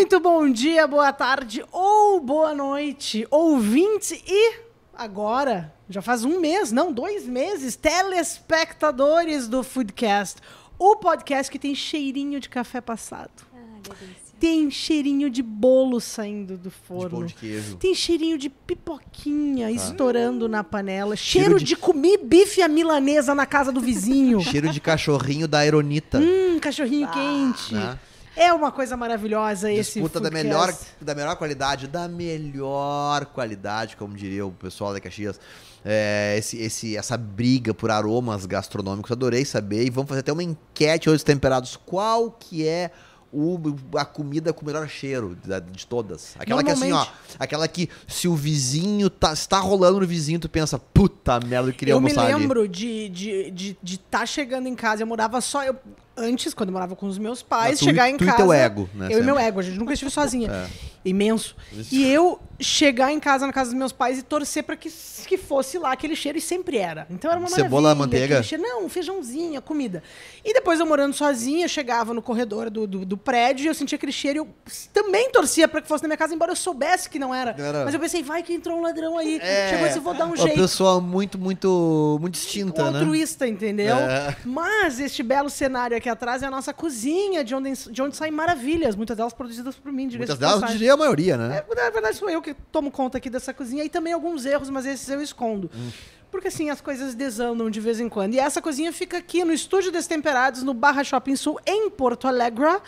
Muito 0.00 0.18
bom 0.18 0.48
dia, 0.50 0.86
boa 0.86 1.12
tarde 1.12 1.62
ou 1.70 2.18
boa 2.20 2.54
noite, 2.54 3.26
ouvinte 3.30 4.18
e 4.26 4.54
agora, 4.94 5.74
já 5.90 6.00
faz 6.00 6.24
um 6.24 6.40
mês, 6.40 6.72
não, 6.72 6.90
dois 6.90 7.26
meses, 7.26 7.76
telespectadores 7.76 9.46
do 9.46 9.62
Foodcast, 9.62 10.38
o 10.78 10.96
podcast 10.96 11.52
que 11.52 11.58
tem 11.58 11.74
cheirinho 11.74 12.40
de 12.40 12.48
café 12.48 12.80
passado. 12.80 13.30
Ah, 13.54 13.92
Tem 14.40 14.70
cheirinho 14.70 15.28
de 15.28 15.42
bolo 15.42 16.00
saindo 16.00 16.56
do 16.56 16.70
De 16.70 16.76
pão 16.88 17.00
forno. 17.00 17.26
de 17.26 17.34
queijo. 17.34 17.76
Tem 17.76 17.94
cheirinho 17.94 18.38
de 18.38 18.48
pipoquinha 18.48 19.70
estourando 19.70 20.48
na 20.48 20.64
panela. 20.64 21.14
Cheiro 21.14 21.44
Cheiro 21.48 21.58
de- 21.58 21.64
de 21.66 21.76
comer 21.76 22.16
bife 22.24 22.62
à 22.62 22.68
milanesa 22.68 23.34
na 23.34 23.44
casa 23.44 23.70
do 23.70 23.82
vizinho. 23.82 24.40
Cheiro 24.50 24.70
de 24.70 24.80
cachorrinho 24.80 25.46
da 25.46 25.58
Aeronita. 25.58 26.18
hum, 26.18 26.58
cachorrinho 26.58 27.06
quente. 27.10 27.74
né? 27.74 27.98
É 28.42 28.52
uma 28.54 28.72
coisa 28.72 28.96
maravilhosa 28.96 29.70
esse 29.70 30.00
Disputa 30.00 30.18
da 30.18 30.30
melhor, 30.30 30.74
da 30.98 31.14
melhor 31.14 31.36
qualidade, 31.36 31.86
da 31.86 32.08
melhor 32.08 33.26
qualidade, 33.26 33.96
como 33.96 34.14
diria 34.16 34.46
o 34.46 34.50
pessoal 34.50 34.94
da 34.94 35.00
Caxias. 35.00 35.38
É, 35.84 36.36
esse, 36.38 36.56
esse, 36.58 36.96
essa 36.96 37.18
briga 37.18 37.74
por 37.74 37.90
aromas 37.90 38.46
gastronômicos, 38.46 39.10
adorei 39.12 39.44
saber. 39.44 39.84
E 39.84 39.90
vamos 39.90 40.08
fazer 40.08 40.20
até 40.20 40.32
uma 40.32 40.42
enquete 40.42 41.10
hoje 41.10 41.16
dos 41.18 41.24
temperados. 41.24 41.76
Qual 41.76 42.30
que 42.30 42.66
é 42.66 42.90
o, 43.32 43.58
a 43.94 44.04
comida 44.06 44.52
com 44.54 44.62
o 44.62 44.66
melhor 44.66 44.88
cheiro 44.88 45.36
da- 45.44 45.60
de 45.60 45.86
todas? 45.86 46.34
Aquela 46.38 46.64
que 46.64 46.70
assim, 46.70 46.92
ó. 46.92 47.06
Aquela 47.38 47.68
que 47.68 47.90
se 48.08 48.26
o 48.26 48.34
vizinho 48.34 49.08
tá, 49.10 49.34
está 49.34 49.58
rolando 49.58 50.00
no 50.00 50.06
vizinho, 50.06 50.40
tu 50.40 50.48
pensa, 50.48 50.78
puta 50.78 51.38
merda, 51.40 51.68
eu 51.68 51.74
queria 51.74 51.92
Eu 51.94 52.00
me 52.00 52.08
almoçar 52.10 52.26
ali. 52.32 52.40
lembro 52.42 52.66
de 52.66 52.86
estar 53.06 53.14
de, 53.14 53.50
de, 53.50 53.76
de 53.82 53.98
tá 53.98 54.24
chegando 54.24 54.66
em 54.66 54.74
casa. 54.74 55.02
Eu 55.02 55.06
morava 55.06 55.40
só. 55.42 55.62
Eu, 55.62 55.76
antes, 56.16 56.52
quando 56.54 56.68
eu 56.68 56.72
morava 56.72 56.94
com 56.96 57.06
os 57.06 57.18
meus 57.18 57.42
pais, 57.42 57.78
tu- 57.78 57.84
chegar 57.84 58.08
em 58.10 58.16
tu 58.16 58.24
e 58.24 58.26
casa. 58.26 58.38
teu 58.38 58.52
ego, 58.52 58.88
né, 58.94 59.06
Eu 59.06 59.10
e 59.10 59.14
sempre. 59.14 59.26
meu 59.26 59.38
ego, 59.38 59.60
a 59.60 59.62
gente 59.62 59.78
nunca 59.78 59.92
estive 59.92 60.10
sozinha. 60.10 60.50
É. 60.50 60.66
Imenso. 61.02 61.56
E 61.90 62.04
eu 62.06 62.38
chegar 62.60 63.10
em 63.10 63.18
casa, 63.18 63.46
na 63.46 63.52
casa 63.54 63.70
dos 63.70 63.78
meus 63.78 63.90
pais, 63.90 64.18
e 64.18 64.22
torcer 64.22 64.62
pra 64.62 64.76
que, 64.76 64.92
que 65.26 65.38
fosse 65.38 65.78
lá 65.78 65.92
aquele 65.92 66.14
cheiro, 66.14 66.36
e 66.36 66.42
sempre 66.42 66.76
era. 66.76 67.06
Então 67.08 67.30
era 67.30 67.40
uma 67.40 67.48
Cebola, 67.48 67.94
manteiga? 67.94 68.42
cheiro. 68.42 68.62
Não, 68.62 68.84
um 68.84 68.88
feijãozinho, 68.90 69.62
comida. 69.62 70.02
E 70.44 70.52
depois 70.52 70.78
eu 70.78 70.84
morando 70.84 71.14
sozinha, 71.14 71.66
chegava 71.68 72.12
no 72.12 72.20
corredor 72.20 72.68
do, 72.68 72.86
do, 72.86 73.06
do 73.06 73.16
prédio 73.16 73.64
e 73.64 73.68
eu 73.68 73.74
sentia 73.74 73.96
aquele 73.96 74.12
cheiro 74.12 74.36
e 74.36 74.40
eu 74.40 74.48
também 74.92 75.30
torcia 75.30 75.66
pra 75.66 75.80
que 75.80 75.88
fosse 75.88 76.02
na 76.02 76.08
minha 76.08 76.18
casa, 76.18 76.34
embora 76.34 76.52
eu 76.52 76.56
soubesse 76.56 77.08
que 77.08 77.18
não 77.18 77.34
era. 77.34 77.54
Era. 77.58 77.86
Mas 77.86 77.94
eu 77.94 78.00
pensei, 78.00 78.22
vai 78.22 78.42
que 78.42 78.52
entrou 78.52 78.76
um 78.78 78.82
ladrão 78.82 79.16
aí. 79.16 79.38
É, 79.40 79.70
Chegou 79.70 79.86
esse, 79.86 79.98
vou 80.00 80.12
dar 80.12 80.26
um 80.26 80.34
Uma 80.34 80.36
jeito 80.36 80.60
pessoa 80.60 81.00
muito, 81.00 81.38
muito, 81.38 82.18
muito 82.20 82.34
distinta, 82.34 82.82
um 82.84 82.90
né? 82.92 82.98
altruísta, 82.98 83.48
entendeu? 83.48 83.96
É. 83.96 84.36
Mas 84.44 85.00
este 85.00 85.22
belo 85.22 85.48
cenário 85.48 85.96
aqui 86.00 86.08
atrás 86.08 86.42
é 86.42 86.46
a 86.46 86.50
nossa 86.50 86.74
cozinha, 86.74 87.44
de 87.44 87.54
onde, 87.54 87.72
de 87.90 88.02
onde 88.02 88.16
saem 88.16 88.32
maravilhas, 88.32 88.96
muitas 88.96 89.16
delas 89.16 89.32
produzidas 89.32 89.76
por 89.76 89.92
mim, 89.92 90.08
diga-se 90.08 90.18
Muitas 90.18 90.36
de 90.36 90.40
delas, 90.40 90.62
eu 90.62 90.68
diria 90.68 90.94
a 90.94 90.96
maioria, 90.96 91.36
né? 91.36 91.64
É, 91.68 91.74
na 91.74 91.90
verdade, 91.90 92.16
sou 92.16 92.28
eu 92.28 92.42
que 92.42 92.54
tomo 92.72 92.90
conta 92.90 93.18
aqui 93.18 93.30
dessa 93.30 93.54
cozinha 93.54 93.84
e 93.84 93.88
também 93.88 94.12
alguns 94.12 94.44
erros, 94.44 94.68
mas 94.68 94.84
esses 94.84 95.08
eu 95.08 95.22
escondo. 95.22 95.70
Hum. 95.74 95.90
Porque 96.30 96.48
assim, 96.48 96.70
as 96.70 96.80
coisas 96.80 97.14
desandam 97.14 97.68
de 97.68 97.80
vez 97.80 97.98
em 98.00 98.08
quando. 98.08 98.34
E 98.34 98.38
essa 98.38 98.62
cozinha 98.62 98.92
fica 98.92 99.18
aqui 99.18 99.44
no 99.44 99.52
Estúdio 99.52 99.90
Destemperados, 99.90 100.62
no 100.62 100.72
Barra 100.72 101.02
Shopping 101.02 101.34
Sul, 101.36 101.58
em 101.66 101.90
Porto 101.90 102.28
Alegre, 102.28 102.78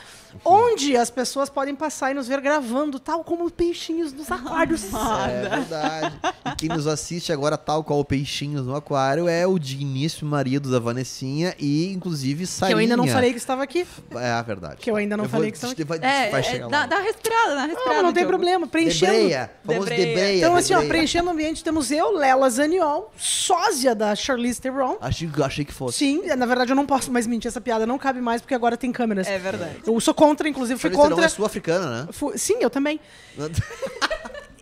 onde 0.45 0.97
as 0.97 1.11
pessoas 1.11 1.51
podem 1.51 1.75
passar 1.75 2.11
e 2.11 2.15
nos 2.15 2.29
ver 2.29 2.41
gravando, 2.41 2.99
tal 3.01 3.25
como 3.25 3.51
peixinhos 3.51 4.13
nos 4.13 4.31
aquários. 4.33 4.85
É 4.85 5.49
verdade. 5.49 6.21
E 6.53 6.57
quem 6.57 6.69
nos 6.69 6.87
assiste 6.87 7.33
agora, 7.33 7.57
tal 7.59 7.83
qual 7.83 7.99
o 8.01 8.05
Peixinhos 8.05 8.67
no 8.67 8.75
Aquário, 8.77 9.27
é 9.29 9.47
o 9.47 9.59
digníssimo 9.59 10.31
marido 10.31 10.71
da 10.71 10.79
Vanessinha 10.79 11.55
e, 11.59 11.93
inclusive, 11.93 12.41
que 12.45 12.47
Sarinha. 12.47 12.75
eu 12.75 12.79
ainda 12.79 12.97
não 12.97 13.07
falei 13.07 13.33
que 13.33 13.39
estava 13.39 13.63
aqui. 13.63 13.87
É 14.15 14.31
a 14.31 14.43
verdade. 14.43 14.77
Que 14.77 14.91
eu 14.91 14.97
ainda 14.97 15.17
não 15.17 15.25
vou- 15.25 15.31
falei 15.33 15.51
que 15.51 15.57
estava 15.57 15.73
aqui. 15.73 15.85
vai, 15.85 15.99
É, 15.99 16.31
vai 16.31 16.41
é, 16.41 16.43
chegar 16.43 16.69
dá, 16.69 16.79
lá. 16.81 16.87
dá 16.87 16.97
uma 16.97 17.05
respirada, 17.05 17.49
dá 17.49 17.55
uma 17.57 17.67
respirada. 17.67 17.95
Não, 17.97 18.03
não 18.05 18.13
tem 18.13 18.27
problema. 18.27 18.67
Preenchendo. 18.67 19.13
Debreia. 19.13 19.51
Famoso 19.65 19.81
Debreia. 19.87 20.07
debreia. 20.07 20.39
Então, 20.39 20.57
assim, 20.57 20.75
ó, 20.75 20.83
preenchendo 20.87 21.29
o 21.29 21.33
ambiente, 21.33 21.65
temos 21.65 21.91
eu, 21.91 22.13
Lela 22.17 22.49
Zaniol, 22.51 23.13
sósia 23.33 23.95
da 23.95 24.15
Charlize 24.15 24.61
Theron. 24.61 24.97
Achei, 25.01 25.29
achei 25.43 25.65
que 25.65 25.73
fosse. 25.73 25.99
Sim, 25.99 26.23
na 26.37 26.47
verdade 26.47 26.71
eu 26.73 26.77
não 26.77 26.87
posso 26.87 27.11
mais 27.11 27.27
mentir, 27.27 27.49
essa 27.49 27.61
piada 27.61 27.87
não 27.87 27.99
cabe 27.99 28.21
mais 28.21 28.41
porque 28.41 28.55
agora 28.55 28.77
tem 28.77 28.93
câmeras. 28.93 29.27
É 29.27 29.39
verdade. 29.39 29.77
Eu 29.87 29.99
sou 30.01 30.15
contra, 30.15 30.49
inclusive, 30.49 30.79
fui 30.79 30.91
Charlize 30.91 31.03
Theron 31.03 31.15
contra. 31.17 31.27
é 31.27 31.29
sul-africana, 31.29 32.05
né? 32.05 32.09
Fu- 32.13 32.33
Sim, 32.37 32.57
eu 32.61 32.71
também. 32.71 33.01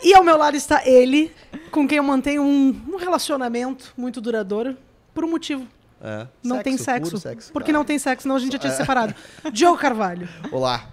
E 0.02 0.14
ao 0.14 0.24
meu 0.24 0.38
lado 0.38 0.56
está 0.56 0.80
ele, 0.86 1.30
com 1.70 1.86
quem 1.86 1.98
eu 1.98 2.02
mantenho 2.02 2.42
um, 2.42 2.68
um 2.88 2.96
relacionamento 2.96 3.92
muito 3.98 4.18
duradouro, 4.18 4.74
por 5.12 5.26
um 5.26 5.30
motivo. 5.30 5.66
É. 6.02 6.26
Não 6.42 6.62
tem 6.62 6.78
sexo. 6.78 7.18
sexo. 7.18 7.52
Porque 7.52 7.70
não 7.70 7.84
tem 7.84 7.98
sexo, 7.98 8.22
senão 8.22 8.36
a 8.36 8.38
gente 8.38 8.52
já 8.52 8.58
tinha 8.58 8.70
se 8.70 8.78
separado. 8.78 9.14
Diogo 9.52 9.76
Carvalho. 9.76 10.26
Olá. 10.50 10.86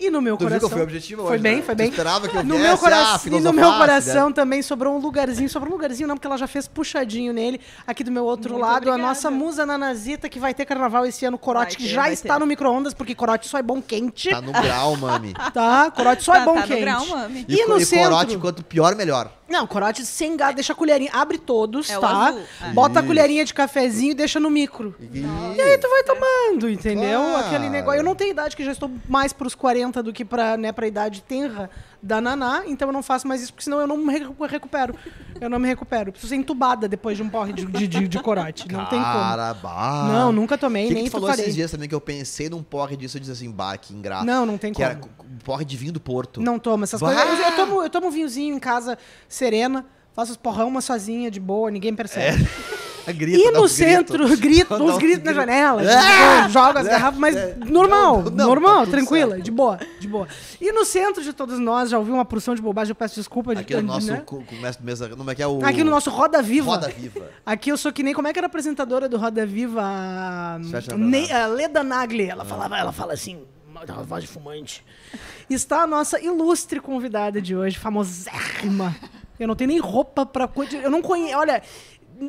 E 0.00 0.10
no 0.10 0.22
meu 0.22 0.36
Tu 0.36 0.40
viu 0.40 0.48
coração. 0.48 0.68
que 0.68 0.72
eu 0.74 0.78
fui 0.78 0.82
objetivo 0.84 1.22
Foi 1.22 1.32
hoje, 1.32 1.42
bem, 1.42 1.56
né? 1.56 1.62
foi 1.62 1.74
Tu 1.74 1.78
bem. 1.78 1.88
esperava 1.90 2.28
que 2.28 2.36
eu 2.36 2.44
no 2.44 2.54
viesse, 2.54 2.62
meu 2.62 2.74
ah, 2.74 2.78
coração, 2.78 3.32
e 3.38 3.40
no 3.40 3.52
meu 3.52 3.70
né? 3.72 3.78
coração 3.78 4.32
também 4.32 4.62
sobrou 4.62 4.94
um 4.96 4.98
lugarzinho, 5.00 5.48
sobrou 5.48 5.72
um 5.72 5.76
lugarzinho 5.76 6.06
não, 6.08 6.14
porque 6.16 6.26
ela 6.28 6.38
já 6.38 6.46
fez 6.46 6.68
puxadinho 6.68 7.32
nele. 7.32 7.60
Aqui 7.86 8.04
do 8.04 8.12
meu 8.12 8.24
outro 8.24 8.50
Muito 8.52 8.62
lado, 8.62 8.74
a 8.74 8.76
obrigada. 8.76 9.02
nossa 9.02 9.30
musa 9.30 9.66
Nanazita, 9.66 10.28
que 10.28 10.38
vai 10.38 10.54
ter 10.54 10.64
carnaval 10.66 11.04
esse 11.04 11.24
ano, 11.24 11.36
Corote, 11.36 11.72
Vai 11.72 11.76
que 11.76 11.82
ter, 11.82 11.88
já 11.94 12.10
está 12.12 12.34
ter. 12.34 12.40
no 12.40 12.46
micro-ondas, 12.46 12.94
porque 12.94 13.14
Corote 13.14 13.48
só 13.48 13.58
é 13.58 13.62
bom 13.62 13.82
quente. 13.82 14.30
Tá 14.30 14.40
no 14.40 14.52
grau, 14.52 14.96
mami. 14.96 15.34
Tá? 15.52 15.90
Corote 15.90 16.22
só 16.22 16.34
é 16.34 16.38
Tá- 16.38 16.44
bom 16.44 16.54
tá 16.54 16.60
no 16.60 16.66
quente. 16.68 16.80
grau, 16.80 17.06
mami. 17.06 17.44
E, 17.48 17.56
co- 17.64 17.68
no 17.68 17.78
e 17.78 17.84
centro... 17.84 18.10
corote, 18.10 18.38
quanto 18.38 18.62
pior, 18.64 18.94
melhor. 18.94 19.32
Não, 19.48 19.66
corote 19.66 20.04
sem 20.04 20.36
gado, 20.36 20.56
deixa 20.56 20.72
a 20.72 20.76
colherinha. 20.76 21.10
Abre 21.12 21.38
todos, 21.38 21.88
É 21.88 21.96
o 21.96 22.00
tá? 22.00 22.28
azul. 22.28 22.42
É. 22.62 22.70
Bota 22.72 22.98
a 22.98 23.02
Isso. 23.02 23.06
colherinha 23.08 23.44
de 23.44 23.54
cafezinho 23.54 24.10
e 24.10 24.14
deixa 24.14 24.38
no 24.38 24.50
micro. 24.50 24.94
E... 25.00 25.20
E 25.20 25.60
aí 25.60 25.78
tu 25.78 25.88
vai 25.88 26.02
tomando, 26.04 26.68
entendeu? 26.68 27.20
Claro. 27.20 27.46
Aquele 27.46 27.70
negócio. 27.70 27.98
Eu 28.00 28.04
não 28.04 28.14
tenho 28.14 28.30
idade, 28.30 28.54
que 28.54 28.64
já 28.64 28.72
estou 28.72 28.90
mais 29.08 29.32
pros 29.32 29.54
40 29.54 30.02
do 30.02 30.12
que 30.12 30.24
pra, 30.24 30.56
né, 30.56 30.70
pra 30.70 30.86
idade 30.86 31.22
tenra 31.22 31.70
da 32.02 32.20
Naná, 32.20 32.62
então 32.66 32.88
eu 32.88 32.92
não 32.92 33.02
faço 33.02 33.26
mais 33.26 33.42
isso, 33.42 33.52
porque 33.52 33.64
senão 33.64 33.80
eu 33.80 33.86
não 33.86 33.96
me 33.96 34.12
recu- 34.18 34.44
recupero. 34.46 34.94
Eu 35.40 35.48
não 35.50 35.58
me 35.58 35.66
recupero. 35.68 36.10
Preciso 36.12 36.30
ser 36.30 36.36
entubada 36.36 36.88
depois 36.88 37.16
de 37.16 37.22
um 37.22 37.28
porre 37.28 37.52
de, 37.52 37.64
de, 37.64 37.86
de- 37.86 38.08
de 38.08 38.18
corote. 38.22 38.70
Não 38.70 38.84
tem 38.86 39.00
como. 39.00 39.12
Cara, 39.12 39.54
bah. 39.54 40.08
Não, 40.12 40.32
nunca 40.32 40.56
tomei, 40.58 40.88
que 40.88 40.94
nem 40.94 41.04
que 41.04 41.10
tu 41.10 41.12
falou 41.12 41.28
farei. 41.28 41.44
esses 41.44 41.54
dias 41.54 41.70
também 41.70 41.88
que 41.88 41.94
eu 41.94 42.00
pensei 42.00 42.48
num 42.48 42.62
porre 42.62 42.96
disso 42.96 43.16
e 43.16 43.20
disse 43.20 43.32
assim, 43.32 43.50
bah, 43.50 43.76
que 43.76 43.92
ingrato. 43.94 44.24
Não, 44.24 44.44
não 44.46 44.56
tem 44.58 44.72
que 44.72 44.76
como. 44.76 44.90
era 44.90 44.98
co- 44.98 45.08
porre 45.44 45.64
de 45.64 45.76
vinho 45.76 45.92
do 45.92 46.00
Porto. 46.00 46.40
Não 46.40 46.58
tomo 46.58 46.84
essas 46.84 47.00
Bah! 47.00 47.14
coisas. 47.14 47.38
Eu, 47.38 47.44
eu 47.46 47.56
tomo, 47.56 47.82
eu 47.82 47.90
tomo 47.90 48.06
um 48.08 48.10
vinhozinho 48.10 48.54
em 48.54 48.58
casa, 48.58 48.96
serena, 49.28 49.84
faço 50.12 50.32
os 50.32 50.36
porrão 50.36 50.68
uma 50.68 50.80
sozinha, 50.80 51.30
de 51.30 51.40
boa, 51.40 51.70
ninguém 51.70 51.94
percebe. 51.94 52.46
Grita, 53.12 53.38
e 53.38 53.50
no 53.50 53.62
uns 53.64 53.72
centro, 53.72 54.18
gritos. 54.28 54.40
grito, 54.40 54.78
Dá 54.78 54.84
uns 54.84 54.90
uns 54.94 54.98
gritos 54.98 55.24
na 55.24 55.32
gritos. 55.32 55.34
janela, 55.34 55.82
É! 55.82 56.38
tipo, 56.42 56.50
joga 56.52 56.80
as 56.80 56.86
É! 56.86 56.90
garrafas, 56.90 57.18
mas 57.20 57.36
É! 57.36 57.56
normal, 57.66 58.22
Não, 58.22 58.30
não, 58.30 58.46
normal, 58.48 58.84
tá 58.84 58.90
tranquila, 58.92 59.30
certo. 59.32 59.42
de 59.44 59.50
boa, 59.50 59.78
de 60.00 60.08
boa. 60.08 60.28
E 60.60 60.72
no 60.72 60.84
centro 60.84 61.22
de 61.22 61.32
todos 61.32 61.58
nós, 61.58 61.90
já 61.90 61.98
ouvi 61.98 62.10
uma 62.10 62.24
porção 62.24 62.54
de 62.54 62.62
bobagem, 62.62 62.90
eu 62.90 62.94
peço 62.94 63.14
desculpa. 63.16 63.54
de- 63.54 63.60
Aqui 63.62 63.74
no 63.76 63.82
nosso 63.82 64.10
né? 64.10 64.22
mestre 64.60 64.84
mesa, 64.84 65.08
como 65.08 65.30
é 65.30 65.34
que 65.34 65.42
é 65.42 65.46
o... 65.46 65.64
Aqui 65.64 65.82
no 65.84 65.90
nosso 65.90 66.10
Roda 66.10 66.42
Viva. 66.42 66.70
Roda 66.72 66.88
Viva. 66.88 67.28
Aqui 67.44 67.70
eu 67.70 67.76
sou 67.76 67.92
que 67.92 68.02
nem, 68.02 68.12
como 68.14 68.28
é 68.28 68.32
que 68.32 68.38
era 68.38 68.46
a 68.46 68.48
apresentadora 68.48 69.08
do 69.08 69.16
Roda 69.16 69.44
Viva? 69.46 69.80
A, 69.82 70.58
Ne- 70.96 71.32
a 71.32 71.46
Leda 71.46 71.82
Nagli. 71.82 72.28
Ela 72.28 72.44
falava, 72.44 72.76
ela 72.78 72.92
fala 72.92 73.12
assim, 73.12 73.40
uma 73.70 73.84
voz 74.02 74.24
de 74.24 74.28
fumante. 74.28 74.84
Está 75.48 75.82
a 75.82 75.86
nossa 75.86 76.20
ilustre 76.20 76.80
convidada 76.80 77.40
de 77.40 77.54
hoje, 77.56 77.78
famosérrima. 77.78 78.94
Eu 79.38 79.46
não 79.46 79.54
tenho 79.54 79.68
nem 79.68 79.78
roupa 79.78 80.26
pra... 80.26 80.48
Eu 80.82 80.90
não 80.90 81.00
conheço, 81.00 81.36
olha... 81.38 81.62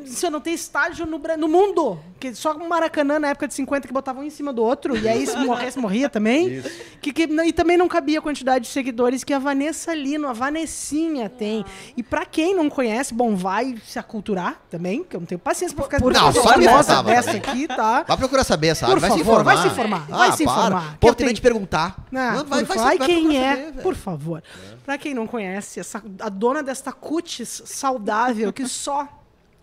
Você 0.06 0.30
não 0.30 0.40
tem 0.40 0.54
estádio 0.54 1.04
no, 1.04 1.18
no 1.18 1.48
mundo. 1.48 1.98
Que 2.20 2.34
só 2.34 2.52
o 2.52 2.68
Maracanã, 2.68 3.18
na 3.18 3.28
época 3.28 3.48
de 3.48 3.54
50, 3.54 3.88
que 3.88 3.92
botavam 3.92 4.22
um 4.22 4.26
em 4.26 4.30
cima 4.30 4.52
do 4.52 4.62
outro. 4.62 4.96
E 4.96 5.08
aí, 5.08 5.26
se 5.26 5.36
morresse, 5.44 5.78
morria 5.78 6.08
também. 6.08 6.62
Que, 7.00 7.12
que, 7.12 7.22
e 7.22 7.52
também 7.52 7.76
não 7.76 7.88
cabia 7.88 8.18
a 8.20 8.22
quantidade 8.22 8.66
de 8.66 8.70
seguidores 8.70 9.24
que 9.24 9.32
a 9.32 9.38
Vanessa 9.38 9.94
Lino, 9.94 10.28
a 10.28 10.32
Vanessinha, 10.32 11.28
tem. 11.28 11.64
E 11.96 12.02
pra 12.02 12.24
quem 12.24 12.54
não 12.54 12.70
conhece, 12.70 13.12
bom, 13.12 13.34
vai 13.34 13.76
se 13.84 13.98
aculturar 13.98 14.60
também, 14.70 15.02
que 15.02 15.16
eu 15.16 15.20
não 15.20 15.26
tenho 15.26 15.38
paciência 15.38 15.74
pra 15.74 15.84
ficar 15.84 16.00
Não, 16.00 16.32
por 16.32 16.42
só 16.42 16.56
me 16.56 16.64
faltava 16.64 17.10
dessa 17.10 17.32
aqui, 17.32 17.66
tá? 17.66 18.04
Vai 18.06 18.16
procurar 18.16 18.44
saber, 18.44 18.76
sabe? 18.76 18.92
Por 18.92 19.00
vai 19.00 19.10
se 19.10 19.18
favor, 19.18 19.32
informar. 19.32 19.54
vai 19.54 19.62
se 19.62 19.72
informar, 19.72 20.06
Ah, 20.10 20.16
vai 20.16 20.32
se 20.32 20.42
informar. 20.44 20.96
Pô, 21.00 21.08
Eu 21.08 21.14
tem 21.14 21.32
te 21.32 21.40
perguntar. 21.40 21.96
Ah, 22.14 22.32
Não, 22.32 22.38
por 22.40 22.48
vai 22.48 22.64
favor. 22.64 22.86
Ai, 22.86 22.98
vai 22.98 23.06
quem 23.08 23.36
é, 23.38 23.56
saber, 23.56 23.82
por 23.82 23.94
favor. 23.94 24.42
Pra 24.84 24.98
quem 24.98 25.14
não 25.14 25.26
conhece, 25.26 25.80
essa, 25.80 26.02
a 26.20 26.28
dona 26.28 26.62
desta 26.62 26.92
cutis 26.92 27.62
saudável 27.64 28.52
que 28.52 28.66
só 28.66 29.08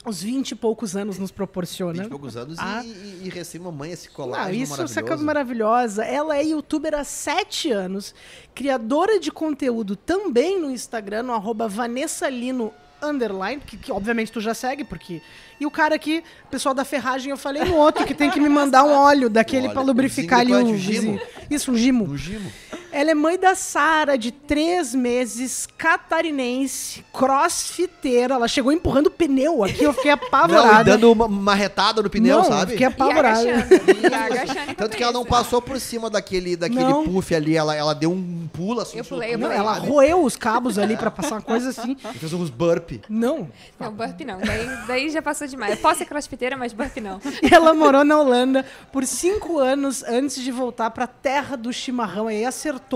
os 0.09 0.21
20 0.21 0.51
e 0.51 0.55
poucos 0.55 0.95
anos 0.95 1.17
nos 1.19 1.31
proporciona. 1.31 1.93
20 2.03 2.05
e 2.05 2.09
poucos 2.09 2.37
anos 2.37 2.57
Ah. 2.59 2.81
e, 2.83 2.87
e, 2.87 3.21
e 3.25 3.29
recém-mamãe, 3.29 3.91
esse 3.91 4.09
colágeno 4.09 4.63
isso 4.63 4.73
essa 4.73 5.01
maravilhoso. 5.01 5.21
é 5.21 5.25
maravilhosa. 5.25 6.03
Ela 6.05 6.37
é 6.37 6.43
youtuber 6.43 6.93
há 6.93 7.03
sete 7.03 7.71
anos, 7.71 8.13
criadora 8.55 9.19
de 9.19 9.31
conteúdo 9.31 9.95
também 9.95 10.59
no 10.59 10.71
Instagram, 10.71 11.23
no 11.23 11.33
arroba 11.33 11.67
Vanessa 11.67 12.29
Lino 12.29 12.73
underline, 13.01 13.61
que, 13.61 13.77
que 13.77 13.91
obviamente 13.91 14.31
tu 14.31 14.41
já 14.41 14.53
segue, 14.53 14.83
porque... 14.83 15.21
E 15.59 15.65
o 15.65 15.71
cara 15.71 15.95
aqui, 15.95 16.23
o 16.45 16.47
pessoal 16.47 16.73
da 16.73 16.83
ferragem, 16.83 17.29
eu 17.31 17.37
falei 17.37 17.63
no 17.63 17.75
outro, 17.75 18.05
que 18.05 18.13
tem 18.13 18.29
que 18.29 18.39
me 18.39 18.49
mandar 18.49 18.83
um 18.83 18.91
óleo 18.91 19.29
daquele 19.29 19.69
pra 19.73 19.81
lubrificar 19.81 20.39
ali 20.39 20.53
o... 20.53 20.75
gimo. 20.77 21.19
Isso, 21.49 21.71
um 21.71 21.77
gimo. 21.77 22.07
No 22.07 22.17
gimo. 22.17 22.51
Ela 22.97 23.11
é 23.11 23.13
mãe 23.13 23.37
da 23.37 23.53
Sara, 23.53 24.17
de 24.17 24.31
três 24.31 24.95
meses, 24.95 25.67
catarinense, 25.77 27.05
crossfiteira. 27.13 28.33
Ela 28.33 28.47
chegou 28.47 28.71
empurrando 28.71 29.11
pneu 29.11 29.63
aqui, 29.63 29.83
eu 29.83 29.93
fiquei 29.93 30.09
Não, 30.17 30.17
e 30.17 30.25
apavorada. 30.25 30.83
dando 30.91 31.11
uma, 31.11 31.25
uma 31.25 31.53
retada 31.53 32.01
no 32.01 32.09
pneu, 32.09 32.37
Não, 32.39 32.43
sabe? 32.45 32.71
Fiquei 32.71 32.87
E 32.87 32.89
apavorada. 32.89 33.39
agachando. 33.39 33.75
E 34.01 34.05
agachando 34.11 34.75
Tanto 34.75 34.97
que 34.97 35.03
ela 35.03 35.11
não 35.13 35.23
passou 35.23 35.61
por 35.61 35.79
cima 35.79 36.09
daquele, 36.09 36.55
daquele 36.57 36.83
Não. 36.85 37.03
puff 37.05 37.35
ali, 37.35 37.55
ela, 37.55 37.75
ela 37.75 37.93
deu 37.93 38.11
um 38.11 38.49
pulo 38.51 38.81
assim. 38.81 38.97
Eu 38.97 39.05
pulei, 39.05 39.29
eu 39.35 39.39
soltou, 39.39 39.49
Não, 39.55 39.63
pulei. 39.63 39.77
ela 39.77 39.87
roeu 39.87 40.23
os 40.23 40.35
cabos 40.35 40.79
ali 40.79 40.97
pra 40.97 41.11
passar 41.11 41.35
uma 41.35 41.41
coisa 41.43 41.69
assim. 41.69 41.95
e 42.15 42.17
fez 42.17 42.33
uns 42.33 42.49
burp. 42.49 42.93
Não. 43.07 43.47
Não, 43.79 43.91
burp 43.93 44.19
não. 44.21 44.39
Daí, 44.39 44.69
daí 44.87 45.09
já 45.11 45.21
passou 45.21 45.45
demais. 45.45 45.73
Eu 45.73 45.77
posso 45.77 45.99
ser 45.99 46.05
crossfiteira, 46.05 46.57
mas 46.57 46.73
burp 46.73 46.97
não. 46.97 47.21
E 47.43 47.53
ela 47.53 47.75
morou 47.75 48.03
na 48.03 48.19
Holanda 48.19 48.65
por 48.91 49.05
cinco 49.05 49.59
anos 49.59 50.03
antes 50.03 50.41
de 50.41 50.51
voltar 50.51 50.89
pra 50.89 51.05
terra 51.05 51.55
do 51.55 51.71
chimarrão. 51.71 52.27
Aí 52.27 52.43
acertou 52.43 52.86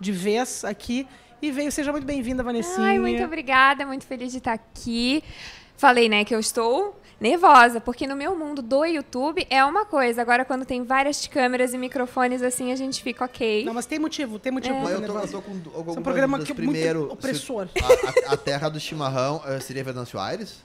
de 0.00 0.12
vez 0.12 0.64
aqui 0.64 1.06
e 1.40 1.50
veio. 1.50 1.70
Seja 1.72 1.92
muito 1.92 2.04
bem-vinda, 2.04 2.42
Vanessinha. 2.42 2.86
Ai, 2.88 2.98
muito 2.98 3.22
obrigada, 3.22 3.86
muito 3.86 4.06
feliz 4.06 4.32
de 4.32 4.38
estar 4.38 4.52
aqui. 4.52 5.22
Falei, 5.76 6.08
né, 6.08 6.24
que 6.24 6.34
eu 6.34 6.38
estou 6.38 7.00
nervosa, 7.20 7.80
porque 7.80 8.06
no 8.06 8.14
meu 8.16 8.36
mundo 8.36 8.62
do 8.62 8.84
YouTube 8.84 9.44
é 9.50 9.64
uma 9.64 9.84
coisa. 9.84 10.22
Agora, 10.22 10.44
quando 10.44 10.64
tem 10.64 10.84
várias 10.84 11.26
câmeras 11.26 11.72
e 11.74 11.78
microfones 11.78 12.42
assim, 12.42 12.72
a 12.72 12.76
gente 12.76 13.02
fica 13.02 13.24
ok. 13.24 13.64
Não, 13.64 13.74
mas 13.74 13.86
tem 13.86 13.98
motivo, 13.98 14.38
tem 14.38 14.52
motivo. 14.52 14.78
Mas 14.80 14.92
eu 14.92 15.00
tô, 15.06 15.18
eu 15.18 15.28
tô 15.28 15.42
com 15.42 15.52
alguma 15.74 15.80
Esse 15.90 15.96
é 15.96 16.00
um 16.00 16.02
programa 16.02 16.38
que 16.38 16.52
é 16.52 16.54
muito 16.54 16.54
Primeiro, 16.54 17.12
opressor. 17.12 17.68
se- 17.68 17.82
a, 17.82 18.30
a- 18.30 18.34
a 18.34 18.36
terra 18.36 18.68
do 18.68 18.78
chimarrão 18.78 19.40
eh, 19.46 19.58
seria 19.60 19.82
Venâncio 19.82 20.18
Aires 20.20 20.62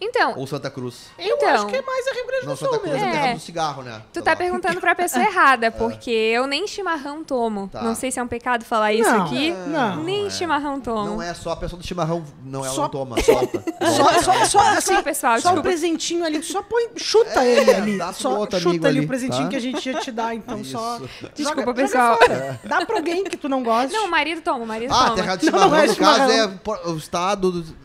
Então, 0.00 0.34
ou 0.36 0.46
Santa 0.46 0.70
Cruz? 0.70 1.06
Eu 1.18 1.36
Então. 1.36 1.48
acho 1.48 1.66
que 1.66 1.76
é 1.76 1.82
mais 1.82 2.06
a 2.06 2.12
Rio 2.12 2.26
Grande 2.26 2.42
do 2.44 2.48
Não, 2.48 2.56
Sul 2.56 2.68
Santa 2.68 2.78
Cruz 2.80 2.94
é 2.94 2.98
mesmo. 2.98 3.12
terra 3.12 3.26
É. 3.28 3.34
do 3.34 3.40
cigarro, 3.40 3.82
né? 3.82 4.02
tu 4.12 4.22
tá 4.22 4.30
lá. 4.32 4.36
perguntando 4.36 4.80
pra 4.80 4.94
pessoa 4.94 5.22
errada, 5.24 5.70
porque 5.70 6.10
eu 6.10 6.46
nem 6.46 6.66
chimarrão 6.66 7.24
tomo. 7.24 7.68
Tá. 7.68 7.82
Não 7.82 7.94
sei 7.94 8.10
se 8.10 8.18
é 8.18 8.22
um 8.22 8.28
pecado 8.28 8.64
falar 8.64 8.92
isso 8.92 9.10
Não, 9.10 9.24
aqui. 9.24 9.50
não. 9.68 10.02
nem 10.02 10.26
é. 10.26 10.30
chimarrão 10.30 10.80
tomo. 10.80 11.04
Não 11.06 11.22
é 11.22 11.32
só 11.34 11.50
a 11.52 11.56
pessoa 11.56 11.80
do 11.80 11.86
chimarrão, 11.86 12.24
não, 12.44 12.64
ela 12.64 12.74
Só- 12.74 12.82
não 12.82 12.88
toma, 12.90 13.16
solta. 13.22 13.62
Só, 13.96 14.22
só, 14.22 14.44
só, 14.44 14.60
assim, 14.76 15.02
pessoal, 15.02 15.32
só 15.40 15.48
um 15.48 15.52
desculpa. 15.52 15.62
presentinho 15.62 16.24
ali, 16.24 16.42
só 16.42 16.62
põe, 16.62 16.88
chuta 16.96 17.42
É, 17.44 17.60
ele 17.60 17.70
ali. 17.74 17.98
Só 18.14 18.36
outro 18.38 18.58
chuta 18.58 18.70
amigo 18.70 18.86
ali, 18.86 19.00
o 19.00 19.06
presentinho 19.08 19.44
tá? 19.44 19.48
que 19.50 19.56
a 19.56 19.60
gente 19.60 19.88
ia 19.88 19.98
te 20.00 20.10
dar, 20.12 20.34
então 20.34 20.62
só. 20.64 20.96
Isso. 20.96 21.08
joga- 21.20 21.32
Desculpa, 21.34 21.60
joga 21.62 21.74
pessoal. 21.74 22.18
Dá 22.64 22.84
pra 22.84 22.96
alguém 22.96 23.24
que 23.24 23.36
tu 23.36 23.48
não 23.48 23.62
gosta. 23.62 23.92
Não, 23.96 24.06
o 24.06 24.10
marido 24.10 24.40
toma, 24.42 24.64
o 24.64 24.66
marido 24.66 24.92
Ah, 24.94 25.04
toma. 25.04 25.14
terra 25.16 25.36
do 25.36 25.44
chimarrão, 25.44 25.74
é 25.76 25.86
no 25.86 25.96
caso, 25.96 26.32
é 26.32 26.88
o 26.90 26.96
estado 26.96 27.50
do. 27.52 27.76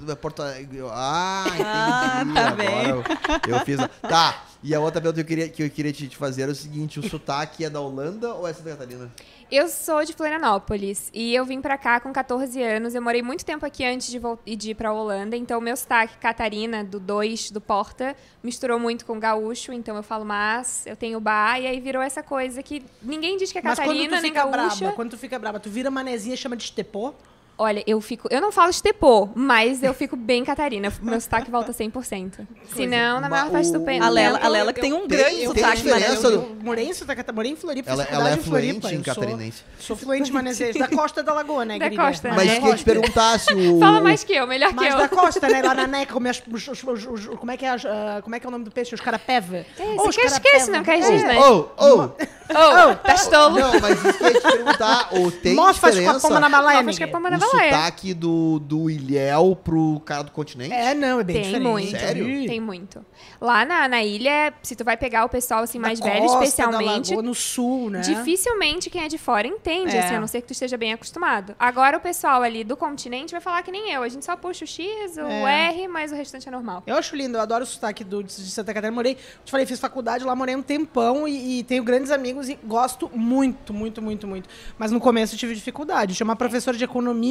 Ah, 0.92 1.44
entendi. 1.48 2.00
Ah, 2.01 2.25
tá 2.33 2.48
Agora 2.48 2.56
bem. 2.56 2.89
Eu, 2.89 3.03
eu 3.48 3.59
fiz. 3.65 3.80
a- 3.80 3.88
Tá, 3.88 4.44
e 4.63 4.74
a 4.75 4.80
outra 4.80 5.00
pergunta 5.01 5.15
que 5.15 5.21
eu 5.21 5.27
queria, 5.38 5.50
que 5.50 5.63
eu 5.63 5.69
queria 5.69 5.94
te 5.94 6.07
te 6.07 6.18
fazer 6.18 6.44
era 6.44 6.51
o 6.51 6.56
seguinte: 6.56 7.00
o 7.00 7.07
sotaque 7.09 7.63
é 7.65 7.69
da 7.69 7.80
Holanda 7.80 8.33
ou 8.33 8.48
é 8.48 8.53
Santa 8.53 8.71
Catarina? 8.71 9.12
Eu 9.51 9.68
sou 9.68 10.06
de 10.06 10.13
Florianópolis 10.13 11.09
e 11.13 11.36
eu 11.36 11.44
vim 11.45 11.59
pra 11.59 11.77
cá 11.77 12.00
com 12.00 12.13
14 12.13 12.62
anos. 12.63 12.95
Eu 12.95 13.01
morei 13.01 13.21
muito 13.21 13.44
tempo 13.44 13.65
aqui 13.65 13.83
antes 13.83 14.07
de, 14.09 14.19
de 14.56 14.71
ir 14.71 14.75
pra 14.75 14.94
Holanda, 14.94 15.36
então 15.36 15.59
o 15.59 15.62
meu 15.62 15.75
sotaque 15.75 16.18
Catarina, 16.18 16.83
do 16.86 17.00
2, 17.01 17.51
do 17.51 17.59
Porta, 17.59 18.15
misturou 18.42 18.80
muito 18.80 19.06
com 19.06 19.19
gaúcho, 19.19 19.74
então 19.74 19.97
eu 19.97 20.04
falo 20.04 20.24
mas, 20.24 20.86
eu 20.86 20.95
tenho 20.95 21.19
bar, 21.19 21.59
e 21.59 21.68
aí 21.68 21.80
virou 21.81 22.01
essa 22.01 22.24
coisa 22.24 22.63
que 22.63 22.81
ninguém 23.01 23.36
diz 23.38 23.51
que 23.51 23.57
é 23.59 23.62
Mas 23.62 23.77
quando 23.77 23.88
Catarina 23.89 24.18
tu 24.18 24.21
nem 24.21 24.31
fica 24.31 24.45
gaúcha. 24.45 24.75
braba, 24.77 24.95
quando 24.95 25.09
tu 25.12 25.18
fica 25.18 25.38
braba, 25.38 25.59
tu 25.59 25.69
vira 25.69 25.92
manezinha 25.92 26.33
e 26.33 26.38
chama 26.38 26.56
de 26.56 26.63
estepô? 26.63 27.13
Olha, 27.62 27.84
eu 27.86 28.02
fico. 28.02 28.28
Eu 28.31 28.42
não 28.42 28.52
falo 28.52 28.72
estepô, 28.72 29.30
mas 29.36 29.84
eu 29.84 29.94
fico 29.94 30.16
bem 30.16 30.44
Catarina. 30.44 30.92
Meu 31.02 31.22
sotaque 31.22 31.52
volta 31.52 31.72
100%. 31.72 32.40
Se 32.74 32.88
não, 32.88 33.22
na 33.22 33.30
maior 33.30 33.52
Mas 33.52 33.69
parte 33.69 33.72
do 33.74 33.81
pe- 33.81 34.00
A 34.00 34.10
Lela, 34.10 34.40
a 34.42 34.48
Lela 34.48 34.72
eu- 34.72 34.74
que 34.74 34.81
tem 34.81 34.94
um 34.94 35.08
Tem- 35.08 35.18
grande 35.19 35.36
tem 35.36 35.46
sotaque 35.48 35.78
diferença 35.78 36.22
maneiro. 36.24 36.31
do- 36.31 36.58
Eu 36.58 36.58
morei 36.63 36.86
em 36.86 36.94
Santa 36.94 37.16
Catarina, 37.16 37.36
morei 37.36 37.52
em 37.52 37.56
Floripa, 37.56 37.92
Ela, 37.92 38.04
ela 38.10 38.30
é 38.31 38.34
em 38.34 38.38
Floripa. 38.38 38.81
fluente 38.81 38.88
em 38.88 38.98
eu 38.98 39.04
sou- 39.04 39.13
catarinense. 39.16 39.63
Sou 39.80 39.96
fluente 39.96 40.30
em 40.31 40.34
manezinho. 40.34 40.74
Da 40.80 40.88
costa 40.88 41.22
da 41.22 41.34
Lagoa, 41.34 41.63
né, 41.66 41.78
Da 41.78 41.86
querida? 41.86 42.02
costa, 42.04 42.28
Mas 42.30 42.38
Mas 42.38 42.48
né? 42.48 42.58
eu 42.58 42.62
queria 42.62 42.75
te 42.78 42.84
perguntar 42.84 43.40
se 43.40 43.54
o. 43.54 43.80
Fala 43.80 44.02
mais 44.02 44.24
que 44.24 44.34
eu, 44.34 44.48
melhor 44.48 44.74
Mas 44.74 44.88
que 44.88 44.94
eu. 44.94 44.98
da 44.98 45.07
costa, 45.07 45.48
né? 45.48 45.62
Lá 45.62 45.74
na 45.75 45.86
Neca, 45.88 46.14
come 46.14 46.30
as- 46.30 46.42
os- 46.52 46.68
os- 46.68 46.84
os- 46.84 47.06
os- 47.06 47.38
como, 47.38 47.52
é 47.52 47.57
que 47.57 47.66
é, 47.66 47.69
ah, 47.69 48.22
como 48.24 48.36
é 48.36 48.40
que 48.40 48.46
é 48.46 48.50
o 48.50 48.52
nome 48.52 48.66
do 48.66 48.72
peixe? 48.72 48.96
Os 48.96 49.02
carapeva. 49.02 49.57
É, 49.57 49.66
você 49.96 50.10
os 50.10 50.16
quer 50.16 50.24
carapeva. 50.24 50.56
esquece, 50.57 50.72
não 50.72 50.84
quer 50.84 51.00
É. 51.00 51.24
né? 51.28 51.38
Oh, 51.40 51.68
oh! 51.78 52.10
Ô, 52.54 52.96
tá. 52.96 53.16
Não, 53.50 53.80
mas 53.80 54.04
isso 54.04 54.18
que 54.18 54.24
eu 54.24 54.28
ia 54.28 54.34
te 54.42 54.42
perguntar, 54.42 55.07
ou 55.12 55.31
tem 55.31 55.56
Mofas 55.56 55.80
com 55.80 55.86
a 55.88 55.90
diferença 55.92 56.19
pomba 56.28 56.40
na 56.40 56.50
balaia, 56.50 56.80
Mofas 56.81 56.98
com 56.98 57.04
a 57.06 57.07
pomba 57.07 57.30
na 57.30 57.38
o 57.38 57.40
baleia. 57.51 57.71
sotaque 57.71 58.13
do, 58.13 58.59
do 58.59 58.89
Ilhéu 58.89 59.56
pro 59.56 60.01
cara 60.06 60.24
do 60.24 60.31
continente? 60.31 60.74
É, 60.74 60.94
não, 60.94 61.19
é 61.19 61.24
bem 61.24 61.36
Tem 61.36 61.44
diferente. 61.44 61.68
muito. 61.69 61.89
Sério? 61.92 62.25
Tem 62.48 62.59
muito. 62.59 63.06
Lá 63.39 63.65
na, 63.65 63.88
na 63.88 64.03
ilha, 64.03 64.53
se 64.63 64.75
tu 64.75 64.83
vai 64.83 64.98
pegar 64.98 65.25
o 65.25 65.30
pessoal 65.30 65.63
assim 65.63 65.80
mais 65.80 66.00
Da 66.00 66.06
velho, 66.09 66.21
costa, 66.24 66.38
da 66.39 66.44
especialmente, 66.45 67.09
Lagoa, 67.09 67.24
no 67.24 67.33
sul, 67.36 67.89
né? 67.89 68.01
dificilmente 68.01 68.89
quem 68.89 69.03
é 69.03 69.07
de 69.07 69.18
fora 69.18 69.48
entende, 69.48 69.95
É. 69.95 70.00
assim, 70.06 70.15
a 70.15 70.19
não 70.19 70.27
ser 70.27 70.42
que 70.42 70.48
tu 70.48 70.53
esteja 70.53 70.77
bem 70.77 70.94
acostumado. 70.94 71.56
Agora 71.59 71.98
o 71.98 72.00
pessoal 72.00 72.42
ali 72.42 72.63
do 72.63 72.75
continente 72.77 73.31
vai 73.31 73.42
falar 73.42 73.62
que 73.63 73.71
nem 73.71 73.92
eu. 73.92 74.04
A 74.04 74.09
gente 74.09 74.25
só 74.25 74.36
puxa 74.36 74.63
o 74.65 74.68
X, 74.68 75.18
o 75.18 75.21
É. 75.21 75.68
R, 75.71 75.88
mas 75.88 76.12
o 76.12 76.15
restante 76.15 76.47
é 76.47 76.51
normal. 76.51 76.83
Eu 76.86 76.95
acho 76.95 77.15
lindo, 77.15 77.38
eu 77.38 77.42
adoro 77.42 77.63
o 77.63 77.68
sotaque 77.68 78.04
do, 78.04 78.24
de 78.24 78.31
Santa 78.31 78.74
Catarina. 78.74 78.95
Morei, 78.95 79.15
te 79.45 79.51
falei, 79.51 79.65
fiz 79.65 79.80
faculdade 79.80 80.24
lá, 80.24 80.36
morei 80.36 80.56
um 80.56 80.62
tempão 80.62 81.27
e, 81.27 81.59
e 81.59 81.63
tenho 81.63 81.83
grandes 81.83 82.12
amigos 82.12 82.50
e 82.50 82.57
gosto 82.63 83.09
muito, 83.13 83.74
muito, 83.74 84.01
muito, 84.01 84.27
muito. 84.27 84.50
Mas 84.77 84.92
no 84.92 85.00
começo 85.00 85.36
eu 85.36 85.39
tive 85.39 85.54
dificuldade. 85.56 86.13
Tinha 86.15 86.25
uma 86.25 86.36
professora 86.36 86.77
de 86.77 86.83
economia, 86.83 87.31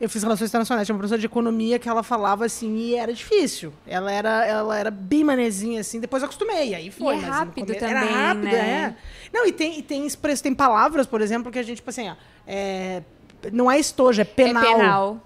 eu 0.00 0.08
fiz 0.08 0.22
relações 0.22 0.50
internacionais, 0.50 0.86
tinha 0.86 0.94
uma 0.94 0.98
professora 0.98 1.20
de 1.20 1.26
economia 1.26 1.78
que 1.78 1.88
ela 1.88 2.02
falava 2.02 2.44
assim 2.44 2.76
e 2.76 2.94
era 2.96 3.12
difícil. 3.12 3.72
Ela 3.86 4.10
era, 4.12 4.44
ela 4.46 4.78
era 4.78 4.90
bem 4.90 5.22
manezinha 5.24 5.80
assim, 5.80 6.00
depois 6.00 6.22
eu 6.22 6.26
acostumei, 6.26 6.74
aí 6.74 6.90
foi. 6.90 7.16
E 7.16 7.18
é 7.18 7.22
rápido 7.22 7.66
começo- 7.66 7.80
também, 7.80 7.96
Era 7.96 8.04
rápido, 8.28 8.44
né? 8.44 8.96
é. 8.98 9.28
Não, 9.32 9.46
e 9.46 9.52
tem, 9.52 9.78
e 9.78 9.82
tem 9.82 10.06
expresso, 10.06 10.42
tem 10.42 10.54
palavras, 10.54 11.06
por 11.06 11.20
exemplo, 11.20 11.50
que 11.52 11.58
a 11.58 11.62
gente, 11.62 11.76
tipo 11.76 11.90
assim, 11.90 12.10
ó, 12.10 12.14
é, 12.46 13.02
não 13.52 13.70
é 13.70 13.78
estojo, 13.78 14.20
é 14.20 14.24
penal. 14.24 14.64
É 14.64 14.74
penal. 14.74 15.22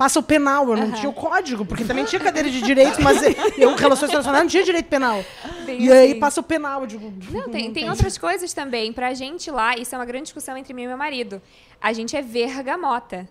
Passa 0.00 0.18
o 0.18 0.22
penal, 0.22 0.66
eu 0.70 0.78
não 0.78 0.84
Aham. 0.84 0.92
tinha 0.92 1.10
o 1.10 1.12
código, 1.12 1.62
porque 1.62 1.84
também 1.84 2.06
tinha 2.06 2.18
cadeira 2.18 2.48
de 2.48 2.62
direito, 2.62 3.02
mas 3.02 3.20
eu, 3.58 3.74
relações 3.76 4.08
internacionais, 4.08 4.42
não 4.44 4.48
tinha 4.48 4.64
direito 4.64 4.86
penal. 4.86 5.22
Bem 5.66 5.78
E 5.84 5.92
aí 5.92 6.12
assim. 6.12 6.18
passa 6.18 6.40
o 6.40 6.42
penal, 6.42 6.80
eu 6.80 6.86
digo. 6.86 7.12
Não, 7.30 7.50
tem, 7.50 7.70
tem 7.70 7.90
outras 7.90 8.16
coisas 8.16 8.50
também. 8.54 8.94
Pra 8.94 9.12
gente 9.12 9.50
lá, 9.50 9.76
isso 9.76 9.94
é 9.94 9.98
uma 9.98 10.06
grande 10.06 10.22
discussão 10.24 10.56
entre 10.56 10.72
mim 10.72 10.84
e 10.84 10.86
meu 10.86 10.96
marido. 10.96 11.42
A 11.82 11.92
gente 11.92 12.16
é 12.16 12.22
vergamota. 12.22 13.28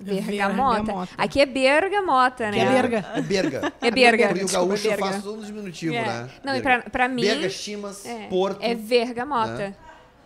Vergamota. 0.00 0.76
Vergamota. 0.84 1.12
Aqui 1.18 1.38
é 1.38 1.44
bergamota, 1.44 2.44
né? 2.50 2.52
Que 2.52 2.60
é 2.60 2.64
verga. 2.70 3.06
É 3.14 3.20
berga. 3.20 3.72
É 3.82 3.90
berga. 3.90 4.28
Porque 4.28 4.40
o 4.40 4.46
Desculpa, 4.46 4.66
gaúcho 4.68 4.88
berga. 4.88 5.04
faz 5.04 5.22
tudo 5.22 5.36
no 5.36 5.44
diminutivo, 5.44 5.94
É. 5.96 6.02
né? 6.02 6.30
Não, 6.42 6.56
e 6.56 6.62
Berga. 6.62 6.80
pra, 6.82 6.90
pra 6.90 7.08
mim. 7.08 7.22
Berga, 7.26 7.50
chimas, 7.50 8.06
é, 8.06 8.26
porto, 8.28 8.58
é 8.62 8.74
vergamota. 8.74 9.76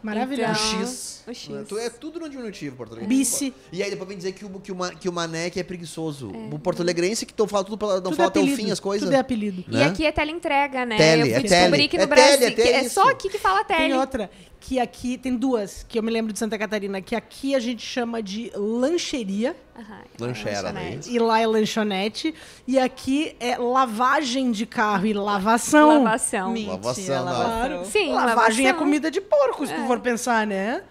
Maravilhoso. 0.03 0.51
Então, 0.53 0.81
o 0.81 0.87
X. 0.87 1.23
O 1.27 1.35
X. 1.35 1.69
Tu 1.69 1.79
é 1.79 1.91
tudo 1.91 2.19
no 2.21 2.29
diminutivo, 2.29 2.77
Porto 2.77 2.93
Alegre. 2.93 3.09
Bice. 3.09 3.53
E 3.73 3.83
aí 3.83 3.91
depois 3.91 4.09
vem 4.09 4.17
dizer 4.17 4.33
que 4.33 4.45
o, 4.45 4.61
que 4.61 4.73
o, 4.73 4.77
que 4.99 5.09
o 5.09 5.13
Maneque 5.13 5.61
é 5.61 5.63
preguiçoso. 5.63 6.31
O 6.51 6.59
Porto 6.59 6.83
Alegrense 6.83 7.27
que 7.27 7.35
tu 7.35 7.47
fala 7.47 7.65
tudo, 7.65 7.77
pela- 7.79 7.95
não 7.97 8.03
Tudo 8.05 8.15
é 8.15 8.17
fala 8.17 8.29
até 8.29 8.41
o 8.41 8.47
fim 8.49 8.71
as 8.71 8.81
coisas. 8.81 9.07
Tudo 9.07 9.15
é 9.15 9.19
apelido. 9.21 9.65
E 9.69 9.77
né? 9.77 9.85
aqui 9.85 10.07
é 10.07 10.13
teleentrega, 10.13 10.85
né? 10.87 10.97
Tele, 10.97 11.23
eu 11.23 11.27
é 11.37 11.41
fui 11.41 11.49
descobrir 11.49 11.71
tele. 11.77 11.89
que 11.89 11.97
no 11.99 12.03
É 12.05 12.07
Brasil. 12.07 12.39
tele, 12.39 12.45
é 12.47 12.51
que 12.55 12.61
é 12.63 12.73
tele 12.79 12.89
só 12.89 13.03
isso. 13.03 13.11
aqui 13.11 13.29
que 13.29 13.39
fala 13.39 13.63
tele. 13.65 13.79
Tem 13.81 13.95
outra, 13.95 14.31
que 14.59 14.79
aqui 14.79 15.17
tem 15.19 15.37
duas, 15.37 15.85
que 15.89 15.99
eu 15.99 16.03
me 16.03 16.11
lembro 16.11 16.33
de 16.33 16.39
Santa 16.39 16.59
Catarina, 16.59 17.01
que 17.01 17.15
aqui 17.15 17.55
a 17.55 17.59
gente 17.61 17.83
chama 17.83 18.23
de 18.23 18.51
lancheria, 18.55 19.57
Aham, 19.79 20.01
Lanchera, 20.21 20.73
né? 20.73 20.81
lanchonete. 20.83 21.11
e 21.15 21.19
lá 21.19 21.41
é 21.41 21.47
lanchonete, 21.47 22.35
e 22.67 22.79
aqui 22.79 23.35
é 23.41 23.57
lavagem 23.57 24.51
de 24.53 24.67
carro 24.67 25.07
e 25.07 25.15
lavação. 25.15 26.03
Lavação. 26.05 26.53
Mentira, 26.53 26.73
Lavação, 26.75 27.25
lavação. 27.25 27.85
Sim, 27.87 28.13
lavagem 28.13 28.67
é 28.67 28.69
lavação. 28.69 28.85
comida 28.87 29.11
de 29.11 29.21
porco, 29.23 29.67
tu 29.67 29.87
for 29.91 30.01
pensar, 30.01 30.47
né? 30.47 30.83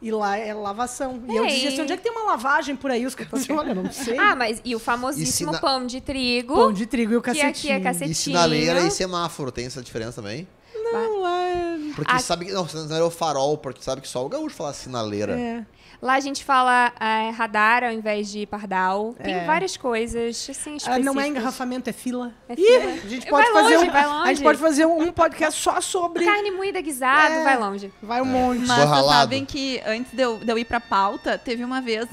E 0.00 0.10
lá 0.12 0.36
é 0.36 0.54
lavação. 0.54 1.20
E 1.28 1.36
eu 1.36 1.44
É, 1.44 1.48
dizia 1.48 1.68
assim, 1.70 1.82
onde 1.82 1.92
é 1.92 1.96
que 1.96 2.02
tem 2.04 2.12
uma 2.12 2.22
lavagem 2.24 2.76
por 2.76 2.90
aí? 2.90 3.04
Os 3.04 3.14
caras 3.16 3.32
assim, 3.34 3.52
olha, 3.52 3.74
não 3.74 3.90
sei. 3.90 4.16
Ah, 4.18 4.36
mas 4.36 4.60
e 4.64 4.74
o 4.74 4.78
famosíssimo 4.78 5.50
E 5.50 5.54
sina- 5.54 5.60
pão 5.60 5.84
de 5.86 6.00
trigo. 6.00 6.54
Pão 6.54 6.72
de 6.72 6.86
trigo 6.86 7.12
e 7.14 7.16
o 7.16 7.22
que 7.22 7.30
aqui 7.30 7.40
cacetinho. 7.40 7.74
é 7.74 7.80
cacetinho. 7.80 8.12
E 8.12 8.14
sinaleira 8.14 8.80
e 8.86 8.90
semáforo, 8.90 9.50
tem 9.50 9.66
essa 9.66 9.82
diferença 9.82 10.22
também? 10.22 10.46
Não, 10.74 11.20
lá 11.20 11.42
é... 11.48 11.78
Porque 11.96 12.12
Ah. 12.14 12.18
sabe 12.20 12.46
que. 12.46 12.52
Não, 12.52 12.64
não 12.88 12.94
era 12.96 13.04
o 13.04 13.10
farol, 13.10 13.58
porque 13.58 13.82
sabe 13.82 14.00
que 14.00 14.08
só 14.08 14.24
o 14.24 14.28
gaúcho 14.28 14.54
fala 14.54 14.72
sinaleira. 14.72 15.38
é. 15.38 15.66
Lá 16.00 16.14
a 16.14 16.20
gente 16.20 16.44
fala 16.44 16.92
é, 17.00 17.30
radar 17.30 17.82
ao 17.82 17.90
invés 17.92 18.30
de 18.30 18.46
pardal. 18.46 19.14
Tem 19.20 19.34
É. 19.34 19.44
várias 19.44 19.76
coisas, 19.76 20.48
assim, 20.48 20.76
Ah, 20.86 20.90
não 20.90 20.94
é 20.96 20.98
específicas. 21.00 21.26
engarrafamento, 21.28 21.90
é 21.90 21.92
fila. 21.92 22.32
É 22.48 22.52
Ih, 22.52 22.56
fila. 22.56 22.92
a 22.92 23.08
gente 23.08 23.30
Vai 23.30 23.42
pode 23.42 23.52
fazer 23.52 23.76
longe, 23.76 23.88
um, 23.88 23.92
vai 23.92 24.02
A 24.02 24.06
gente 24.06 24.18
longe. 24.28 24.42
pode 24.44 24.58
fazer 24.58 24.86
um 24.86 25.12
podcast 25.12 25.60
só 25.60 25.80
sobre. 25.80 26.24
Carne 26.24 26.52
moída 26.52 26.80
guisado, 26.80 27.34
É. 27.34 27.42
vai 27.44 27.58
longe. 27.58 27.92
Vai 28.00 28.22
um 28.22 28.26
monte. 28.26 28.60
Mas 28.66 28.78
Borralado. 28.78 29.08
sabem 29.08 29.44
que 29.44 29.82
antes 29.84 30.12
de 30.12 30.22
eu, 30.22 30.38
de 30.38 30.48
eu 30.50 30.56
ir 30.58 30.64
pra 30.64 30.78
pauta, 30.80 31.36
teve 31.36 31.64
uma 31.64 31.80
vez. 31.80 32.06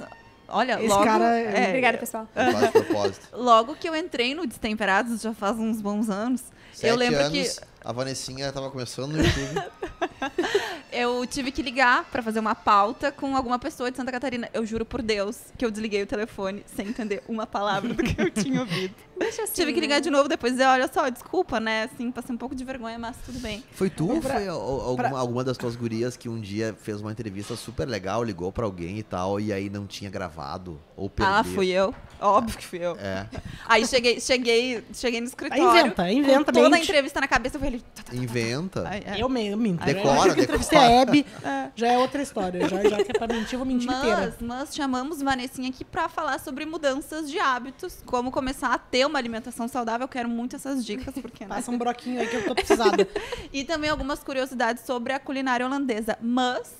Olha, 0.47 0.79
Esse 0.79 0.87
logo. 0.87 1.03
cara- 1.03 1.37
é, 1.39 1.67
Obrigada, 1.69 1.97
pessoal. 1.97 2.27
Faz 2.33 2.69
propósito. 2.71 3.27
Logo 3.33 3.75
que 3.75 3.87
eu 3.87 3.95
entrei 3.95 4.33
no 4.33 4.47
Destemperados, 4.47 5.21
já 5.21 5.33
faz 5.33 5.57
uns 5.57 5.79
bons 5.81 6.09
anos. 6.09 6.41
Sete 6.73 6.87
eu 6.89 6.95
lembro 6.95 7.19
anos, 7.19 7.31
que 7.31 7.65
a 7.83 7.91
Vanessinha 7.91 8.51
tava 8.51 8.69
começando 8.69 9.11
no 9.13 9.23
YouTube. 9.23 9.63
eu 10.91 11.25
tive 11.25 11.51
que 11.51 11.61
ligar 11.61 12.05
pra 12.05 12.21
fazer 12.21 12.39
uma 12.39 12.55
pauta 12.55 13.11
com 13.11 13.35
alguma 13.35 13.59
pessoa 13.59 13.89
de 13.91 13.97
Santa 13.97 14.11
Catarina. 14.11 14.49
Eu 14.53 14.65
juro 14.65 14.85
por 14.85 15.01
Deus 15.01 15.37
que 15.57 15.65
eu 15.65 15.71
desliguei 15.71 16.03
o 16.03 16.07
telefone 16.07 16.63
sem 16.75 16.87
entender 16.87 17.23
uma 17.27 17.45
palavra 17.47 17.93
do 17.93 18.03
que 18.03 18.19
eu 18.21 18.29
tinha 18.29 18.59
ouvido. 18.61 18.93
Deixa 19.17 19.43
assim, 19.43 19.53
Tive 19.53 19.71
que 19.71 19.79
ligar 19.79 19.95
né? 19.95 20.01
de 20.01 20.09
novo 20.09 20.27
depois 20.27 20.51
e 20.51 20.55
dizer, 20.57 20.67
olha 20.67 20.89
só, 20.91 21.07
desculpa, 21.07 21.57
né? 21.57 21.83
Assim, 21.83 22.11
passei 22.11 22.35
um 22.35 22.37
pouco 22.37 22.53
de 22.53 22.65
vergonha, 22.65 22.99
mas 22.99 23.15
tudo 23.25 23.39
bem. 23.39 23.63
Foi 23.71 23.89
tu 23.89 24.09
ou 24.11 24.19
Pra- 24.19 24.33
foi 24.33 24.47
al- 24.49 24.59
alguma, 24.59 24.95
pra- 25.09 25.17
alguma 25.19 25.41
das 25.43 25.57
tuas 25.57 25.73
gurias 25.77 26.17
que 26.17 26.27
um 26.27 26.39
dia 26.41 26.75
fez 26.81 26.99
uma 26.99 27.13
entrevista 27.13 27.55
super 27.55 27.87
legal, 27.87 28.21
ligou 28.25 28.51
pra 28.51 28.65
alguém 28.65 28.97
e 28.99 29.03
tal, 29.03 29.39
e 29.39 29.53
aí 29.53 29.69
não 29.69 29.87
tinha 29.87 30.09
gravado? 30.09 30.81
Ou 30.97 31.09
perdeu? 31.09 31.33
Ah, 31.33 31.43
fui 31.45 31.69
eu. 31.69 31.95
Óbvio 32.19 32.57
que 32.57 32.65
fui 32.65 32.79
eu. 32.79 32.97
É, 32.99 33.25
Aí 33.67 33.87
cheguei, 33.87 34.19
cheguei, 34.19 34.83
cheguei 34.93 35.21
no 35.21 35.27
escritório. 35.27 35.63
inventa, 35.63 36.11
inventa, 36.11 36.51
com 36.51 36.59
toda 36.63 36.75
a 36.75 36.79
entrevista 36.79 37.21
na 37.21 37.27
cabeça, 37.27 37.55
eu 37.55 37.61
falei... 37.61 37.79
tá, 37.79 38.03
tá, 38.03 38.11
tá, 38.11 38.15
inventa. 38.17 38.85
Aí, 38.89 39.01
é. 39.05 39.21
Eu 39.21 39.29
mesmo 39.29 39.61
minto. 39.61 39.81
Decora, 39.85 40.29
Eu 40.31 40.43
entrevistei 40.43 40.77
a 40.77 40.81
decora. 40.81 41.01
Hebe, 41.01 41.25
já 41.75 41.87
é 41.87 41.97
outra 41.97 42.21
história. 42.21 42.67
Já, 42.67 42.83
já 42.89 43.03
que 43.03 43.11
é 43.11 43.13
pra 43.13 43.27
mentir, 43.27 43.53
eu 43.53 43.59
vou 43.59 43.65
mentir 43.67 43.89
inteira. 43.91 44.35
Mas, 44.39 44.47
mas 44.67 44.75
chamamos 44.75 45.21
Vanessinha 45.21 45.69
aqui 45.69 45.83
pra 45.85 46.09
falar 46.09 46.39
sobre 46.39 46.65
mudanças 46.65 47.29
de 47.29 47.39
hábitos, 47.39 48.01
como 48.05 48.31
começar 48.31 48.73
a 48.73 48.77
ter 48.77 49.05
uma 49.05 49.17
alimentação 49.19 49.67
saudável. 49.67 50.05
Eu 50.05 50.09
quero 50.09 50.27
muito 50.29 50.55
essas 50.55 50.85
dicas, 50.85 51.13
porque 51.21 51.45
né? 51.45 51.55
Passa 51.55 51.71
um 51.71 51.77
broquinho 51.77 52.19
aí 52.21 52.27
que 52.27 52.35
eu 52.35 52.45
tô 52.45 52.55
precisada. 52.55 53.07
E 53.53 53.63
também 53.63 53.89
algumas 53.89 54.23
curiosidades 54.23 54.83
sobre 54.85 55.13
a 55.13 55.19
culinária 55.19 55.65
holandesa. 55.65 56.17
Mas, 56.21 56.73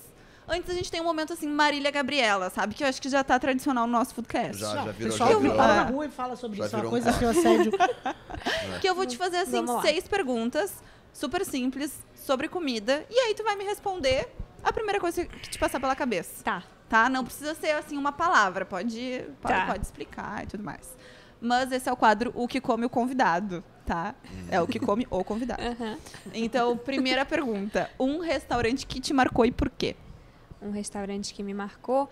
antes 0.46 0.68
a 0.70 0.74
gente 0.74 0.90
tem 0.90 1.00
um 1.00 1.04
momento 1.04 1.32
assim, 1.32 1.48
Marília 1.48 1.90
Gabriela, 1.90 2.50
sabe? 2.50 2.74
Que 2.74 2.84
eu 2.84 2.88
acho 2.88 3.00
que 3.00 3.08
já 3.08 3.24
tá 3.24 3.38
tradicional 3.38 3.86
no 3.86 3.92
nosso 3.92 4.14
Foodcast. 4.14 4.58
Já, 4.60 4.74
já 4.74 4.82
virou, 4.92 5.10
pessoal 5.12 5.32
já 5.32 5.38
virou. 5.38 5.56
para 5.56 5.74
na 5.74 5.82
rua 5.84 6.06
e 6.06 6.08
fala 6.10 6.36
sobre 6.36 6.58
Já 6.58 6.66
isso. 6.66 6.76
É 6.76 6.78
uma 6.80 6.90
coisa 6.90 7.10
um- 7.10 7.18
que 7.18 7.24
eu 7.24 7.30
assédio. 7.30 7.72
Que 8.80 8.88
eu 8.88 8.94
vou 8.94 9.06
te 9.06 9.16
fazer, 9.16 9.38
assim, 9.38 9.64
seis 9.82 10.06
perguntas 10.06 10.72
super 11.16 11.44
simples 11.44 11.98
sobre 12.14 12.48
comida. 12.48 13.04
E 13.10 13.18
aí 13.18 13.34
tu 13.34 13.42
vai 13.42 13.56
me 13.56 13.64
responder 13.64 14.28
a 14.62 14.72
primeira 14.72 15.00
coisa 15.00 15.24
que 15.24 15.48
te 15.50 15.58
passar 15.58 15.80
pela 15.80 15.96
cabeça. 15.96 16.44
Tá. 16.44 16.62
Tá? 16.88 17.08
Não 17.08 17.24
precisa 17.24 17.54
ser, 17.54 17.70
assim, 17.72 17.96
uma 17.96 18.12
palavra. 18.12 18.64
Pode, 18.64 19.24
pode, 19.40 19.54
Tá. 19.54 19.66
pode 19.66 19.84
explicar 19.84 20.44
e 20.44 20.46
tudo 20.46 20.62
mais. 20.62 20.96
Mas 21.40 21.70
esse 21.72 21.88
é 21.88 21.92
o 21.92 21.96
quadro 21.96 22.32
O 22.34 22.46
que 22.48 22.60
come 22.60 22.86
o 22.86 22.90
convidado, 22.90 23.62
tá? 23.84 24.14
É 24.50 24.60
o 24.60 24.66
que 24.66 24.78
come 24.78 25.06
o 25.10 25.22
convidado. 25.24 25.60
Aham. 25.62 25.98
Então, 26.32 26.76
primeira 26.76 27.24
pergunta. 27.24 27.90
Um 27.98 28.20
restaurante 28.20 28.86
que 28.86 29.00
te 29.00 29.12
marcou 29.12 29.44
e 29.44 29.50
por 29.52 29.68
quê? 29.70 29.96
Um 30.62 30.70
restaurante 30.70 31.34
que 31.34 31.42
me 31.42 31.52
marcou. 31.54 32.08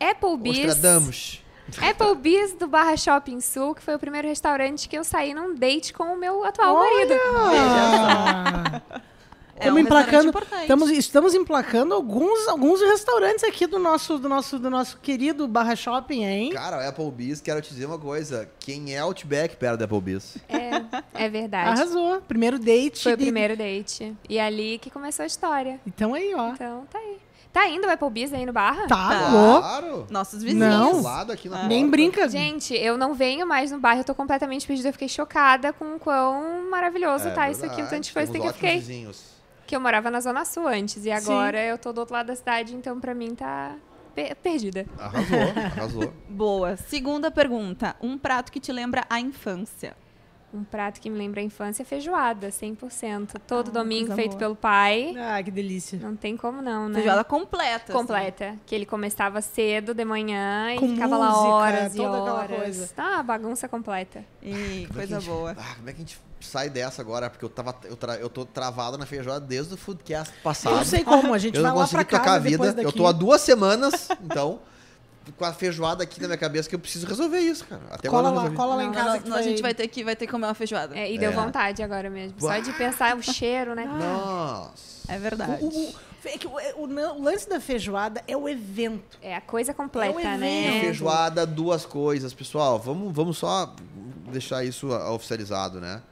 Applebee's. 0.00 0.58
Ostradamos. 0.74 1.44
Applebee's 1.80 2.54
do 2.54 2.66
Barra 2.66 2.96
Shopping 2.96 3.40
Sul, 3.40 3.74
que 3.74 3.82
foi 3.82 3.94
o 3.94 3.98
primeiro 3.98 4.26
restaurante 4.28 4.88
que 4.88 4.96
eu 4.98 5.04
saí 5.04 5.32
num 5.34 5.54
date 5.54 5.92
com 5.92 6.04
o 6.14 6.16
meu 6.18 6.44
atual 6.44 6.74
marido. 6.76 7.14
Ah, 7.36 8.82
É 9.62 9.64
Estamos 9.64 9.78
um 9.82 9.84
emplacando, 9.84 10.28
importante. 10.30 10.60
estamos, 10.62 10.90
estamos 10.90 11.34
emplacando 11.34 11.94
alguns, 11.94 12.48
alguns 12.48 12.80
restaurantes 12.80 13.44
aqui 13.44 13.66
do 13.66 13.78
nosso, 13.78 14.18
do 14.18 14.26
nosso, 14.26 14.58
do 14.58 14.70
nosso 14.70 14.96
querido 15.00 15.46
Barra 15.46 15.76
Shopping, 15.76 16.24
hein? 16.24 16.50
Cara, 16.54 16.78
o 16.78 16.88
Applebee's, 16.88 17.42
quero 17.42 17.60
te 17.60 17.68
dizer 17.68 17.84
uma 17.84 17.98
coisa. 17.98 18.50
Quem 18.58 18.94
é 18.94 19.00
Outback 19.00 19.56
perto 19.56 19.76
do 19.76 19.84
Applebee's? 19.84 20.38
É, 20.48 21.24
é 21.24 21.28
verdade. 21.28 21.78
Arrasou. 21.78 22.22
Primeiro 22.22 22.58
date. 22.58 23.02
Foi 23.02 23.12
o 23.12 23.16
de- 23.18 23.24
primeiro 23.24 23.54
date. 23.54 24.16
E 24.30 24.40
ali 24.40 24.78
que 24.78 24.88
começou 24.88 25.24
a 25.24 25.26
história. 25.26 25.78
Então 25.86 26.14
aí, 26.14 26.34
ó. 26.34 26.52
Então, 26.54 26.86
tá 26.90 26.98
aí. 26.98 27.18
Tá 27.52 27.66
indo 27.68 27.86
o 27.86 27.90
Applebee's 27.90 28.32
aí 28.32 28.46
no 28.46 28.52
Barra? 28.52 28.86
Tá, 28.86 29.08
Tá. 29.08 29.30
Claro. 29.30 30.06
Nossos 30.08 30.42
vizinhos. 30.42 30.68
Não. 30.68 30.92
Do 30.92 31.02
lado 31.02 31.32
aqui 31.32 31.48
na 31.48 31.64
Nem 31.64 31.80
porta. 31.80 31.90
brinca. 31.90 32.28
Gente, 32.28 32.74
eu 32.74 32.96
não 32.96 33.12
venho 33.14 33.44
mais 33.46 33.72
no 33.72 33.78
bairro, 33.80 34.00
eu 34.00 34.04
tô 34.04 34.14
completamente 34.14 34.66
perdida. 34.66 34.88
Eu 34.88 34.92
fiquei 34.92 35.08
chocada 35.08 35.72
com 35.72 35.96
o 35.96 35.98
quão 35.98 36.70
maravilhoso 36.70 37.26
É 37.28 37.30
tá 37.32 37.50
isso 37.50 37.64
aqui, 37.64 37.74
o 37.74 37.76
verdade, 37.76 37.90
tanto 37.96 38.04
de 38.04 38.12
coisa 38.12 38.32
que 38.32 38.38
eu 38.38 38.52
fiquei. 38.52 38.78
vizinhos. 38.78 39.24
Que 39.66 39.74
eu 39.74 39.80
morava 39.80 40.10
na 40.10 40.20
Zona 40.20 40.44
Sul 40.44 40.66
antes, 40.66 41.04
e 41.04 41.10
agora 41.10 41.60
eu 41.64 41.76
tô 41.78 41.92
do 41.92 41.98
outro 41.98 42.14
lado 42.14 42.26
da 42.26 42.36
cidade, 42.36 42.74
então 42.74 42.98
pra 43.00 43.14
mim 43.14 43.34
tá 43.34 43.74
pe- 44.14 44.34
perdida. 44.36 44.86
Arrasou, 44.98 45.38
arrasou. 45.56 46.12
Boa. 46.28 46.76
Segunda 46.76 47.30
pergunta. 47.30 47.94
Um 48.00 48.16
prato 48.18 48.50
que 48.52 48.58
te 48.60 48.72
lembra 48.72 49.04
a 49.10 49.20
infância. 49.20 49.96
Um 50.52 50.64
prato 50.64 51.00
que 51.00 51.08
me 51.08 51.16
lembra 51.16 51.40
a 51.40 51.44
infância 51.44 51.82
é 51.82 51.84
feijoada, 51.86 52.48
100%. 52.50 53.38
Todo 53.46 53.68
Ah, 53.68 53.72
domingo 53.72 54.14
feito 54.16 54.30
boa. 54.30 54.38
pelo 54.40 54.56
pai. 54.56 55.14
Ah, 55.16 55.40
que 55.40 55.50
delícia. 55.50 55.96
Não 56.02 56.16
tem 56.16 56.36
como 56.36 56.60
não, 56.60 56.88
né? 56.88 56.94
Feijoada 56.96 57.22
completa. 57.22 57.84
assim. 57.84 57.92
completa. 57.92 58.56
Que 58.66 58.74
ele 58.74 58.84
começava 58.84 59.40
cedo 59.40 59.94
de 59.94 60.04
manhã 60.04 60.74
Com 60.76 60.86
e 60.86 60.88
ficava 60.94 61.16
lá 61.16 61.28
música, 61.30 61.46
horas 61.48 61.94
e 61.94 61.96
toda 61.98 62.08
aquela 62.18 62.34
horas. 62.34 62.56
coisa. 62.62 62.88
Ah, 62.96 63.22
bagunça 63.22 63.68
completa. 63.68 64.24
E 64.42 64.50
é 64.84 64.86
que 64.88 64.92
coisa 64.92 65.16
a 65.18 65.20
gente- 65.20 65.28
boa. 65.30 65.56
Ah, 65.56 65.74
como 65.76 65.88
é 65.88 65.92
que 65.92 65.98
a 65.98 66.04
gente 66.04 66.20
sai 66.40 66.68
dessa 66.68 67.00
agora? 67.00 67.30
Porque 67.30 67.44
eu, 67.44 67.48
tava, 67.48 67.76
eu, 67.84 67.96
tra- 67.96 68.16
eu 68.16 68.28
tô 68.28 68.44
travado 68.44 68.98
na 68.98 69.06
feijoada 69.06 69.46
desde 69.46 69.74
o 69.74 69.76
Foodcast 69.76 70.34
passado. 70.42 70.72
Eu 70.72 70.78
não 70.78 70.84
sei 70.84 71.04
como, 71.04 71.32
a 71.32 71.38
gente 71.38 71.54
Eu 71.56 71.62
vai 71.62 71.70
não 71.70 71.78
lá 71.78 71.84
consegui 71.84 72.04
pra 72.06 72.18
tocar 72.18 72.22
a 72.22 72.34
casa 72.34 72.50
depois 72.50 72.70
vida. 72.70 72.82
daqui. 72.82 72.88
Eu 72.98 73.00
tô 73.00 73.06
há 73.06 73.12
duas 73.12 73.40
semanas, 73.40 74.08
então, 74.20 74.58
com 75.36 75.44
a 75.44 75.52
feijoada 75.52 76.02
aqui 76.02 76.20
na 76.20 76.26
minha 76.28 76.38
cabeça 76.38 76.68
que 76.68 76.74
eu 76.74 76.78
preciso 76.78 77.06
resolver 77.06 77.38
isso, 77.38 77.64
cara. 77.66 77.82
Até 77.90 78.08
Cola 78.08 78.30
lá, 78.30 78.50
cola 78.50 78.74
lá 78.76 78.84
em 78.84 78.92
casa. 78.92 79.20
não, 79.20 79.28
não, 79.30 79.36
a 79.36 79.42
gente 79.42 79.62
vai- 79.62 79.74
ter 79.74 79.86
que, 79.88 80.02
vai 80.02 80.16
ter 80.16 80.26
que 80.26 80.32
comer 80.32 80.46
uma 80.46 80.54
feijoada. 80.54 80.96
É, 80.98 81.10
e 81.12 81.18
deu 81.18 81.30
É. 81.30 81.34
vontade 81.34 81.82
agora 81.82 82.08
mesmo. 82.10 82.40
Só 82.40 82.58
de 82.58 82.72
pensar 82.72 83.16
o 83.16 83.22
cheiro, 83.22 83.74
né? 83.74 83.84
Nossa. 83.84 85.12
É 85.12 85.18
verdade. 85.18 85.62
O, 85.64 85.68
o- 85.68 85.94
é 86.24 86.74
o, 86.76 86.84
o- 86.84 87.18
o 87.18 87.22
lance 87.22 87.48
da 87.48 87.60
feijoada 87.60 88.22
é 88.28 88.36
o 88.36 88.48
evento. 88.48 89.18
É 89.22 89.34
a 89.36 89.40
coisa 89.40 89.72
completa, 89.72 90.20
É 90.20 90.36
né? 90.36 90.66
evento. 90.66 90.80
Feijoada, 90.82 91.46
duas 91.46 91.86
coisas, 91.86 92.34
pessoal. 92.34 92.78
Vamos, 92.78 93.12
vamos 93.14 93.38
só 93.38 93.74
deixar 94.30 94.64
isso 94.64 94.88
oficializado, 94.88 95.80
né? 95.80 96.02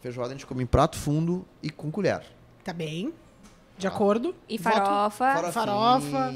Feijoada 0.00 0.30
a 0.32 0.36
gente 0.36 0.46
come 0.46 0.62
em 0.62 0.66
prato 0.66 0.96
fundo 0.96 1.44
e 1.62 1.70
com 1.70 1.90
colher. 1.90 2.22
Tá 2.64 2.72
bem? 2.72 3.12
De 3.76 3.86
acordo? 3.86 4.34
E 4.48 4.58
Voto- 4.58 4.74
farofa. 4.76 5.52
farofa. 5.52 6.32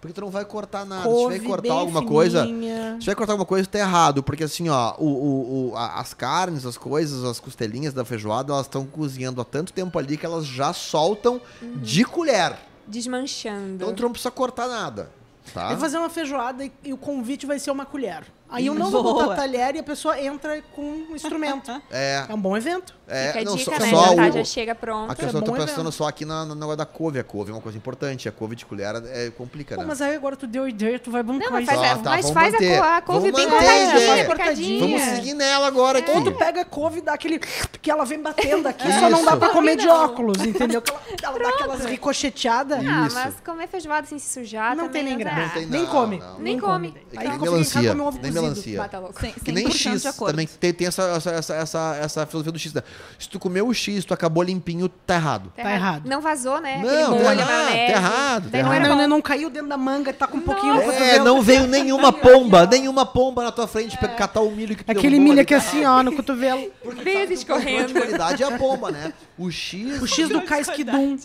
Porque 0.00 0.12
tu 0.14 0.20
não 0.20 0.30
vai 0.30 0.44
cortar 0.44 0.84
nada. 0.84 1.02
Se 1.02 1.08
couve 1.08 1.34
tiver 1.34 1.38
que 1.44 1.46
cortar 1.50 1.72
alguma 1.74 2.04
coisa, 2.04 2.44
fininha. 2.44 2.96
Se 3.00 3.06
vai 3.06 3.14
cortar 3.16 3.32
alguma 3.32 3.46
coisa, 3.46 3.68
tá 3.68 3.78
errado. 3.80 4.22
Porque 4.22 4.44
assim, 4.44 4.68
ó, 4.68 4.94
o, 4.98 5.04
o- 5.06 5.70
o- 5.72 5.76
a- 5.76 5.98
as 6.00 6.14
carnes, 6.14 6.64
as 6.64 6.78
coisas, 6.78 7.24
as 7.24 7.40
costelinhas 7.40 7.92
da 7.92 8.04
feijoada, 8.04 8.52
elas 8.52 8.66
estão 8.66 8.86
cozinhando 8.86 9.40
há 9.40 9.44
tanto 9.44 9.72
tempo 9.72 9.98
ali 9.98 10.16
que 10.16 10.24
elas 10.24 10.46
já 10.46 10.72
soltam 10.72 11.40
de 11.82 12.04
colher. 12.04 12.56
Desmanchando. 12.86 13.74
Então 13.74 13.94
tu 13.94 14.02
não 14.02 14.10
precisa 14.12 14.30
cortar 14.30 14.68
nada. 14.68 15.10
Tá? 15.54 15.64
Eu 15.64 15.68
vou 15.70 15.78
fazer 15.78 15.98
uma 15.98 16.10
feijoada 16.10 16.64
e, 16.64 16.72
e 16.84 16.92
o 16.92 16.96
convite 16.98 17.46
vai 17.46 17.58
ser 17.58 17.70
uma 17.70 17.86
colher. 17.86 18.22
Aí 18.50 18.66
eu 18.66 18.74
não 18.74 18.90
vou 18.90 19.02
Boa. 19.02 19.24
botar 19.24 19.36
talher 19.36 19.74
e 19.76 19.78
a 19.78 19.82
pessoa 19.82 20.18
entra 20.20 20.62
com 20.74 20.82
um 20.82 21.14
instrumento. 21.16 21.70
É. 21.90 22.26
É 22.28 22.34
um 22.34 22.40
bom 22.40 22.56
evento. 22.56 22.94
É 23.08 23.26
Fica 23.28 23.40
a 23.40 23.44
não, 23.44 23.56
dica, 23.56 23.70
só, 23.78 23.78
né? 23.84 23.90
só 23.90 24.08
já, 24.08 24.14
tá, 24.16 24.28
o- 24.28 24.32
já 24.32 24.44
chega 24.44 24.74
pronto. 24.74 25.10
A 25.10 25.14
questão, 25.14 25.40
eu 25.40 25.44
tô 25.44 25.52
bom 25.52 25.56
pensando 25.58 25.90
só 25.92 26.08
aqui 26.08 26.24
na, 26.24 26.44
na 26.44 26.54
negócio 26.54 26.76
da 26.76 26.86
couve. 26.86 27.18
A 27.18 27.24
couve 27.24 27.50
é 27.50 27.54
uma 27.54 27.60
coisa 27.60 27.76
importante. 27.78 28.28
A 28.28 28.32
couve 28.32 28.54
de 28.56 28.64
colher 28.66 28.94
é, 29.06 29.30
complica, 29.30 29.74
Pô, 29.74 29.80
né? 29.82 29.86
mas 29.88 30.00
aí 30.02 30.14
agora 30.14 30.36
tu 30.36 30.46
deu 30.46 30.68
ideia, 30.68 30.98
tu 30.98 31.10
vai 31.10 31.22
bancar 31.22 31.50
Não, 31.50 31.52
mas 31.52 31.68
isso. 31.68 31.74
faz, 31.76 31.88
Tá, 31.88 31.92
a, 31.92 31.98
tá, 32.02 32.10
mas 32.10 32.30
faz 32.30 32.48
a, 32.54 32.58
manter. 32.58 32.82
a 32.82 33.00
couve 33.02 33.30
Vamos 33.30 33.46
bem 33.50 34.26
cortadinha. 34.26 34.80
Vamos 34.80 35.02
seguir 35.02 35.34
nela 35.34 35.66
agora 35.66 35.98
aqui. 35.98 36.10
Ou 36.10 36.22
tu 36.24 36.32
pega 36.32 36.60
a 36.60 36.64
couve 36.64 36.98
e 36.98 37.02
dá 37.02 37.14
aquele. 37.14 37.38
que 37.38 37.90
ela 37.90 38.04
vem 38.04 38.20
batendo 38.20 38.66
aqui, 38.68 38.88
Isso. 38.88 38.98
só 39.00 39.10
não 39.10 39.24
dá 39.24 39.36
pra 39.36 39.48
comer 39.50 39.76
de 39.76 39.86
Não. 39.86 40.04
óculos, 40.04 40.42
entendeu? 40.44 40.82
Ela, 40.86 41.00
ela 41.22 41.38
dá 41.38 41.48
aquelas 41.50 41.84
ricocheteadas. 41.84 42.78
Ah, 42.86 43.06
Isso. 43.06 43.14
mas 43.16 43.34
comer 43.44 43.68
feijoada 43.68 44.06
sem 44.06 44.18
se 44.18 44.32
sujar 44.32 44.76
Não 44.76 44.86
também 44.86 45.04
tem 45.04 45.16
nem 45.16 45.18
graça. 45.18 45.60
Não 45.60 45.68
nem 45.68 45.82
não, 45.82 45.90
come. 45.90 46.18
não. 46.18 46.38
Nem 46.38 46.58
come. 46.58 46.88
É 47.12 47.18
Aí 47.18 47.24
que 47.24 47.30
nem 47.30 47.38
melancia. 47.40 47.94
come 47.96 48.18
Nem 48.22 48.32
melancia. 48.32 48.90
Louco. 48.98 49.20
Sem, 49.20 49.32
Que 49.32 49.52
nem 49.52 49.66
o 49.66 49.70
100% 49.70 49.72
X 49.72 50.02
também 50.16 50.46
tem, 50.46 50.72
tem 50.72 50.86
essa, 50.88 51.02
essa, 51.02 51.30
essa, 51.30 51.54
essa, 51.54 51.96
essa 52.00 52.26
filosofia 52.26 52.52
do 52.52 52.58
X. 52.58 52.72
Né? 52.72 52.82
Se 53.18 53.28
tu 53.28 53.38
comeu 53.38 53.66
o 53.66 53.74
X, 53.74 54.04
tu 54.04 54.14
acabou 54.14 54.42
limpinho, 54.42 54.88
tá 54.88 55.16
errado. 55.16 55.52
Tá 55.56 55.72
errado. 55.72 56.08
Não 56.08 56.20
vazou, 56.20 56.60
né? 56.60 56.80
Não, 56.84 57.18
tá 57.18 57.24
molho, 57.24 57.40
errado, 57.40 57.68
tá 57.68 57.76
errado, 57.76 58.42
tá 58.44 58.48
Daí 58.50 58.62
não 58.62 58.96
não, 58.96 59.08
não, 59.08 59.20
caiu 59.22 59.50
dentro 59.50 59.68
da 59.68 59.76
manga, 59.76 60.12
tá 60.12 60.26
com 60.26 60.38
um 60.38 60.40
pouquinho 60.40 60.74
no 60.74 60.82
É, 60.82 60.84
cotovelo. 60.84 61.24
não 61.24 61.42
veio 61.42 61.66
nenhuma 61.66 62.12
pomba, 62.14 62.66
nenhuma 62.66 63.04
pomba 63.04 63.42
na 63.42 63.50
tua 63.52 63.66
frente 63.66 63.96
pra 63.98 64.08
catar 64.08 64.40
o 64.40 64.50
milho 64.50 64.76
que 64.76 64.84
tu 64.84 64.88
É. 64.90 64.92
Aquele 64.92 65.18
milho 65.18 65.40
aqui 65.40 65.54
tá 65.54 65.58
assim, 65.58 65.80
errado. 65.80 65.98
ó, 65.98 66.02
no 66.02 66.12
cotovelo. 66.12 66.70
Porque 66.82 67.02
Veio 67.02 67.18
sabe 67.20 67.36
que 67.36 67.42
o 67.42 67.46
controle 67.46 67.64
escorrendo. 67.74 67.86
de 67.88 68.00
qualidade 68.00 68.42
é 68.42 68.46
a 68.46 68.58
pomba, 68.58 68.90
né? 68.90 69.12
O 69.36 69.50
X... 69.50 70.00
O 70.02 70.06
X 70.06 70.28
do 70.28 70.42
Casquidum. 70.42 71.18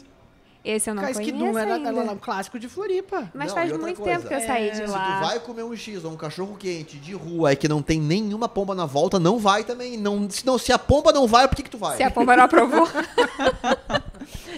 Esse 0.66 0.90
eu 0.90 0.96
não 0.96 1.04
Casquidum 1.04 1.40
conheço 1.40 1.58
era, 1.60 1.74
ainda. 1.76 1.90
era 1.90 2.12
um 2.14 2.18
clássico 2.18 2.58
de 2.58 2.70
Floripa. 2.70 3.30
Mas 3.34 3.50
Não, 3.50 3.56
faz 3.56 3.70
e 3.70 3.74
outra 3.74 3.86
muito 3.88 3.98
coisa, 4.02 4.16
tempo 4.18 4.28
que 4.30 4.34
eu 4.34 4.40
saí 4.48 4.72
de 4.72 4.78
Se 4.78 4.86
lá. 4.86 5.20
tu 5.20 5.26
vai 5.28 5.40
comer 5.42 5.64
um 5.64 5.76
X 5.76 6.06
ou 6.06 6.12
um 6.12 6.16
cachorro 6.16 6.56
quente 6.58 6.96
de 6.98 7.14
rua 7.14 7.52
e 7.52 7.56
que 7.58 7.68
não 7.68 7.82
tem 7.82 8.00
nenhuma 8.00 8.48
pomba 8.48 8.74
na 8.74 8.86
volta, 8.86 9.20
não 9.20 9.38
vai 9.38 9.66
também. 9.66 9.98
Não, 9.98 10.30
se, 10.30 10.46
não, 10.46 10.58
se 10.58 10.72
a 10.72 10.80
pomba 10.80 11.12
não 11.12 11.28
vai, 11.28 11.50
por 11.50 11.56
que, 11.58 11.64
que 11.64 11.70
tu 11.70 11.78
vai? 11.78 11.98
Se 11.98 12.04
a 12.04 12.10
pomba 12.10 12.38
não 12.38 12.46
aprovou. 12.46 12.88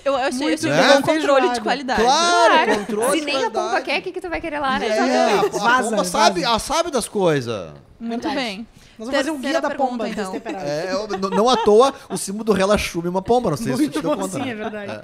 Eu, 0.03 0.13
eu 0.13 0.19
achei, 0.19 0.39
Muito 0.39 0.59
tive 0.59 0.71
bem. 0.71 0.97
um 0.97 1.01
controle 1.01 1.23
Feijoada. 1.23 1.53
de 1.55 1.61
qualidade. 1.61 2.01
Claro, 2.03 2.75
controle 2.75 3.11
Se 3.11 3.19
de 3.21 3.25
nem 3.25 3.35
a 3.37 3.39
pomba 3.39 3.51
qualidade. 3.53 3.85
quer, 3.85 3.99
o 3.99 4.01
que, 4.03 4.11
que 4.11 4.21
tu 4.21 4.29
vai 4.29 4.39
querer 4.39 4.59
lá, 4.59 4.77
né? 4.77 4.87
É, 4.87 4.99
a, 4.99 5.39
a 5.39 5.41
Vaza, 5.49 5.89
pomba 5.89 6.03
sabe, 6.03 6.43
ela 6.43 6.59
sabe 6.59 6.91
das 6.91 7.07
coisas. 7.07 7.71
Muito 7.99 8.21
Verdade. 8.27 8.35
bem. 8.35 8.67
Nós 8.99 9.07
vamos 9.07 9.15
fazer 9.15 9.31
um 9.31 9.39
guia 9.39 9.41
Terceira 9.53 9.61
da 9.61 9.67
pergunta, 9.69 9.89
pomba 9.91 10.07
então. 10.09 10.23
destemperada. 10.31 10.65
É, 10.69 10.93
eu- 10.93 11.07
n- 11.07 11.35
não 11.35 11.49
à 11.49 11.57
toa, 11.57 11.93
o 12.09 12.17
símbolo 12.17 12.43
do 12.43 12.53
relaxume 12.53 13.07
é 13.07 13.09
uma 13.09 13.21
pomba, 13.23 13.49
não 13.49 13.57
sei 13.57 13.65
se 13.65 13.71
tu 13.73 13.77
Muito 13.81 13.93
te 13.93 14.01
deu 14.01 14.11
bom, 14.15 14.21
conta. 14.21 14.33
sim, 14.37 14.45
né? 14.45 14.51
é 14.51 14.55
verdade. 14.55 15.01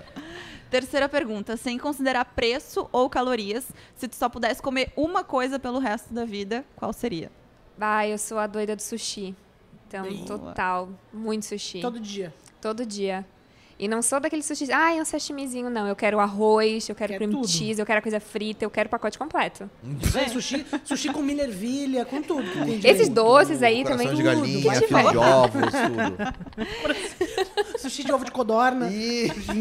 Terceira 0.71 1.07
pergunta. 1.09 1.57
Sem 1.57 1.77
considerar 1.77 2.23
preço 2.25 2.87
ou 2.93 3.09
calorias, 3.09 3.65
se 3.95 4.07
tu 4.07 4.15
só 4.15 4.29
pudesse 4.29 4.61
comer 4.61 4.91
uma 4.95 5.21
coisa 5.23 5.59
pelo 5.59 5.77
resto 5.79 6.13
da 6.13 6.23
vida, 6.25 6.63
qual 6.77 6.93
seria? 6.93 7.29
Ah, 7.79 8.07
eu 8.07 8.17
sou 8.17 8.39
a 8.39 8.47
doida 8.47 8.75
do 8.75 8.81
sushi. 8.81 9.35
Então, 9.87 10.03
Boa. 10.05 10.25
total. 10.25 10.89
Muito 11.11 11.45
sushi. 11.45 11.81
Todo 11.81 11.99
dia. 11.99 12.33
Todo 12.61 12.85
dia. 12.85 13.25
E 13.77 13.87
não 13.87 14.03
sou 14.03 14.19
daquele 14.19 14.43
sushi, 14.43 14.71
ah, 14.71 14.95
é 14.95 15.01
um 15.01 15.05
sashimizinho, 15.05 15.67
não. 15.67 15.87
Eu 15.87 15.95
quero 15.95 16.19
arroz, 16.19 16.87
eu 16.87 16.93
quero 16.93 17.13
Quer 17.13 17.17
cream 17.17 17.31
tudo. 17.31 17.47
cheese, 17.47 17.79
eu 17.81 17.85
quero 17.85 17.97
a 17.97 18.01
coisa 18.01 18.19
frita, 18.19 18.63
eu 18.63 18.69
quero 18.69 18.85
o 18.85 18.91
pacote 18.91 19.17
completo. 19.17 19.67
É, 20.15 20.29
sushi, 20.29 20.63
sushi 20.85 21.11
com 21.11 21.23
milho 21.23 21.41
ervilha, 21.41 22.05
com 22.05 22.21
tudo. 22.21 22.43
Esses 22.85 23.09
doces 23.09 23.63
aí 23.63 23.81
Coração 23.83 24.05
também. 24.05 24.15
de 24.15 24.21
tudo, 24.23 24.35
galinha, 24.35 24.71
que 24.71 24.77
fio 24.77 24.87
tiver. 24.87 25.11
de 25.11 25.17
ovos, 25.17 25.71
tudo. 25.71 27.25
Sushi 27.81 28.03
de 28.03 28.11
ovo 28.11 28.23
de 28.25 28.31
codorna. 28.31 28.87
Isso. 28.89 29.51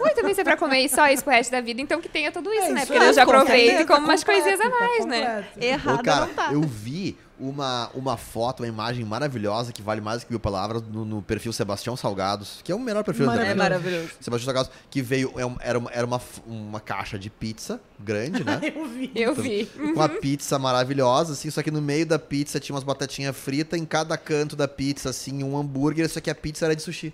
Ui, 0.00 0.10
também 0.10 0.34
se 0.34 0.40
é 0.40 0.44
pra 0.44 0.56
comer 0.56 0.88
só 0.88 1.08
isso 1.08 1.22
pro 1.24 1.32
resto 1.32 1.50
da 1.50 1.60
vida, 1.60 1.80
então 1.80 2.00
que 2.00 2.08
tenha 2.08 2.30
tudo 2.32 2.52
isso, 2.52 2.66
É, 2.66 2.70
né? 2.70 2.78
isso 2.82 2.86
Porque 2.88 3.02
aí, 3.02 3.08
eu 3.08 3.14
já 3.14 3.22
aproveito 3.22 3.80
e 3.80 3.84
como 3.86 4.06
umas 4.06 4.22
coisinhas 4.24 4.60
a 4.60 4.70
tá 4.70 4.78
mais, 4.78 5.06
né? 5.06 5.20
completo. 5.26 5.48
Errado 5.64 6.00
Ô, 6.00 6.02
cara, 6.02 6.26
não 6.26 6.34
tá. 6.34 6.52
eu 6.52 6.62
vi 6.62 7.16
uma, 7.40 7.90
uma 7.94 8.16
foto, 8.16 8.60
uma 8.60 8.68
imagem 8.68 9.04
maravilhosa 9.04 9.72
que 9.72 9.82
vale 9.82 10.00
mais 10.00 10.24
que 10.24 10.30
mil 10.30 10.40
palavras 10.40 10.82
no, 10.82 11.04
no 11.04 11.22
perfil 11.22 11.52
Sebastião 11.52 11.96
Salgados, 11.96 12.60
que 12.62 12.72
é 12.72 12.74
o 12.74 12.78
melhor 12.78 13.04
perfil 13.04 13.26
da 13.26 13.32
Maravilhoso. 13.32 13.60
É 13.62 13.64
internet. 13.64 13.82
maravilhoso. 13.82 14.14
Sebastião 14.20 14.46
Salgados, 14.46 14.70
que 14.90 15.02
veio, 15.02 15.32
é 15.36 15.68
era, 15.68 15.78
uma, 15.78 15.90
era 15.92 16.06
uma, 16.06 16.20
uma 16.46 16.80
caixa 16.80 17.18
de 17.18 17.30
pizza 17.30 17.80
grande, 17.98 18.44
né? 18.44 18.60
Eu 18.74 18.86
vi. 18.86 19.10
Eu 19.14 19.34
vi. 19.34 19.70
Uma 19.76 20.08
pizza 20.08 20.58
maravilhosa, 20.58 21.32
assim, 21.32 21.50
só 21.50 21.62
que 21.62 21.70
no 21.70 21.80
meio 21.82 22.06
da 22.06 22.18
pizza 22.18 22.60
tinha 22.60 22.74
umas 22.74 22.84
batatinhas 22.84 23.36
fritas, 23.36 23.78
em 23.78 23.84
cada 23.84 24.16
canto 24.16 24.54
da 24.56 24.68
pizza, 24.68 25.10
assim, 25.10 25.42
um 25.42 25.56
hambúrguer, 25.58 26.08
só 26.08 26.20
que 26.20 26.30
a 26.30 26.34
pizza 26.34 26.64
era 26.64 26.74
de 26.76 26.82
sushi. 26.82 27.12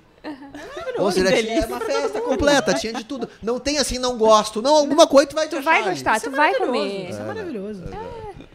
Ou 0.98 1.12
seja, 1.12 1.30
tinha 1.32 1.66
uma 1.66 1.80
festa 1.80 2.20
completa, 2.20 2.72
tinha 2.74 2.92
de 2.92 3.04
tudo. 3.04 3.28
Não 3.42 3.58
tem 3.58 3.78
assim, 3.78 3.98
não 3.98 4.16
gosto. 4.16 4.62
Não, 4.62 4.74
alguma 4.74 5.06
coisa 5.06 5.28
tu 5.28 5.34
vai 5.34 5.48
Tu 5.48 5.56
achar 5.56 5.82
vai 5.82 5.90
gostar, 5.90 6.20
tu 6.20 6.28
é 6.28 6.30
vai 6.30 6.54
comer. 6.54 7.10
Isso 7.10 7.20
é 7.20 7.24
maravilhoso. 7.24 7.82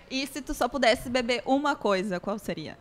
E 0.10 0.26
se 0.28 0.42
tu 0.42 0.54
só 0.54 0.68
pudesse 0.68 1.10
beber 1.10 1.42
uma 1.46 1.76
coisa, 1.76 2.20
qual 2.20 2.38
seria? 2.40 2.78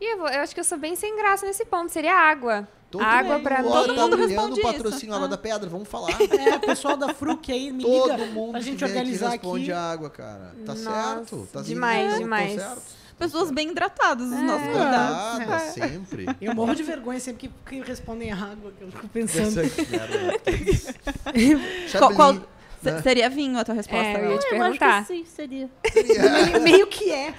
E 0.00 0.12
eu, 0.14 0.18
vou- 0.18 0.28
eu 0.28 0.40
acho 0.40 0.54
que 0.54 0.60
eu 0.60 0.64
sou 0.64 0.78
bem 0.78 0.96
sem 0.96 1.16
graça 1.16 1.46
nesse 1.46 1.64
ponto, 1.64 1.90
seria 1.92 2.14
água. 2.14 2.66
Todo 2.90 3.02
água 3.02 3.36
mundo 3.38 3.42
pra 3.44 3.62
mim. 3.62 3.70
tá 3.70 4.02
mundo 4.02 4.16
responde 4.16 4.60
o 4.60 4.62
patrocínio. 4.62 5.14
Água 5.14 5.26
Ah. 5.26 5.30
da 5.30 5.38
Pedra, 5.38 5.68
vamos 5.70 5.88
falar. 5.88 6.10
É, 6.30 6.56
o 6.56 6.60
pessoal 6.60 6.96
da 6.96 7.14
Fruc 7.14 7.50
aí 7.50 7.72
me 7.72 7.84
liga 7.84 8.18
Todo 8.18 8.26
mundo 8.26 8.50
pra 8.50 8.60
que 8.60 8.66
gente 8.66 8.80
vem 8.80 8.88
aqui 8.90 8.98
organizar 8.98 9.28
responde 9.30 9.72
aqui. 9.72 9.80
água, 9.80 10.10
cara. 10.10 10.54
Tá 10.66 10.74
Nossa, 10.74 11.14
certo. 11.14 11.48
Tá 11.52 11.62
demais, 11.62 12.08
certo, 12.10 12.18
demais. 12.22 12.56
Tá 12.56 12.68
certo. 12.68 12.82
Pessoas 13.18 13.50
bem 13.52 13.70
hidratadas, 13.70 14.26
os 14.26 14.42
nossos 14.42 14.66
É. 14.66 14.72
convidados. 14.72 15.38
Nada, 15.46 15.58
sempre. 15.60 16.26
Eu 16.40 16.54
morro 16.54 16.74
de 16.74 16.82
vergonha 16.82 17.20
sempre 17.20 17.48
que, 17.48 17.54
que 17.80 17.88
respondem 17.88 18.32
água, 18.32 18.72
que 18.76 18.82
eu 18.82 18.90
fico 18.90 19.08
pensando. 19.08 19.60
Qual, 21.98 22.14
qual- 22.14 22.34
né? 22.90 23.02
seria 23.02 23.30
vinho 23.30 23.58
a 23.58 23.64
tua 23.64 23.74
resposta? 23.74 24.04
É, 24.04 24.24
eu 24.24 24.32
ia 24.32 24.38
te 24.38 24.46
Eu 24.54 24.62
acho 24.62 24.78
perguntar. 24.78 25.00
que 25.02 25.06
sim, 25.08 25.24
seria. 25.24 25.70
meio, 25.94 26.60
meio 26.62 26.86
que 26.86 27.10
é. 27.10 27.34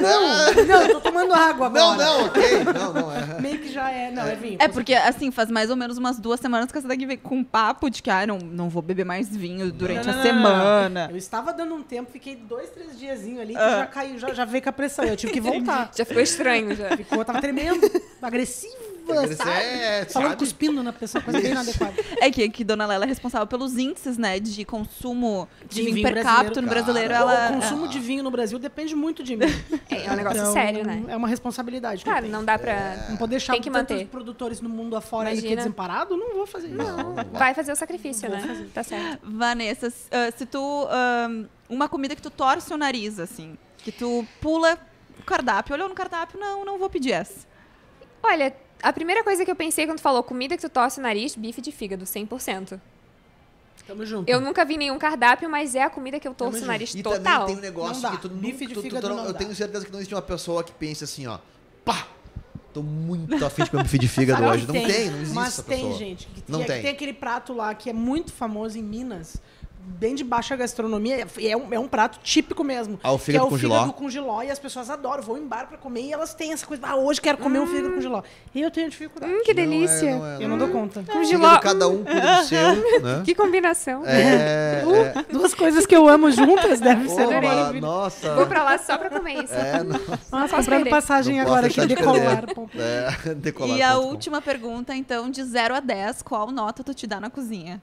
Não, 0.00 0.64
não, 0.64 0.82
eu 0.82 0.88
tô 0.94 1.00
tomando 1.00 1.32
água 1.34 1.66
agora. 1.66 1.84
Não, 1.84 1.96
não, 1.96 2.26
ok. 2.26 2.42
Não, 2.64 2.92
não, 2.92 3.12
é. 3.12 3.40
Meio 3.40 3.58
que 3.58 3.68
já 3.72 3.90
é. 3.90 4.10
Não, 4.10 4.26
é 4.26 4.34
vinho. 4.34 4.56
É 4.60 4.68
porque, 4.68 4.94
assim, 4.94 5.30
faz 5.30 5.50
mais 5.50 5.70
ou 5.70 5.76
menos 5.76 5.98
umas 5.98 6.18
duas 6.18 6.40
semanas 6.40 6.70
que 6.70 6.78
essa 6.78 6.88
daqui 6.88 7.06
vem 7.06 7.16
com 7.16 7.36
um 7.36 7.44
papo 7.44 7.88
de 7.90 8.02
que, 8.02 8.10
ah, 8.10 8.26
não, 8.26 8.38
não 8.38 8.68
vou 8.68 8.82
beber 8.82 9.04
mais 9.04 9.28
vinho 9.34 9.70
durante 9.72 10.06
Não, 10.06 10.12
a 10.12 10.16
não, 10.16 10.24
não, 10.24 10.32
não, 10.32 10.42
semana. 10.42 11.08
Eu 11.10 11.16
estava 11.16 11.52
dando 11.52 11.74
um 11.74 11.82
tempo, 11.82 12.10
fiquei 12.10 12.36
dois, 12.36 12.70
três 12.70 12.98
diazinho 12.98 13.40
ali, 13.40 13.54
que 13.54 13.58
Ah. 13.60 13.78
já 13.80 13.86
caiu, 13.86 14.18
já, 14.18 14.34
já 14.34 14.44
veio 14.44 14.62
com 14.62 14.68
a 14.70 14.72
pressão. 14.72 15.04
Eu 15.04 15.16
tive 15.16 15.32
que 15.32 15.40
voltar. 15.40 15.90
Já 15.96 16.04
ficou 16.04 16.22
estranho 16.22 16.74
já. 16.74 16.96
Ficou, 16.96 17.24
tava 17.24 17.40
tremendo, 17.40 17.80
agressiva, 18.22 18.74
sabe? 19.36 19.50
É, 19.50 20.04
Falando 20.06 20.28
sabe? 20.30 20.36
cuspindo 20.38 20.82
na 20.82 20.92
pessoa, 20.92 21.22
coisa 21.22 21.40
bem 21.40 21.50
inadequada. 21.52 21.94
É 22.20 22.30
que, 22.30 22.48
que 22.48 22.64
Dona 22.64 22.86
Lela 22.86 23.04
é 23.04 23.08
responsável 23.08 23.46
pelos 23.46 23.76
índices, 23.76 24.16
né, 24.18 24.40
de 24.40 24.64
consumo 24.64 25.48
de, 25.68 25.76
De 25.76 25.82
vinho, 25.82 25.94
vinho 25.94 26.04
per 26.06 26.12
brasileiro. 26.14 26.44
capita 26.44 26.60
no 26.62 26.68
brasileiro. 26.68 27.08
Cara, 27.10 27.32
Ela, 27.32 27.50
O 27.50 27.60
consumo 27.60 27.88
de 27.88 27.98
vinho 28.00 28.22
no 28.22 28.30
Brasil 28.30 28.58
depende 28.58 28.94
muito 28.94 29.22
de 29.22 29.36
mim. 29.36 29.46
É, 29.88 30.06
é 30.06 30.12
um 30.12 30.16
negócio 30.16 30.40
Então, 30.40 30.52
sério, 30.52 30.84
né? 30.84 31.04
É 31.08 31.16
uma 31.16 31.28
responsabilidade. 31.28 32.04
Claro, 32.04 32.26
não 32.28 32.44
dá 32.44 32.58
pra. 32.58 33.06
Não 33.08 33.16
poder 33.16 33.32
deixar 33.36 33.52
Tem 33.52 33.62
que 33.62 33.70
tantos 33.70 33.96
manter. 33.96 34.08
produtores 34.08 34.60
no 34.60 34.68
mundo 34.68 34.96
afora 34.96 35.28
aí 35.28 35.34
que 35.36 35.38
é 35.38 35.40
Imagina. 35.52 35.62
desemparado, 35.62 36.16
não 36.16 36.34
vou 36.34 36.46
fazer 36.46 36.68
isso. 36.68 36.76
Não, 36.76 37.14
não 37.14 37.24
Vai 37.32 37.54
fazer 37.54 37.70
o 37.72 37.76
sacrifício, 37.76 38.28
né? 38.28 38.66
Tá 38.74 38.82
certo. 38.82 39.20
Vanessa, 39.22 39.92
ah, 40.10 40.30
se 40.36 40.44
tu. 40.44 40.86
ah, 40.90 41.28
uma 41.68 41.88
comida 41.88 42.14
que 42.16 42.22
tu 42.22 42.30
torce 42.30 42.72
o 42.72 42.76
nariz, 42.76 43.18
assim, 43.20 43.56
que 43.78 43.92
tu 43.92 44.26
pula 44.40 44.76
o 45.20 45.22
cardápio, 45.24 45.74
olhou 45.74 45.88
no 45.88 45.94
cardápio, 45.94 46.38
não, 46.38 46.64
não 46.64 46.78
vou 46.78 46.90
pedir 46.90 47.12
essa. 47.12 47.46
Olha, 48.22 48.54
a 48.82 48.92
primeira 48.92 49.22
coisa 49.24 49.44
que 49.44 49.50
eu 49.50 49.56
pensei 49.56 49.86
quando 49.86 50.00
falou 50.00 50.22
comida 50.22 50.56
que 50.56 50.62
tu 50.62 50.68
torce 50.68 50.98
o 50.98 51.02
nariz, 51.02 51.34
bife 51.34 51.60
de 51.60 51.72
fígado, 51.72 52.04
100%. 52.04 52.80
Tamo 53.86 54.04
junto. 54.04 54.28
Eu 54.28 54.40
nunca 54.40 54.64
vi 54.64 54.76
nenhum 54.76 54.98
cardápio, 54.98 55.48
mas 55.48 55.74
é 55.76 55.82
a 55.82 55.90
comida 55.90 56.18
que 56.18 56.26
eu 56.26 56.34
torço 56.34 56.62
o 56.64 56.66
nariz 56.66 56.92
E 56.94 57.02
total. 57.02 57.40
também 57.42 57.46
tem 57.46 57.56
um 57.56 57.60
negócio 57.60 58.10
que 58.10 58.18
tu 58.18 58.28
Bife 58.28 58.52
nunca- 58.52 58.66
de 58.66 58.66
tu- 58.66 58.74
tu- 58.74 58.82
fígado 58.82 59.08
tu 59.08 59.14
não 59.14 59.24
Eu 59.26 59.32
dá. 59.32 59.38
tenho 59.38 59.54
certeza 59.54 59.84
que 59.86 59.92
não 59.92 59.98
existe 60.00 60.14
uma 60.14 60.22
pessoa 60.22 60.64
que 60.64 60.72
pense 60.72 61.04
assim, 61.04 61.26
ó. 61.26 61.38
Pá! 61.84 62.08
Tô 62.74 62.82
muito 62.82 63.32
afim 63.46 63.62
de 63.64 63.70
comer 63.70 63.84
bife 63.84 63.98
de 63.98 64.08
fígado 64.08 64.44
hoje. 64.44 64.66
Não 64.66 64.72
tem, 64.74 65.10
não 65.10 65.16
existe 65.18 65.34
Mas 65.34 65.48
essa 65.48 65.62
tem, 65.62 65.76
pessoa. 65.78 65.98
gente. 65.98 66.26
Que 66.26 66.42
Não 66.48 66.58
tem, 66.60 66.66
tem. 66.68 66.82
tem 66.82 66.90
aquele 66.90 67.12
prato 67.12 67.52
lá 67.52 67.72
que 67.74 67.88
é 67.88 67.92
muito 67.92 68.32
famoso 68.32 68.76
em 68.76 68.82
Minas, 68.82 69.36
bem 69.86 70.14
de 70.14 70.24
baixa 70.24 70.56
gastronomia. 70.56 71.26
e 71.38 71.48
É 71.48 71.56
um, 71.56 71.72
é 71.72 71.78
um 71.78 71.86
prato 71.88 72.18
típico 72.22 72.64
mesmo. 72.64 72.98
Ah, 73.02 73.12
o 73.12 73.16
que 73.18 73.22
é 73.22 73.24
fígado 73.26 73.46
o 73.46 73.48
com 73.50 73.56
fígado 73.58 73.92
com 73.92 74.10
giló. 74.10 74.42
E 74.42 74.50
as 74.50 74.58
pessoas 74.58 74.90
adoram, 74.90 75.22
vão 75.22 75.38
em 75.38 75.46
bar 75.46 75.66
pra 75.68 75.78
comer 75.78 76.02
e 76.02 76.12
elas 76.12 76.34
têm 76.34 76.52
essa 76.52 76.66
coisa. 76.66 76.82
Ah, 76.86 76.96
hoje 76.96 77.20
quero 77.20 77.38
comer 77.38 77.60
um 77.60 77.66
fígado 77.66 77.94
com 77.94 78.00
giló. 78.00 78.22
E 78.54 78.60
eu 78.60 78.70
tenho 78.70 78.90
dificuldade. 78.90 79.32
Hum, 79.32 79.42
que 79.44 79.54
Não 79.54 79.62
é, 79.62 79.66
delícia. 79.66 80.16
não 80.16 80.26
é, 80.26 80.44
Eu 80.44 80.48
não 80.48 80.58
dou 80.58 80.68
conta. 80.68 81.00
Com 81.00 81.06
Fígado, 81.06 81.26
giló. 81.26 81.58
cada 81.60 81.88
um 81.88 82.04
cuida 82.04 82.36
do 82.36 82.44
seu, 82.44 82.74
né? 83.02 83.22
Que 83.24 83.34
combinação. 83.34 84.02
É, 84.06 84.82
é. 85.16 85.32
Duas 85.32 85.54
coisas 85.54 85.86
que 85.86 85.94
eu 85.96 86.08
amo 86.08 86.30
juntas 86.30 86.80
deve 86.80 87.08
ser 87.08 87.26
maravilhoso. 87.26 87.80
nossa. 87.80 88.34
Vou 88.34 88.46
pra 88.46 88.62
lá 88.64 88.78
só 88.78 88.98
pra 88.98 89.08
comer 89.08 89.44
isso. 89.44 89.54
É, 89.54 89.82
não, 89.82 89.92
Nossa, 89.98 90.20
posso 90.30 90.56
comprando 90.56 90.88
passagem 90.90 91.36
Não 91.36 91.42
agora 91.42 91.66
aqui, 91.68 91.86
decolar. 91.86 92.44
é, 93.24 93.34
decolar 93.34 93.76
E 93.76 93.82
a 93.82 93.94
com. 93.94 94.00
última 94.06 94.42
pergunta, 94.42 94.94
então, 94.94 95.30
de 95.30 95.42
0 95.44 95.74
a 95.76 95.80
10, 95.80 96.22
qual 96.22 96.50
nota 96.50 96.82
tu 96.82 96.92
te 96.94 97.06
dá 97.06 97.20
na 97.20 97.30
cozinha? 97.30 97.80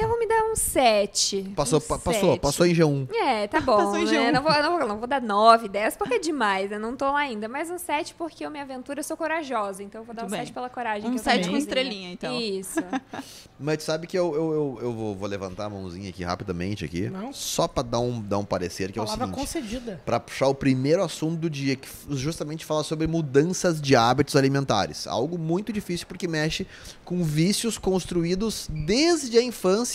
Eu 0.00 0.08
vou 0.08 0.18
me 0.18 0.26
dar 0.26 0.44
um 0.50 0.56
7. 0.56 1.52
Passou, 1.54 1.78
um 1.78 1.82
pa- 1.82 1.98
passou, 1.98 2.30
sete. 2.32 2.40
passou 2.40 2.66
em 2.66 2.72
G1. 2.74 3.08
É, 3.14 3.46
tá 3.46 3.60
bom. 3.60 3.76
Passou 3.76 3.98
em 3.98 4.06
né? 4.06 4.30
G1. 4.30 4.32
Não, 4.32 4.42
vou, 4.42 4.52
não, 4.52 4.78
vou, 4.78 4.88
não 4.88 4.98
vou 4.98 5.06
dar 5.06 5.20
9, 5.20 5.68
10, 5.68 5.96
porque 5.98 6.14
é 6.14 6.18
demais, 6.18 6.72
eu 6.72 6.80
não 6.80 6.96
tô 6.96 7.04
lá 7.04 7.18
ainda. 7.18 7.48
Mas 7.48 7.70
um 7.70 7.76
7 7.76 8.14
porque 8.14 8.46
eu 8.46 8.50
me 8.50 8.58
aventuro, 8.58 8.98
eu 9.00 9.04
sou 9.04 9.14
corajosa. 9.14 9.82
Então 9.82 10.00
eu 10.00 10.04
vou 10.06 10.14
dar 10.14 10.22
Muito 10.22 10.32
um 10.32 10.38
bem. 10.38 10.46
7 10.46 10.54
pela 10.54 10.70
coragem. 10.70 11.06
Um 11.10 11.12
que 11.12 11.18
eu 11.18 11.22
7 11.22 11.40
tenho 11.40 11.52
com 11.52 11.58
estrelinha, 11.58 12.12
então. 12.12 12.34
Isso. 12.40 12.80
Mas 13.60 13.82
sabe 13.82 14.06
que 14.06 14.18
eu, 14.18 14.34
eu, 14.34 14.52
eu, 14.52 14.78
eu 14.84 14.92
vou, 14.94 15.14
vou 15.14 15.28
levantar 15.28 15.66
a 15.66 15.68
mãozinha 15.68 16.08
aqui 16.08 16.24
rapidamente 16.24 16.82
aqui. 16.82 17.10
Não. 17.10 17.30
Só 17.30 17.68
pra 17.68 17.82
dar 17.82 18.00
um, 18.00 18.22
dar 18.22 18.38
um 18.38 18.44
parecer, 18.44 18.90
que 18.90 18.98
é 18.98 19.02
o 19.02 19.04
Palavra 19.04 19.26
seguinte. 19.26 19.38
concedida. 19.40 20.00
Pra 20.06 20.18
puxar 20.18 20.46
o 20.48 20.54
primeiro 20.54 21.02
assunto 21.02 21.36
do 21.40 21.50
dia, 21.50 21.76
que 21.76 21.86
justamente 22.10 22.64
fala 22.64 22.82
sobre 22.82 23.06
mudanças 23.06 23.78
de 23.82 23.94
hábitos 23.94 24.34
alimentares. 24.34 25.06
Algo 25.06 25.36
muito 25.36 25.74
difícil 25.74 26.06
porque 26.06 26.26
mexe 26.26 26.66
com 27.04 27.22
vícios 27.22 27.76
construídos 27.76 28.66
desde 28.70 29.36
a 29.36 29.42
infância. 29.42 29.89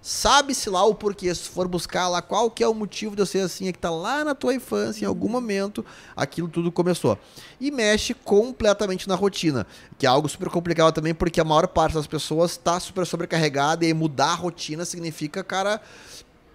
Sabe-se 0.00 0.68
lá 0.68 0.84
o 0.84 0.94
porquê. 0.94 1.34
Se 1.34 1.48
for 1.48 1.66
buscar 1.66 2.08
lá 2.08 2.20
qual 2.20 2.50
que 2.50 2.62
é 2.62 2.68
o 2.68 2.74
motivo 2.74 3.16
de 3.16 3.22
eu 3.22 3.26
ser 3.26 3.40
assim, 3.40 3.68
é 3.68 3.72
que 3.72 3.78
tá 3.78 3.90
lá 3.90 4.22
na 4.22 4.34
tua 4.34 4.54
infância, 4.54 5.04
em 5.04 5.08
algum 5.08 5.28
momento, 5.28 5.84
aquilo 6.14 6.46
tudo 6.48 6.70
começou. 6.70 7.18
E 7.58 7.70
mexe 7.70 8.12
completamente 8.12 9.08
na 9.08 9.14
rotina, 9.14 9.66
que 9.98 10.04
é 10.04 10.08
algo 10.08 10.28
super 10.28 10.50
complicado 10.50 10.92
também, 10.94 11.14
porque 11.14 11.40
a 11.40 11.44
maior 11.44 11.66
parte 11.68 11.94
das 11.94 12.06
pessoas 12.06 12.50
está 12.52 12.78
super 12.78 13.06
sobrecarregada 13.06 13.86
e 13.86 13.94
mudar 13.94 14.32
a 14.32 14.34
rotina 14.34 14.84
significa, 14.84 15.42
cara, 15.42 15.80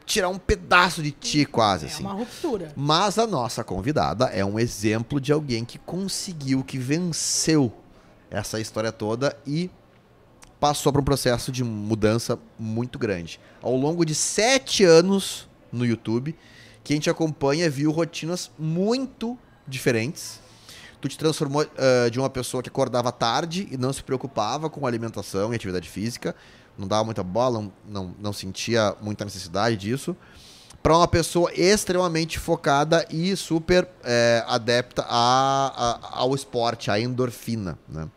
tirar 0.05 0.29
um 0.29 0.37
pedaço 0.37 1.01
de 1.01 1.11
ti 1.11 1.45
quase, 1.45 1.85
É 1.85 1.89
assim. 1.89 2.03
uma 2.03 2.13
ruptura. 2.13 2.71
Mas 2.75 3.17
a 3.17 3.25
nossa 3.25 3.63
convidada 3.63 4.25
é 4.25 4.45
um 4.45 4.59
exemplo 4.59 5.19
de 5.19 5.31
alguém 5.31 5.65
que 5.65 5.79
conseguiu, 5.79 6.63
que 6.63 6.77
venceu 6.77 7.71
essa 8.29 8.59
história 8.59 8.91
toda 8.91 9.35
e 9.45 9.71
passou 10.59 10.91
por 10.91 11.01
um 11.01 11.03
processo 11.05 11.51
de 11.51 11.63
mudança 11.63 12.37
muito 12.57 12.99
grande. 12.99 13.39
Ao 13.61 13.75
longo 13.75 14.03
de 14.05 14.13
sete 14.13 14.83
anos 14.83 15.47
no 15.71 15.85
YouTube, 15.85 16.35
quem 16.83 16.99
te 16.99 17.09
acompanha 17.09 17.69
viu 17.69 17.91
rotinas 17.91 18.51
muito 18.57 19.37
diferentes. 19.67 20.39
Tu 21.01 21.07
te 21.07 21.17
transformou 21.17 21.65
ah, 21.77 22.09
de 22.09 22.19
uma 22.19 22.29
pessoa 22.29 22.61
que 22.61 22.69
acordava 22.69 23.11
tarde 23.11 23.67
e 23.71 23.77
não 23.77 23.93
se 23.93 24.03
preocupava 24.03 24.69
com 24.69 24.85
alimentação 24.85 25.53
e 25.53 25.55
atividade 25.55 25.87
física, 25.87 26.35
não 26.77 26.87
dava 26.87 27.03
muita 27.05 27.23
bola, 27.23 27.71
não, 27.87 28.15
não, 28.19 28.33
sentia 28.33 28.95
muita 29.01 29.23
necessidade 29.23 29.77
disso, 29.77 30.15
para 30.83 30.95
uma 30.95 31.07
pessoa 31.07 31.51
extremamente 31.53 32.39
focada 32.39 33.05
e 33.09 33.35
super 33.35 33.87
eh, 34.03 34.43
adepta 34.47 35.05
a- 35.07 35.99
a- 36.01 36.19
ao 36.19 36.33
esporte, 36.33 36.89
à 36.89 36.99
endorfina. 36.99 37.77
Né? 37.87 38.07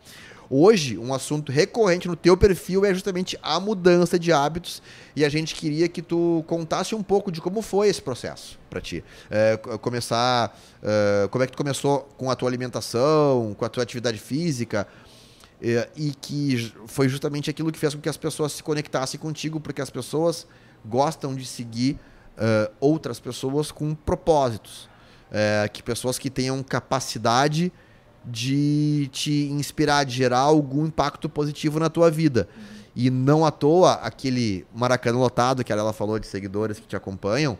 Hoje, 0.55 0.99
um 0.99 1.11
assunto 1.15 1.51
recorrente 1.51 2.07
no 2.07 2.15
teu 2.15 2.37
perfil 2.37 2.85
é 2.85 2.93
justamente 2.93 3.35
a 3.41 3.59
mudança 3.59 4.19
de 4.19 4.31
hábitos 4.31 4.83
e 5.15 5.25
a 5.25 5.29
gente 5.29 5.55
queria 5.55 5.89
que 5.89 5.99
tu 5.99 6.43
contasse 6.45 6.93
um 6.93 7.01
pouco 7.01 7.31
de 7.31 7.41
como 7.41 7.59
foi 7.63 7.87
esse 7.89 7.99
processo 7.99 8.59
para 8.69 8.79
ti. 8.79 9.03
É, 9.31 9.57
co- 9.57 9.79
começar, 9.79 10.55
é, 10.83 11.27
como 11.29 11.43
é 11.43 11.47
que 11.47 11.53
tu 11.53 11.57
começou 11.57 12.07
com 12.17 12.29
a 12.29 12.35
tua 12.35 12.47
alimentação, 12.49 13.55
com 13.57 13.65
a 13.65 13.69
tua 13.69 13.81
atividade 13.81 14.19
física 14.19 14.87
é, 15.59 15.89
e 15.95 16.11
que 16.21 16.71
foi 16.85 17.09
justamente 17.09 17.49
aquilo 17.49 17.71
que 17.71 17.79
fez 17.79 17.95
com 17.95 18.01
que 18.01 18.09
as 18.09 18.17
pessoas 18.17 18.51
se 18.51 18.61
conectassem 18.61 19.19
contigo, 19.19 19.59
porque 19.59 19.81
as 19.81 19.89
pessoas 19.89 20.45
gostam 20.85 21.33
de 21.33 21.47
seguir 21.47 21.97
é, 22.37 22.69
outras 22.79 23.19
pessoas 23.19 23.71
com 23.71 23.95
propósitos. 23.95 24.87
É, 25.35 25.67
que 25.67 25.81
pessoas 25.81 26.19
que 26.19 26.29
tenham 26.29 26.61
capacidade 26.61 27.71
de 28.25 29.09
te 29.11 29.45
inspirar, 29.51 30.03
de 30.03 30.15
gerar 30.15 30.39
algum 30.39 30.85
impacto 30.85 31.27
positivo 31.27 31.79
na 31.79 31.89
tua 31.89 32.09
vida. 32.09 32.47
E 32.95 33.09
não 33.09 33.45
à 33.45 33.51
toa, 33.51 33.93
aquele 33.93 34.65
Maracanã 34.73 35.17
lotado, 35.17 35.63
que 35.63 35.73
ela 35.73 35.91
falou 35.93 36.19
de 36.19 36.27
seguidores 36.27 36.79
que 36.79 36.87
te 36.87 36.95
acompanham, 36.95 37.57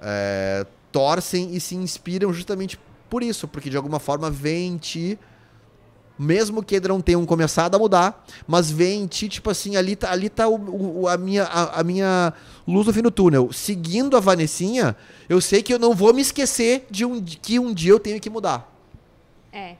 é, 0.00 0.66
torcem 0.90 1.54
e 1.54 1.60
se 1.60 1.74
inspiram 1.74 2.32
justamente 2.32 2.78
por 3.08 3.22
isso, 3.22 3.46
porque 3.46 3.68
de 3.68 3.76
alguma 3.76 3.98
forma 3.98 4.30
vem 4.30 4.68
em 4.68 4.76
ti, 4.78 5.18
mesmo 6.18 6.62
que 6.62 6.78
não 6.80 7.00
tenham 7.00 7.24
começado 7.26 7.74
a 7.74 7.78
mudar, 7.78 8.24
mas 8.46 8.70
vem 8.70 9.02
em 9.02 9.06
ti, 9.06 9.28
tipo 9.28 9.50
assim, 9.50 9.76
ali 9.76 9.96
tá, 9.96 10.12
ali 10.12 10.28
tá 10.28 10.46
o, 10.48 11.02
o, 11.02 11.08
a, 11.08 11.16
minha, 11.16 11.44
a, 11.44 11.80
a, 11.80 11.84
minha 11.84 12.32
luz 12.66 12.86
no 12.86 12.92
fim 12.92 13.02
do 13.02 13.10
túnel. 13.10 13.50
Seguindo 13.52 14.16
a 14.16 14.20
Vanessinha, 14.20 14.94
eu 15.28 15.40
sei 15.40 15.62
que 15.62 15.72
eu 15.72 15.78
não 15.78 15.94
vou 15.94 16.12
me 16.12 16.20
esquecer 16.20 16.86
de, 16.90 17.04
um, 17.04 17.22
que 17.22 17.58
um 17.58 17.72
dia 17.72 17.92
eu 17.92 17.98
tenho 17.98 18.20
que 18.20 18.28
mudar. 18.28 18.70
É. 19.52 19.76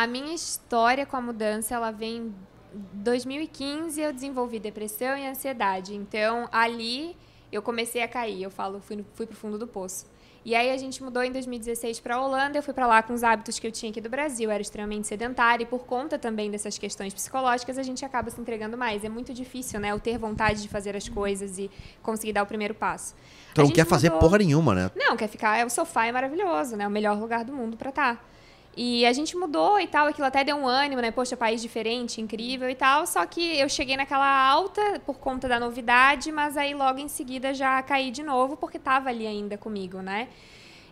A 0.00 0.06
minha 0.06 0.34
história 0.34 1.04
com 1.04 1.14
a 1.14 1.20
mudança, 1.20 1.74
ela 1.74 1.90
vem 1.90 2.34
2015 2.72 4.00
eu 4.00 4.14
desenvolvi 4.14 4.58
depressão 4.58 5.14
e 5.14 5.26
ansiedade. 5.26 5.94
Então, 5.94 6.48
ali 6.50 7.14
eu 7.52 7.60
comecei 7.60 8.02
a 8.02 8.08
cair. 8.08 8.42
Eu 8.42 8.50
falo, 8.50 8.80
fui, 8.80 9.04
fui 9.12 9.26
pro 9.26 9.36
fundo 9.36 9.58
do 9.58 9.66
poço. 9.66 10.06
E 10.42 10.54
aí 10.54 10.70
a 10.70 10.76
gente 10.78 11.02
mudou 11.02 11.22
em 11.22 11.30
2016 11.30 12.00
para 12.00 12.14
a 12.14 12.24
Holanda. 12.24 12.56
Eu 12.56 12.62
fui 12.62 12.72
para 12.72 12.86
lá 12.86 13.02
com 13.02 13.12
os 13.12 13.22
hábitos 13.22 13.58
que 13.58 13.66
eu 13.66 13.70
tinha 13.70 13.90
aqui 13.90 14.00
do 14.00 14.08
Brasil. 14.08 14.48
Eu 14.48 14.52
era 14.52 14.62
extremamente 14.62 15.06
sedentária 15.06 15.64
e 15.64 15.66
por 15.66 15.80
conta 15.80 16.18
também 16.18 16.50
dessas 16.50 16.78
questões 16.78 17.12
psicológicas 17.12 17.76
a 17.76 17.82
gente 17.82 18.02
acaba 18.02 18.30
se 18.30 18.40
entregando 18.40 18.78
mais. 18.78 19.04
É 19.04 19.08
muito 19.10 19.34
difícil, 19.34 19.78
né? 19.80 19.90
Eu 19.90 20.00
ter 20.00 20.16
vontade 20.16 20.62
de 20.62 20.68
fazer 20.70 20.96
as 20.96 21.10
coisas 21.10 21.58
e 21.58 21.70
conseguir 22.02 22.32
dar 22.32 22.44
o 22.44 22.46
primeiro 22.46 22.72
passo. 22.72 23.14
Então 23.52 23.66
não 23.66 23.70
quer 23.70 23.84
mudou... 23.84 23.98
fazer 23.98 24.10
porra 24.12 24.38
nenhuma, 24.38 24.74
né? 24.74 24.90
Não, 24.96 25.14
quer 25.14 25.28
ficar. 25.28 25.66
O 25.66 25.68
sofá 25.68 26.06
é 26.06 26.12
maravilhoso, 26.12 26.74
né? 26.74 26.88
O 26.88 26.90
melhor 26.90 27.20
lugar 27.20 27.44
do 27.44 27.52
mundo 27.52 27.76
para 27.76 27.90
estar. 27.90 28.16
Tá. 28.16 28.30
E 28.76 29.04
a 29.04 29.12
gente 29.12 29.36
mudou 29.36 29.80
e 29.80 29.86
tal, 29.86 30.06
aquilo 30.06 30.26
até 30.26 30.44
deu 30.44 30.56
um 30.56 30.66
ânimo, 30.66 31.02
né? 31.02 31.10
Poxa, 31.10 31.36
país 31.36 31.60
diferente, 31.60 32.20
incrível 32.20 32.70
e 32.70 32.74
tal. 32.74 33.06
Só 33.06 33.26
que 33.26 33.58
eu 33.58 33.68
cheguei 33.68 33.96
naquela 33.96 34.48
alta 34.48 35.00
por 35.04 35.18
conta 35.18 35.48
da 35.48 35.58
novidade, 35.58 36.30
mas 36.30 36.56
aí 36.56 36.72
logo 36.72 36.98
em 36.98 37.08
seguida 37.08 37.52
já 37.52 37.82
caí 37.82 38.10
de 38.10 38.22
novo, 38.22 38.56
porque 38.56 38.78
tava 38.78 39.08
ali 39.08 39.26
ainda 39.26 39.58
comigo, 39.58 40.00
né? 40.00 40.28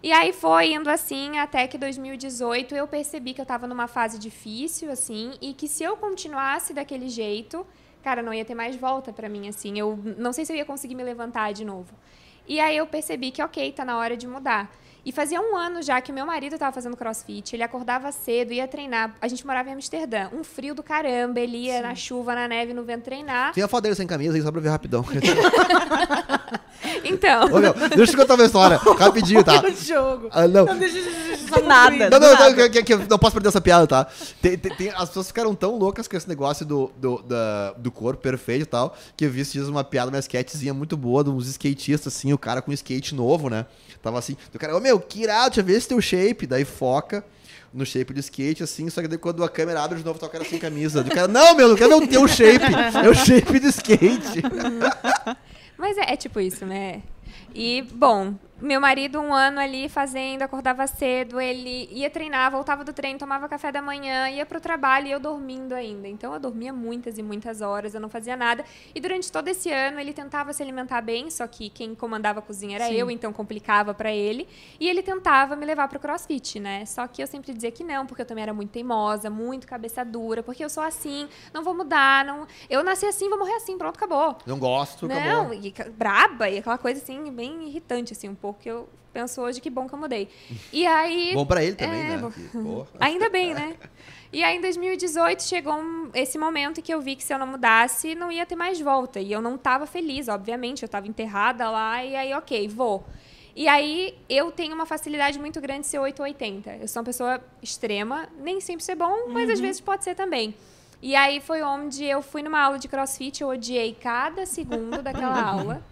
E 0.03 0.13
aí 0.13 0.33
foi 0.33 0.75
indo 0.75 0.89
assim 0.89 1.39
até 1.39 1.67
que 1.67 1.77
2018 1.77 2.75
eu 2.75 2.87
percebi 2.87 3.35
que 3.35 3.41
eu 3.41 3.47
tava 3.47 3.67
numa 3.67 3.89
fase 3.89 4.19
difícil, 4.19 4.91
assim, 4.93 5.33
e 5.41 5.53
que 5.53 5.67
se 5.67 5.83
eu 5.83 5.97
continuasse 5.97 6.73
daquele 6.73 7.09
jeito, 7.09 7.67
cara, 8.03 8.23
não 8.23 8.33
ia 8.33 8.45
ter 8.45 8.55
mais 8.55 8.77
volta 8.77 9.13
para 9.13 9.29
mim, 9.29 9.49
assim. 9.49 9.79
Eu 9.79 9.99
não 10.17 10.33
sei 10.33 10.45
se 10.45 10.53
eu 10.53 10.57
ia 10.57 10.65
conseguir 10.65 10.95
me 10.95 11.03
levantar 11.03 11.53
de 11.53 11.65
novo. 11.65 11.95
E 12.47 12.61
aí 12.61 12.77
eu 12.77 12.87
percebi 12.87 13.31
que, 13.31 13.43
ok, 13.43 13.73
tá 13.73 13.85
na 13.85 13.99
hora 13.99 14.17
de 14.17 14.27
mudar. 14.27 14.71
E 15.09 15.13
fazia 15.13 15.41
um 15.41 15.57
ano 15.57 15.81
já 15.81 16.03
que 16.03 16.13
o 16.13 16.15
meu 16.15 16.27
marido 16.27 16.53
estava 16.53 16.71
fazendo 16.71 16.95
crossfit, 16.95 17.57
ele 17.57 17.63
acordava 17.63 18.13
cedo, 18.13 18.53
ia 18.53 18.69
treinar. 18.69 19.15
A 19.23 19.27
gente 19.27 19.47
morava 19.47 19.71
em 19.71 19.73
Amsterdã, 19.73 20.29
um 20.35 20.45
frio 20.45 20.75
do 20.75 20.83
caramba, 20.83 21.41
ele 21.41 21.57
ia 21.57 21.79
Sim. 21.79 21.83
na 21.83 21.95
chuva, 21.95 22.35
na 22.35 22.47
neve, 22.47 22.75
no 22.75 22.85
vento 22.85 23.05
treinar. 23.05 23.55
Tem 23.55 23.65
a 23.65 23.69
foto 23.69 23.85
dele 23.85 23.95
sem 23.95 24.07
camisa 24.07 24.37
aí, 24.37 24.43
só 24.43 24.53
pra 24.53 24.61
ver 24.61 24.69
rapidão. 24.69 25.03
então. 27.03 27.47
Ô, 27.47 27.59
meu, 27.59 27.73
deixa 27.73 27.97
eu 27.97 28.07
te 28.07 28.17
contar 28.19 28.35
uma 28.35 28.45
história, 28.45 28.77
rapidinho, 28.77 29.43
tá? 29.43 29.63
jogo. 29.83 30.29
Ah, 30.31 30.47
não. 30.47 30.67
não, 30.67 30.79
deixa, 30.79 31.01
deixa, 31.01 31.63
nada. 31.63 32.11
Não, 32.11 32.21
não, 32.21 32.35
não, 32.35 32.55
que, 32.55 32.69
que, 32.69 32.83
que, 32.83 32.97
não 33.09 33.19
posso 33.19 33.33
perder 33.33 33.49
essa 33.49 33.63
piada, 33.63 33.87
tá? 33.87 34.07
Tem, 34.43 34.59
tem, 34.59 34.77
tem, 34.77 34.89
as 34.91 35.09
pessoas 35.09 35.29
ficaram 35.29 35.55
tão 35.55 35.79
loucas 35.79 36.07
com 36.07 36.19
esse 36.19 36.29
negócio 36.29 36.67
do, 36.67 36.93
do, 36.99 37.23
da, 37.23 37.73
do 37.79 37.91
corpo 37.91 38.21
perfeito 38.21 38.65
e 38.65 38.67
tal, 38.67 38.95
que 39.17 39.25
eu 39.25 39.31
vi 39.31 39.41
esses 39.41 39.55
dias 39.55 39.69
uma 39.69 39.83
piada, 39.83 40.11
uma 40.11 40.19
sketchzinha 40.19 40.75
muito 40.75 40.99
boa 40.99 41.25
de 41.25 41.31
uns 41.31 41.49
skatistas, 41.49 42.15
assim, 42.15 42.31
o 42.35 42.37
cara 42.37 42.61
com 42.61 42.71
um 42.71 42.75
skate 42.75 43.15
novo, 43.15 43.49
né? 43.49 43.65
Tava 44.09 44.21
assim, 44.21 44.39
o 44.55 44.59
cara, 44.59 44.75
ô 44.75 44.81
meu, 44.81 44.99
que 44.99 45.23
irado, 45.23 45.51
deixa 45.51 45.61
eu 45.61 45.65
ver 45.65 45.73
esse 45.75 45.89
teu 45.89 46.01
shape. 46.01 46.47
Daí 46.47 46.65
foca 46.65 47.23
no 47.75 47.85
shape 47.85 48.15
do 48.15 48.21
skate, 48.21 48.63
assim, 48.63 48.89
só 48.89 49.03
que 49.03 49.09
daí 49.09 49.19
quando 49.19 49.45
a 49.45 49.49
câmera 49.51 49.83
abre 49.83 49.99
de 49.99 50.05
novo, 50.05 50.19
tá 50.19 50.25
o 50.25 50.31
cara 50.31 50.45
sem 50.47 50.59
camisa. 50.59 51.03
O 51.03 51.11
cara, 51.11 51.29
não, 51.29 51.55
meu, 51.55 51.69
não 51.69 51.77
quero 51.77 51.91
ver 51.91 52.05
o 52.07 52.09
teu 52.09 52.27
shape, 52.27 52.65
é 53.05 53.09
o 53.09 53.15
shape 53.15 53.61
do 53.61 53.67
skate. 53.69 54.43
Mas 55.77 55.99
é, 55.99 56.15
é 56.15 56.17
tipo 56.17 56.41
isso, 56.41 56.65
né? 56.65 57.03
E, 57.55 57.83
bom, 57.93 58.35
meu 58.61 58.81
marido, 58.81 59.21
um 59.21 59.33
ano 59.33 59.61
ali 59.61 59.89
fazendo, 59.89 60.43
acordava 60.43 60.85
cedo, 60.89 61.41
ele 61.41 61.89
ia 61.93 62.11
treinar, 62.11 62.51
voltava 62.51 62.83
do 62.83 62.93
treino, 62.93 63.17
tomava 63.17 63.49
café 63.49 63.71
da 63.71 63.81
manhã, 63.81 64.29
ia 64.29 64.45
pro 64.45 64.61
trabalho 64.61 65.07
e 65.07 65.13
eu 65.13 65.21
dormindo 65.21 65.75
ainda. 65.75 66.09
Então 66.09 66.35
eu 66.35 66.41
dormia 66.41 66.73
muitas 66.73 67.19
e 67.19 67.23
muitas 67.23 67.61
horas, 67.61 67.95
eu 67.95 68.01
não 68.01 68.09
fazia 68.09 68.37
nada. 68.37 68.65
E 68.93 69.01
durante 69.01 69.31
todo 69.31 69.47
esse 69.47 69.71
ano 69.71 70.01
ele 70.01 70.13
tentava 70.13 70.53
se 70.53 70.61
alimentar 70.61 71.01
bem, 71.01 71.31
só 71.31 71.47
que 71.47 71.71
quem 71.71 71.95
comandava 71.95 72.41
a 72.41 72.43
cozinha 72.43 72.77
era 72.77 72.89
Sim. 72.89 72.95
eu, 72.95 73.11
então 73.11 73.33
complicava 73.33 73.95
para 73.95 74.11
ele. 74.11 74.49
E 74.81 74.89
ele 74.89 75.03
tentava 75.03 75.55
me 75.55 75.65
levar 75.65 75.87
pro 75.87 76.01
crossfit, 76.01 76.59
né? 76.59 76.85
Só 76.85 77.07
que 77.07 77.23
eu 77.23 77.29
sempre 77.29 77.55
dizia 77.55 77.71
que 77.71 77.85
não, 77.85 78.07
porque 78.07 78.23
eu 78.23 78.27
também 78.27 78.43
era 78.43 78.53
muito 78.53 78.71
teimosa, 78.71 79.31
muito 79.31 79.69
cabeça 79.69 80.05
dura, 80.05 80.43
porque 80.43 80.65
eu 80.65 80.69
sou 80.69 80.83
assim, 80.83 81.29
não 81.55 81.63
vou 81.63 81.75
mudar, 81.75 82.25
não. 82.25 82.45
Eu 82.69 82.83
nasci 82.83 83.07
assim, 83.07 83.29
vou 83.29 83.39
morrer 83.39 83.55
assim, 83.55 83.79
pronto, 83.79 83.97
acabou. 83.97 84.37
Não 84.45 84.59
gosto, 84.59 85.07
não, 85.07 85.17
acabou. 85.17 85.55
E 85.55 85.73
braba, 85.93 86.49
e 86.49 86.59
aquela 86.59 86.77
coisa 86.77 87.01
assim, 87.01 87.31
bem 87.31 87.69
irritante, 87.69 88.13
assim, 88.13 88.29
um 88.29 88.35
pouco 88.35 88.48
pouco 88.49 88.61
que 88.61 88.71
eu 88.71 88.89
penso 89.13 89.41
hoje 89.41 89.61
que 89.61 89.71
bom 89.71 89.89
que 89.89 89.95
eu 89.95 89.99
mudei. 89.99 90.29
E 90.73 90.87
aí. 90.87 91.33
bom 91.35 91.45
para 91.45 91.63
ele 91.63 91.77
também, 91.77 92.01
é, 92.01 92.17
né? 92.17 92.33
Ainda 93.01 93.29
bem, 93.29 93.55
né? 93.55 93.77
E 94.33 94.45
aí, 94.45 94.57
em 94.57 94.61
2018, 94.61 95.43
chegou 95.43 95.75
um, 95.75 96.11
esse 96.15 96.37
momento 96.39 96.83
que 96.83 96.93
eu 96.93 97.01
vi 97.01 97.17
que 97.17 97.25
se 97.25 97.33
eu 97.33 97.39
não 97.39 97.47
mudasse, 97.47 98.15
não 98.15 98.31
ia 98.31 98.45
ter 98.45 98.57
mais 98.57 98.79
volta. 98.81 99.21
E 99.21 99.33
eu 99.33 99.41
não 99.41 99.55
estava 99.55 99.87
feliz, 99.87 100.29
obviamente. 100.29 100.83
Eu 100.83 100.87
estava 100.87 101.09
enterrada 101.09 101.71
lá, 101.71 102.05
e 102.05 102.15
aí, 102.15 102.35
ok, 102.35 102.69
vou. 102.69 103.05
E 103.57 103.67
aí, 103.67 104.15
eu 104.29 104.53
tenho 104.53 104.75
uma 104.75 104.85
facilidade 104.87 105.39
muito 105.39 105.61
grande 105.61 105.81
de 105.81 105.87
ser 105.87 105.99
880. 105.99 106.77
Eu 106.77 106.89
sou 106.89 107.01
uma 107.01 107.07
pessoa 107.07 107.41
extrema, 107.63 108.29
nem 108.39 108.61
sempre 108.61 108.85
ser 108.85 108.95
bom, 108.95 109.11
uhum. 109.11 109.33
mas 109.33 109.49
às 109.49 109.59
uhum. 109.59 109.67
vezes 109.67 109.81
pode 109.81 110.05
ser 110.05 110.15
também. 110.15 110.55
E 111.01 111.15
aí 111.15 111.41
foi 111.41 111.63
onde 111.63 112.05
eu 112.05 112.21
fui 112.21 112.43
numa 112.43 112.61
aula 112.61 112.79
de 112.79 112.89
crossfit, 112.89 113.41
eu 113.41 113.49
odiei 113.49 113.95
cada 113.95 114.45
segundo 114.45 115.03
daquela 115.03 115.41
aula. 115.43 115.83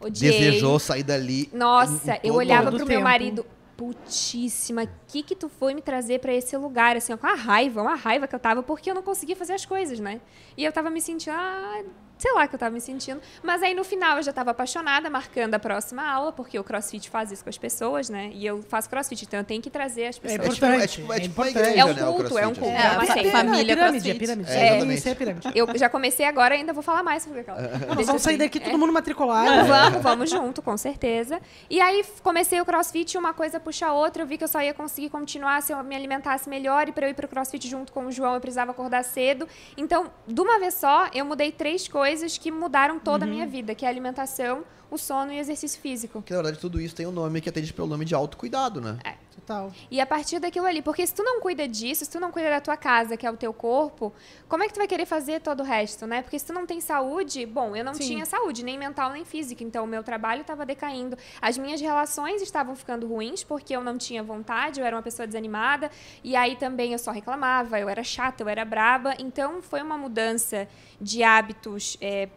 Odiei. 0.00 0.30
Desejou 0.32 0.78
sair 0.78 1.02
dali. 1.02 1.48
Nossa, 1.52 2.18
eu 2.22 2.34
olhava 2.34 2.70
pro 2.70 2.78
tempo. 2.78 2.90
meu 2.90 3.00
marido, 3.00 3.46
putíssima, 3.76 4.86
que 5.06 5.22
que 5.22 5.34
tu 5.34 5.48
foi 5.48 5.74
me 5.74 5.82
trazer 5.82 6.20
para 6.20 6.32
esse 6.32 6.56
lugar? 6.56 6.96
Assim, 6.96 7.16
com 7.16 7.26
a 7.26 7.34
raiva, 7.34 7.82
uma 7.82 7.94
raiva 7.94 8.26
que 8.26 8.34
eu 8.34 8.38
tava, 8.38 8.62
porque 8.62 8.90
eu 8.90 8.94
não 8.94 9.02
conseguia 9.02 9.36
fazer 9.36 9.52
as 9.52 9.64
coisas, 9.64 10.00
né? 10.00 10.20
E 10.56 10.64
eu 10.64 10.72
tava 10.72 10.90
me 10.90 11.00
sentindo, 11.00 11.32
ah, 11.34 11.82
sei 12.18 12.32
lá 12.32 12.46
que 12.46 12.54
eu 12.54 12.58
tava 12.58 12.72
me 12.72 12.80
sentindo. 12.80 13.20
Mas 13.42 13.62
aí 13.62 13.74
no 13.74 13.84
final 13.84 14.16
eu 14.16 14.22
já 14.22 14.32
tava 14.32 14.50
apaixonada, 14.50 15.08
marcando 15.10 15.54
a 15.54 15.58
próxima 15.58 16.02
aula, 16.08 16.32
porque 16.32 16.58
o 16.58 16.64
CrossFit 16.64 17.10
faz 17.10 17.30
isso 17.30 17.44
com 17.44 17.50
as 17.50 17.58
pessoas, 17.58 18.08
né? 18.08 18.30
E 18.32 18.46
eu 18.46 18.62
faço 18.62 18.88
CrossFit, 18.88 19.24
então 19.24 19.40
eu 19.40 19.44
tenho 19.44 19.62
que 19.62 19.70
trazer 19.70 20.06
as 20.06 20.18
pessoas. 20.18 20.40
É 20.40 20.44
importante. 20.44 20.82
É 20.82 20.86
tipo, 20.86 21.12
é 21.12 21.20
tipo, 21.20 21.42
é, 21.42 21.46
tipo 21.50 21.60
igreja, 21.60 21.80
é 21.80 21.84
um 21.84 21.94
culto, 21.94 22.34
né, 22.34 22.42
é 22.42 22.46
um 22.46 22.54
culto, 22.54 22.70
é, 22.70 22.86
é 22.86 22.90
uma 22.90 23.06
seita. 23.06 23.30
Família 23.30 23.72
é 23.72 23.76
pirâmide, 23.76 24.10
é 24.10 24.14
pirâmide. 24.14 24.50
É, 24.50 24.66
exatamente. 24.68 25.08
É, 25.08 25.14
pirâmide. 25.14 25.52
Eu 25.54 25.78
já 25.78 25.88
comecei 25.88 26.26
agora, 26.26 26.54
ainda 26.54 26.72
vou 26.72 26.82
falar 26.82 27.02
mais 27.02 27.22
sobre 27.22 27.40
aquela. 27.40 27.60
Nós 27.94 28.06
vamos 28.06 28.22
sair 28.22 28.36
daqui 28.36 28.60
todo 28.60 28.78
mundo 28.78 28.92
matriculado. 28.92 29.50
Não, 29.50 29.64
vamos, 29.66 30.02
vamos 30.02 30.30
junto, 30.30 30.62
com 30.62 30.76
certeza. 30.76 31.40
E 31.68 31.80
aí 31.80 32.04
comecei 32.22 32.60
o 32.60 32.64
CrossFit, 32.64 33.18
uma 33.18 33.34
coisa 33.34 33.60
puxa 33.60 33.86
a 33.86 33.92
outra, 33.92 34.22
eu 34.22 34.26
vi 34.26 34.38
que 34.38 34.44
eu 34.44 34.48
só 34.48 34.62
ia 34.62 34.72
conseguir 34.72 35.10
continuar 35.10 35.62
se 35.62 35.72
eu 35.72 35.82
me 35.84 35.94
alimentasse 35.94 36.48
melhor, 36.48 36.88
e 36.88 36.92
para 36.92 37.06
eu 37.06 37.10
ir 37.10 37.14
pro 37.14 37.28
CrossFit 37.28 37.68
junto 37.68 37.92
com 37.92 38.06
o 38.06 38.12
João, 38.12 38.34
eu 38.34 38.40
precisava 38.40 38.70
acordar 38.70 39.04
cedo. 39.04 39.46
Então, 39.76 40.10
de 40.26 40.40
uma 40.40 40.58
vez 40.58 40.74
só, 40.74 41.08
eu 41.12 41.24
mudei 41.24 41.52
três 41.52 41.86
coisas 41.86 42.05
que 42.40 42.50
mudaram 42.50 42.98
toda 42.98 43.24
uhum. 43.24 43.30
a 43.30 43.34
minha 43.34 43.44
uhum. 43.44 43.50
vida, 43.50 43.74
que 43.74 43.84
é 43.84 43.88
a 43.88 43.90
alimentação, 43.90 44.64
o 44.90 44.96
sono 44.96 45.32
e 45.32 45.36
o 45.36 45.40
exercício 45.40 45.80
físico. 45.80 46.22
Que 46.22 46.32
na 46.32 46.38
verdade 46.38 46.58
tudo 46.58 46.80
isso 46.80 46.94
tem 46.94 47.06
um 47.06 47.12
nome 47.12 47.40
que 47.40 47.48
atende 47.48 47.72
pelo 47.72 47.88
nome 47.88 48.04
de 48.04 48.14
autocuidado, 48.14 48.80
né? 48.80 48.98
É. 49.04 49.14
Total. 49.46 49.72
E 49.88 50.00
a 50.00 50.06
partir 50.06 50.40
daquilo 50.40 50.66
ali, 50.66 50.82
porque 50.82 51.06
se 51.06 51.14
tu 51.14 51.22
não 51.22 51.40
cuida 51.40 51.68
disso, 51.68 52.04
se 52.04 52.10
tu 52.10 52.18
não 52.18 52.32
cuida 52.32 52.50
da 52.50 52.60
tua 52.60 52.76
casa, 52.76 53.16
que 53.16 53.24
é 53.24 53.30
o 53.30 53.36
teu 53.36 53.54
corpo, 53.54 54.12
como 54.48 54.64
é 54.64 54.66
que 54.66 54.74
tu 54.74 54.78
vai 54.78 54.88
querer 54.88 55.06
fazer 55.06 55.40
todo 55.40 55.60
o 55.60 55.62
resto, 55.62 56.04
né? 56.04 56.20
Porque 56.20 56.36
se 56.36 56.46
tu 56.46 56.52
não 56.52 56.66
tem 56.66 56.80
saúde, 56.80 57.46
bom, 57.46 57.76
eu 57.76 57.84
não 57.84 57.94
Sim. 57.94 58.08
tinha 58.08 58.26
saúde, 58.26 58.64
nem 58.64 58.76
mental 58.76 59.12
nem 59.12 59.24
física, 59.24 59.62
então 59.62 59.84
o 59.84 59.86
meu 59.86 60.02
trabalho 60.02 60.40
estava 60.40 60.66
decaindo. 60.66 61.16
As 61.40 61.56
minhas 61.56 61.80
relações 61.80 62.42
estavam 62.42 62.74
ficando 62.74 63.06
ruins 63.06 63.44
porque 63.44 63.74
eu 63.74 63.84
não 63.84 63.96
tinha 63.96 64.22
vontade, 64.22 64.80
eu 64.80 64.86
era 64.86 64.96
uma 64.96 65.02
pessoa 65.02 65.26
desanimada, 65.26 65.90
e 66.24 66.34
aí 66.34 66.56
também 66.56 66.92
eu 66.92 66.98
só 66.98 67.12
reclamava, 67.12 67.78
eu 67.78 67.88
era 67.88 68.02
chata, 68.02 68.42
eu 68.42 68.48
era 68.48 68.64
braba, 68.64 69.14
então 69.18 69.62
foi 69.62 69.80
uma 69.80 69.96
mudança 69.96 70.66
de 71.00 71.22
hábitos 71.22 71.96
é, 72.00 72.28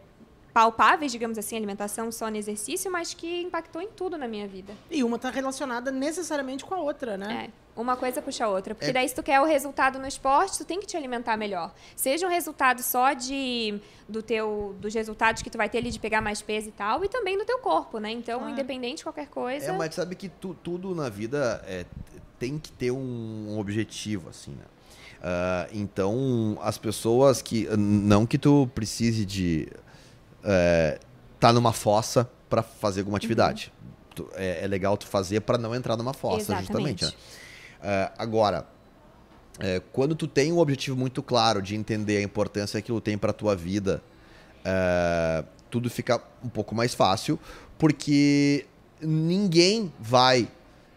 palpáveis, 0.60 1.10
digamos 1.10 1.38
assim, 1.38 1.56
alimentação, 1.56 2.12
sono 2.12 2.36
e 2.36 2.40
exercício, 2.40 2.92
mas 2.92 3.14
que 3.14 3.44
impactou 3.44 3.82
em 3.82 3.88
tudo 3.88 4.18
na 4.18 4.28
minha 4.28 4.46
vida. 4.46 4.74
E 4.92 5.06
uma 5.06 5.16
está 5.16 5.30
relacionada 5.30 5.90
necessariamente 5.90 6.66
com 6.66 6.76
a 6.76 6.80
outra, 6.80 7.18
né? 7.18 7.48
É. 7.48 7.80
Uma 7.80 7.96
coisa 7.96 8.22
puxa 8.22 8.44
a 8.44 8.50
outra. 8.50 8.76
Porque 8.76 8.90
é. 8.90 8.94
daí, 8.94 9.08
se 9.08 9.16
tu 9.16 9.24
quer 9.24 9.40
o 9.40 9.46
resultado 9.46 9.98
no 9.98 10.06
esporte, 10.06 10.58
tu 10.58 10.66
tem 10.66 10.82
que 10.82 10.86
te 10.86 10.98
alimentar 10.98 11.38
melhor. 11.38 11.74
Seja 11.96 12.28
um 12.28 12.30
resultado 12.30 12.84
só 12.84 13.14
de 13.14 13.80
do 14.10 14.22
teu, 14.22 14.76
dos 14.82 14.94
resultados 14.94 15.42
que 15.42 15.50
tu 15.50 15.58
vai 15.58 15.70
ter 15.70 15.78
ali 15.78 15.92
de 15.92 16.00
pegar 16.00 16.20
mais 16.20 16.42
peso 16.42 16.68
e 16.68 16.72
tal, 16.74 17.06
e 17.06 17.08
também 17.08 17.38
do 17.38 17.46
teu 17.46 17.60
corpo, 17.60 17.98
né? 17.98 18.12
Então, 18.12 18.44
ah. 18.44 18.52
independente 18.52 18.98
de 18.98 19.04
qualquer 19.04 19.30
coisa. 19.30 19.68
É, 19.68 19.72
mas 19.72 19.96
sabe 19.96 20.14
que 20.14 20.28
tu, 20.28 20.54
tudo 20.62 20.94
na 20.94 21.08
vida 21.08 21.64
é, 21.66 21.86
tem 22.38 22.60
que 22.60 22.70
ter 22.74 22.92
um, 22.92 23.46
um 23.48 23.60
objetivo, 23.60 24.28
assim, 24.28 24.52
né? 24.52 24.66
Uh, 25.20 25.70
então, 25.74 26.58
as 26.62 26.78
pessoas 26.78 27.42
que. 27.42 27.66
Não 27.78 28.26
que 28.26 28.38
tu 28.38 28.70
precise 28.76 29.26
de 29.26 29.70
é, 30.50 31.00
tá 31.40 31.54
numa 31.54 31.72
fossa 31.72 32.28
para 32.50 32.64
fazer 32.64 33.02
alguma 33.02 33.18
atividade. 33.18 33.72
Uhum. 34.18 34.28
É, 34.34 34.66
é, 34.66 34.68
legal 34.68 34.98
tu 34.98 35.06
fazer 35.06 35.42
para 35.42 35.58
não 35.58 35.74
entrar 35.74 35.96
numa 35.96 36.14
fossa, 36.14 36.54
Exatamente. 36.54 36.68
justamente. 36.68 37.06
Né? 37.06 37.12
É, 37.82 38.12
agora, 38.18 38.68
é, 39.60 39.82
quando 39.94 40.16
tu 40.16 40.28
tem 40.28 40.52
um 40.52 40.58
objetivo 40.58 40.98
muito 40.98 41.22
claro 41.22 41.62
de 41.62 41.76
entender 41.76 42.18
a 42.18 42.22
importância 42.22 42.82
que 42.82 42.86
aquilo 42.86 43.00
tem 43.00 43.18
para 43.18 43.32
tua 43.32 43.56
vida, 43.56 44.02
é, 44.66 45.44
tudo 45.70 45.90
fica 45.90 46.22
um 46.44 46.50
pouco 46.50 46.74
mais 46.74 46.94
fácil, 46.94 47.40
porque 47.78 48.66
ninguém 49.00 49.94
vai 50.00 50.50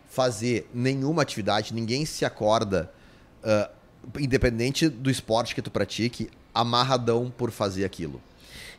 fazer 0.09 0.69
nenhuma 0.75 1.23
atividade, 1.23 1.73
ninguém 1.73 2.05
se 2.05 2.25
acorda, 2.25 2.93
uh, 3.43 3.71
independente 4.21 4.89
do 4.89 5.11
esporte 5.11 5.55
que 5.55 5.63
tu 5.63 5.71
pratique, 5.71 6.29
amarradão 6.53 7.31
por 7.31 7.51
fazer 7.51 7.85
aquilo. 7.85 8.21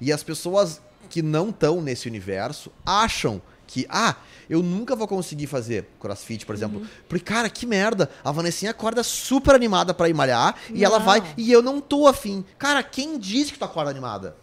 E 0.03 0.11
as 0.11 0.21
pessoas 0.21 0.81
que 1.09 1.21
não 1.21 1.49
estão 1.49 1.81
nesse 1.81 2.09
universo 2.09 2.69
acham 2.85 3.41
que, 3.65 3.87
ah, 3.89 4.17
eu 4.49 4.61
nunca 4.61 4.97
vou 4.97 5.07
conseguir 5.07 5.47
fazer 5.47 5.87
crossfit, 5.97 6.45
por 6.45 6.53
exemplo. 6.53 6.81
Uhum. 6.81 6.87
Porque, 7.07 7.23
cara, 7.23 7.49
que 7.49 7.65
merda. 7.65 8.09
A 8.21 8.29
Vanessinha 8.29 8.71
acorda 8.71 9.01
super 9.01 9.55
animada 9.55 9.93
para 9.93 10.09
ir 10.09 10.13
malhar 10.13 10.57
não. 10.69 10.75
e 10.75 10.83
ela 10.83 10.99
vai 10.99 11.23
e 11.37 11.49
eu 11.49 11.61
não 11.61 11.79
tô 11.79 12.05
afim. 12.05 12.43
Cara, 12.57 12.83
quem 12.83 13.17
disse 13.17 13.53
que 13.53 13.57
tu 13.59 13.63
acorda 13.63 13.89
animada? 13.89 14.35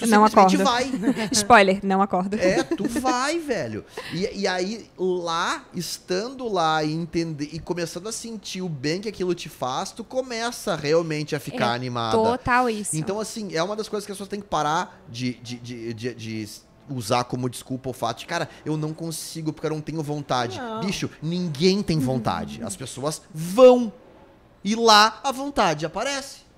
Tu 0.00 0.06
não 0.06 0.24
acorda. 0.24 0.64
vai. 0.64 0.90
Spoiler, 1.32 1.80
não 1.82 2.02
acorda. 2.02 2.36
É, 2.36 2.62
tu 2.62 2.88
vai, 2.88 3.38
velho. 3.38 3.84
E, 4.12 4.40
e 4.40 4.46
aí, 4.46 4.90
lá, 4.98 5.64
estando 5.74 6.48
lá 6.48 6.82
e 6.82 6.92
entender 6.92 7.50
e 7.52 7.58
começando 7.58 8.08
a 8.08 8.12
sentir 8.12 8.62
o 8.62 8.68
bem 8.68 9.00
que 9.00 9.08
aquilo 9.08 9.34
te 9.34 9.48
faz, 9.48 9.92
tu 9.92 10.02
começa 10.02 10.74
realmente 10.74 11.36
a 11.36 11.40
ficar 11.40 11.72
é 11.72 11.74
animada. 11.74 12.16
Total 12.16 12.68
isso. 12.68 12.96
Então, 12.96 13.20
assim, 13.20 13.54
é 13.54 13.62
uma 13.62 13.76
das 13.76 13.88
coisas 13.88 14.06
que 14.06 14.12
as 14.12 14.16
pessoas 14.16 14.28
têm 14.28 14.40
que 14.40 14.48
parar 14.48 15.02
de, 15.08 15.34
de, 15.34 15.56
de, 15.58 15.94
de, 15.94 16.14
de 16.14 16.48
usar 16.88 17.24
como 17.24 17.48
desculpa 17.48 17.90
o 17.90 17.92
fato 17.92 18.20
de, 18.20 18.26
cara, 18.26 18.48
eu 18.64 18.76
não 18.76 18.92
consigo 18.92 19.52
porque 19.52 19.66
eu 19.66 19.70
não 19.70 19.80
tenho 19.80 20.02
vontade. 20.02 20.58
Não. 20.58 20.80
Bicho, 20.80 21.10
ninguém 21.22 21.82
tem 21.82 21.98
vontade. 21.98 22.62
As 22.62 22.76
pessoas 22.76 23.22
vão. 23.32 23.92
E 24.64 24.74
lá 24.74 25.20
a 25.22 25.32
vontade 25.32 25.86
aparece. 25.86 26.49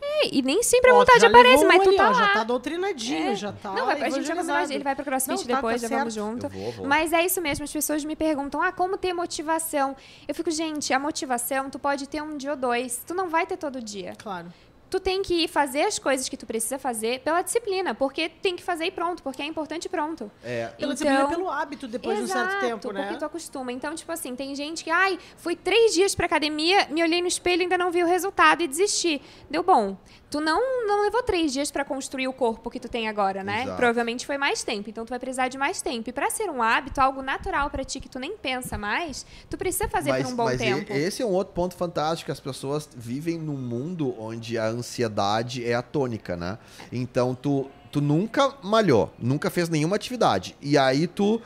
É, 0.00 0.28
e 0.34 0.42
nem 0.42 0.62
sempre 0.62 0.90
a 0.90 0.94
vontade 0.94 1.24
aparece, 1.24 1.64
mas 1.64 1.82
tu 1.82 1.94
tá 1.96 2.08
ó, 2.08 2.12
lá. 2.12 2.18
Já 2.18 2.32
tá 2.32 2.44
doutrinadinho, 2.44 3.32
é. 3.32 3.34
já 3.34 3.52
tá 3.52 3.72
Não, 3.72 3.86
vai, 3.86 4.02
a 4.02 4.10
gente 4.10 4.26
vai 4.26 4.36
combinar, 4.36 4.70
ele 4.70 4.84
vai 4.84 4.94
pro 4.94 5.04
CrossFit 5.04 5.30
não, 5.30 5.46
tá, 5.46 5.54
depois, 5.56 5.82
tá, 5.82 5.88
já 5.88 5.98
vamos 5.98 6.14
junto. 6.14 6.48
Vou, 6.48 6.72
vou. 6.72 6.86
Mas 6.86 7.12
é 7.12 7.24
isso 7.24 7.40
mesmo, 7.40 7.64
as 7.64 7.72
pessoas 7.72 8.04
me 8.04 8.16
perguntam, 8.16 8.62
ah, 8.62 8.72
como 8.72 8.96
ter 8.96 9.12
motivação? 9.12 9.96
Eu 10.26 10.34
fico, 10.34 10.50
gente, 10.50 10.92
a 10.92 10.98
motivação 10.98 11.70
tu 11.70 11.78
pode 11.78 12.08
ter 12.08 12.22
um 12.22 12.36
dia 12.36 12.50
ou 12.50 12.56
dois, 12.56 13.02
tu 13.06 13.14
não 13.14 13.28
vai 13.28 13.46
ter 13.46 13.56
todo 13.56 13.80
dia. 13.80 14.14
Claro 14.18 14.52
tu 14.88 15.00
tem 15.00 15.22
que 15.22 15.44
ir 15.44 15.48
fazer 15.48 15.82
as 15.82 15.98
coisas 15.98 16.28
que 16.28 16.36
tu 16.36 16.46
precisa 16.46 16.78
fazer 16.78 17.20
pela 17.20 17.42
disciplina, 17.42 17.94
porque 17.94 18.28
tem 18.28 18.54
que 18.54 18.62
fazer 18.62 18.86
e 18.86 18.90
pronto, 18.90 19.22
porque 19.22 19.42
é 19.42 19.44
importante 19.44 19.86
e 19.86 19.88
pronto. 19.88 20.30
É. 20.42 20.66
Pela 20.66 20.74
então, 20.76 20.92
disciplina 20.92 21.28
pelo 21.28 21.50
hábito, 21.50 21.88
depois 21.88 22.20
exato, 22.20 22.40
de 22.40 22.46
um 22.46 22.50
certo 22.50 22.60
tempo, 22.60 22.92
né? 22.92 23.02
porque 23.02 23.18
tu 23.18 23.24
acostuma. 23.24 23.72
Então, 23.72 23.94
tipo 23.94 24.10
assim, 24.12 24.36
tem 24.36 24.54
gente 24.54 24.84
que, 24.84 24.90
ai, 24.90 25.18
fui 25.36 25.56
três 25.56 25.92
dias 25.92 26.14
pra 26.14 26.26
academia, 26.26 26.86
me 26.90 27.02
olhei 27.02 27.20
no 27.20 27.28
espelho 27.28 27.62
e 27.62 27.64
ainda 27.64 27.78
não 27.78 27.90
vi 27.90 28.02
o 28.02 28.06
resultado 28.06 28.62
e 28.62 28.68
desisti. 28.68 29.20
Deu 29.50 29.62
bom. 29.62 29.96
Tu 30.28 30.40
não, 30.40 30.86
não 30.86 31.02
levou 31.02 31.22
três 31.22 31.52
dias 31.52 31.70
para 31.70 31.84
construir 31.84 32.26
o 32.26 32.32
corpo 32.32 32.68
que 32.68 32.80
tu 32.80 32.88
tem 32.88 33.08
agora, 33.08 33.44
né? 33.44 33.62
Exato. 33.62 33.76
Provavelmente 33.76 34.26
foi 34.26 34.36
mais 34.36 34.64
tempo, 34.64 34.90
então 34.90 35.04
tu 35.04 35.10
vai 35.10 35.18
precisar 35.18 35.48
de 35.48 35.56
mais 35.56 35.80
tempo. 35.80 36.10
E 36.10 36.12
para 36.12 36.28
ser 36.30 36.50
um 36.50 36.62
hábito, 36.62 37.00
algo 37.00 37.22
natural 37.22 37.70
para 37.70 37.84
ti 37.84 38.00
que 38.00 38.08
tu 38.08 38.18
nem 38.18 38.36
pensa 38.36 38.76
mais, 38.76 39.24
tu 39.48 39.56
precisa 39.56 39.88
fazer 39.88 40.10
mas, 40.10 40.24
por 40.24 40.32
um 40.32 40.36
bom 40.36 40.44
mas 40.44 40.58
tempo. 40.58 40.92
Esse 40.92 41.22
é 41.22 41.26
um 41.26 41.30
outro 41.30 41.54
ponto 41.54 41.76
fantástico, 41.76 42.32
as 42.32 42.40
pessoas 42.40 42.88
vivem 42.96 43.38
num 43.38 43.56
mundo 43.56 44.14
onde 44.18 44.58
a 44.58 44.66
ansiedade 44.66 45.64
é 45.64 45.74
a 45.74 45.82
tônica, 45.82 46.36
né? 46.36 46.58
Então 46.90 47.34
tu, 47.34 47.70
tu 47.92 48.00
nunca 48.00 48.52
malhou, 48.62 49.12
nunca 49.18 49.48
fez 49.48 49.68
nenhuma 49.68 49.94
atividade. 49.94 50.56
E 50.60 50.76
aí 50.76 51.06
tu 51.06 51.40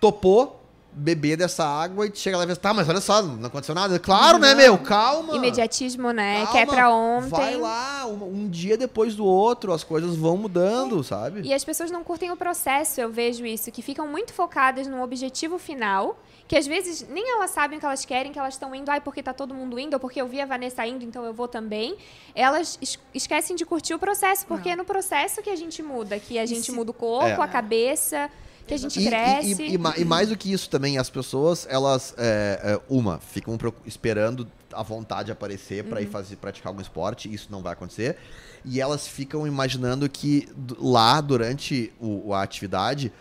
topou 0.00 0.55
beber 0.98 1.36
dessa 1.36 1.62
água 1.62 2.06
e 2.06 2.12
chega 2.14 2.38
lá 2.38 2.44
e 2.44 2.46
fala, 2.46 2.56
tá, 2.56 2.72
mas 2.72 2.88
olha 2.88 3.02
só, 3.02 3.20
não 3.20 3.46
aconteceu 3.46 3.74
nada. 3.74 3.98
Claro, 3.98 4.38
né, 4.38 4.48
não. 4.48 4.56
né, 4.56 4.62
meu? 4.62 4.78
Calma. 4.78 5.36
Imediatismo, 5.36 6.10
né? 6.10 6.36
Calma. 6.36 6.52
Quer 6.52 6.66
pra 6.66 6.90
ontem. 6.90 7.28
Vai 7.28 7.56
lá, 7.56 8.06
um, 8.06 8.44
um, 8.44 8.48
dia 8.48 8.78
depois 8.78 9.14
do 9.14 9.26
outro, 9.26 9.74
as 9.74 9.84
coisas 9.84 10.16
vão 10.16 10.38
mudando, 10.38 11.00
é. 11.00 11.02
sabe? 11.02 11.42
E 11.42 11.52
as 11.52 11.62
pessoas 11.62 11.90
não 11.90 12.02
curtem 12.02 12.30
o 12.30 12.36
processo, 12.36 12.98
eu 12.98 13.10
vejo 13.10 13.44
isso, 13.44 13.70
que 13.70 13.82
ficam 13.82 14.08
muito 14.08 14.32
focadas 14.32 14.86
no 14.86 15.02
objetivo 15.02 15.58
final, 15.58 16.18
que 16.48 16.56
às 16.56 16.66
vezes 16.66 17.06
nem 17.10 17.30
elas 17.30 17.50
sabem 17.50 17.76
o 17.76 17.80
que 17.80 17.84
elas 17.84 18.06
querem, 18.06 18.32
que 18.32 18.38
elas 18.38 18.54
estão 18.54 18.74
indo, 18.74 18.90
ai, 18.90 19.00
porque 19.02 19.22
tá 19.22 19.34
todo 19.34 19.52
mundo 19.52 19.78
indo, 19.78 19.94
ou 19.94 20.00
porque 20.00 20.18
eu 20.18 20.26
vi 20.26 20.40
a 20.40 20.46
Vanessa 20.46 20.86
indo, 20.86 21.04
então 21.04 21.26
eu 21.26 21.34
vou 21.34 21.46
também. 21.46 21.94
Elas 22.34 22.78
es 22.80 22.98
esquecem 23.12 23.54
de 23.54 23.66
curtir 23.66 23.92
o 23.92 23.98
processo, 23.98 24.46
porque 24.46 24.70
não. 24.70 24.74
é 24.74 24.76
no 24.76 24.84
processo 24.84 25.42
que 25.42 25.50
a 25.50 25.56
gente 25.56 25.82
muda, 25.82 26.18
que 26.18 26.38
a 26.38 26.46
gente 26.46 26.72
muda 26.72 26.90
o 26.90 26.94
corpo, 26.94 27.42
é. 27.42 27.44
a 27.44 27.48
cabeça 27.48 28.30
que 28.66 28.74
a 28.74 28.76
gente 28.76 29.04
cresce. 29.04 29.62
E, 29.62 29.68
e, 29.68 29.76
e, 29.76 30.00
e, 30.02 30.04
mais 30.04 30.28
do 30.28 30.36
que 30.36 30.52
isso 30.52 30.68
também, 30.68 30.98
as 30.98 31.08
pessoas, 31.08 31.66
elas, 31.70 32.14
é, 32.18 32.60
é, 32.62 32.80
uma, 32.88 33.18
ficam 33.18 33.58
esperando 33.84 34.46
a 34.72 34.82
vontade 34.82 35.30
aparecer 35.30 35.84
para 35.84 35.98
uhum. 35.98 36.04
ir 36.04 36.08
fazer, 36.08 36.36
praticar 36.36 36.70
algum 36.70 36.82
esporte, 36.82 37.32
isso 37.32 37.48
não 37.50 37.62
vai 37.62 37.72
acontecer. 37.72 38.16
E 38.64 38.80
elas 38.80 39.06
ficam 39.06 39.46
imaginando 39.46 40.08
que 40.08 40.48
lá, 40.78 41.20
durante 41.20 41.92
o, 42.00 42.34
a 42.34 42.42
atividade, 42.42 43.12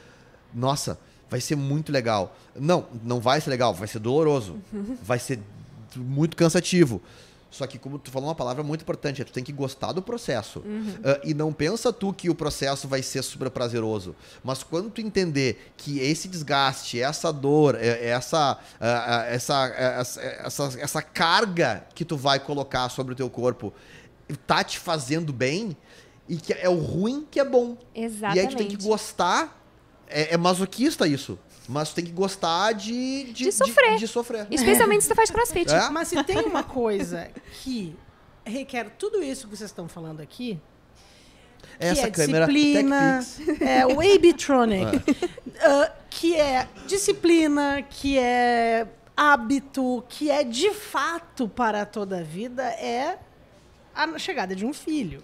nossa, 0.54 1.00
vai 1.30 1.40
ser 1.40 1.56
muito 1.56 1.92
legal. 1.92 2.36
Não, 2.56 2.86
não 3.04 3.20
vai 3.20 3.40
ser 3.40 3.50
legal, 3.52 3.74
vai 3.74 3.88
ser 3.88 4.00
doloroso, 4.00 4.58
uhum. 4.74 4.98
vai 5.02 5.20
ser 5.20 5.40
muito 5.96 6.36
cansativo. 6.36 7.02
Só 7.56 7.66
que, 7.66 7.80
como 7.80 7.98
tu 7.98 8.12
falou 8.12 8.28
uma 8.28 8.36
palavra 8.36 8.64
muito 8.64 8.82
importante, 8.82 9.22
é 9.22 9.26
tu 9.26 9.32
tem 9.32 9.44
que 9.44 9.54
gostar 9.54 9.94
do 9.94 10.02
processo. 10.02 10.60
Uhum. 10.60 10.90
Uh, 10.90 11.20
e 11.24 11.34
não 11.34 11.54
pensa 11.54 11.94
tu 11.94 12.12
que 12.12 12.30
o 12.30 12.36
processo 12.36 12.86
vai 12.86 13.02
ser 13.02 13.24
super 13.24 13.50
prazeroso. 13.50 14.14
Mas 14.44 14.62
quando 14.62 14.90
tu 14.90 15.00
entender 15.00 15.72
que 15.78 16.00
esse 16.00 16.28
desgaste, 16.28 17.00
essa 17.00 17.32
dor, 17.32 17.76
é, 17.76 17.88
é 17.88 18.08
essa, 18.08 18.54
uh, 18.54 19.34
essa, 19.34 19.68
essa, 19.68 20.22
essa, 20.22 20.80
essa 20.80 21.02
carga 21.02 21.88
que 21.96 22.04
tu 22.04 22.18
vai 22.18 22.40
colocar 22.40 22.90
sobre 22.90 23.14
o 23.14 23.16
teu 23.16 23.30
corpo 23.30 23.74
tá 24.46 24.62
te 24.62 24.78
fazendo 24.78 25.32
bem, 25.32 25.78
e 26.28 26.36
que 26.36 26.52
é 26.52 26.68
o 26.68 26.80
ruim 26.80 27.26
que 27.30 27.40
é 27.40 27.46
bom. 27.46 27.78
Exatamente. 27.94 28.38
E 28.38 28.40
aí 28.40 28.48
tu 28.48 28.58
tem 28.58 28.68
que 28.68 28.84
gostar. 28.84 29.62
É, 30.08 30.34
é 30.34 30.38
masoquista 30.38 31.08
isso. 31.08 31.40
Mas 31.68 31.90
tu 31.90 31.96
tem 31.96 32.06
que 32.06 32.12
gostar 32.12 32.74
de, 32.74 33.26
de, 33.26 33.46
de 33.46 33.52
sofrer. 33.52 33.94
De, 33.94 34.00
de 34.00 34.08
sofrer. 34.08 34.48
Especialmente 34.52 35.04
se 35.04 35.10
tu 35.10 35.16
faz 35.16 35.32
crossfit. 35.32 35.72
É? 35.72 35.90
Mas 35.90 36.10
se 36.10 36.24
tem 36.24 36.40
uma 36.40 36.64
coisa 36.64 37.30
que 37.64 37.96
requer 38.44 38.92
tudo 38.98 39.24
isso 39.24 39.48
que 39.48 39.56
vocês 39.56 39.70
estão 39.70 39.88
falando 39.88 40.22
aqui. 40.22 40.60
Essa 41.80 42.08
é 42.08 42.12
câmera 42.12 42.46
disciplina, 42.46 43.26
é 43.60 43.86
o 43.86 44.00
Abitronic, 44.00 44.96
uh, 44.96 45.92
que 46.10 46.36
é 46.36 46.68
disciplina, 46.88 47.82
que 47.82 48.18
é 48.18 48.88
hábito, 49.18 50.04
que 50.08 50.30
é 50.30 50.44
de 50.44 50.72
fato 50.72 51.50
para 51.50 51.86
toda 51.86 52.20
a 52.20 52.24
vida, 52.24 52.64
é 52.64 53.18
a 53.94 54.18
chegada 54.18 54.56
de 54.56 54.66
um 54.66 54.74
filho. 54.74 55.22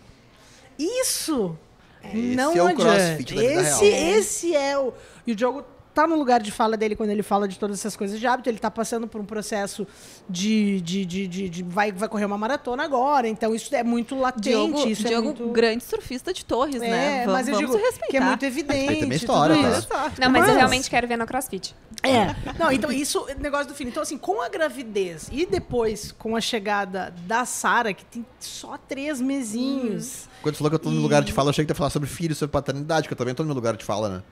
Isso 0.78 1.58
esse 2.04 2.36
não 2.36 2.54
é 2.54 2.64
o 2.64 2.68
adianta. 2.68 3.22
esse, 3.22 3.34
real. 3.34 3.84
Esse 3.84 4.56
é 4.56 4.78
o. 4.78 4.94
E 5.26 5.32
o 5.32 5.36
Diogo 5.36 5.66
tá 6.02 6.08
no 6.08 6.16
lugar 6.16 6.42
de 6.42 6.52
fala 6.52 6.76
dele 6.76 6.96
quando 6.96 7.10
ele 7.10 7.24
fala 7.24 7.48
de 7.48 7.58
todas 7.58 7.80
essas 7.80 7.96
coisas 7.96 8.20
de 8.20 8.28
hábito. 8.28 8.50
Ele 8.50 8.60
tá 8.60 8.72
passando 8.72 9.08
por 9.08 9.22
um 9.22 9.26
processo 9.26 9.88
de. 10.30 10.82
de, 10.82 11.06
de, 11.06 11.28
de, 11.28 11.50
de 11.50 11.64
vai, 11.64 11.92
vai 11.92 12.10
correr 12.10 12.26
uma 12.26 12.38
maratona 12.38 12.84
agora. 12.84 13.28
Então 13.28 13.54
isso 13.54 13.74
é 13.76 13.84
muito 13.84 14.16
latente. 14.16 14.50
Diogo, 14.50 14.88
isso 14.88 15.04
Diogo 15.04 15.30
é 15.30 15.34
muito... 15.34 15.50
grande 15.50 15.84
surfista 15.84 16.34
de 16.34 16.46
torres, 16.46 16.82
é, 16.82 16.90
né? 16.90 17.28
Mas 17.28 17.48
eu 17.48 17.58
digo 17.58 17.78
que 18.10 18.18
é 18.18 18.22
muito 18.22 18.44
evidente. 18.44 19.00
Tem 19.00 19.14
história, 19.14 19.56
tá? 19.84 20.12
Não, 20.20 20.30
mas, 20.30 20.42
mas, 20.42 20.50
eu 20.50 20.56
realmente 20.56 20.90
quero 20.90 21.08
ver 21.08 21.18
no 21.18 21.26
crossfit. 21.26 21.76
É. 22.04 22.36
Não, 22.58 22.72
então 22.72 22.92
isso, 22.92 23.26
negócio 23.40 23.68
do 23.68 23.76
filho. 23.76 23.90
Então, 23.90 24.02
assim, 24.02 24.18
com 24.18 24.42
a 24.42 24.50
gravidez 24.50 25.30
e 25.32 25.46
depois 25.46 26.12
com 26.12 26.36
a 26.36 26.42
chegada 26.42 27.14
da 27.26 27.46
Sara, 27.46 27.94
que 27.94 28.04
tem 28.06 28.26
só 28.40 28.78
três 28.78 29.22
mesinhos. 29.22 30.26
Hum. 30.26 30.32
Quando 30.42 30.56
você 30.56 30.58
falou 30.58 30.72
que 30.72 30.76
eu 30.76 30.80
tô 30.80 30.90
no 30.90 31.02
lugar 31.02 31.24
de 31.24 31.32
fala, 31.32 31.48
eu 31.48 31.52
achei 31.52 31.64
que 31.64 31.72
ia 31.72 31.76
falar 31.76 31.92
sobre 31.92 32.10
filho, 32.10 32.34
sobre 32.34 32.52
paternidade, 32.52 33.08
que 33.08 33.14
eu 33.14 33.18
também 33.18 33.36
tô 33.36 33.44
no 33.44 33.54
lugar 33.54 33.78
de 33.78 33.86
fala, 33.86 34.10
né? 34.10 34.24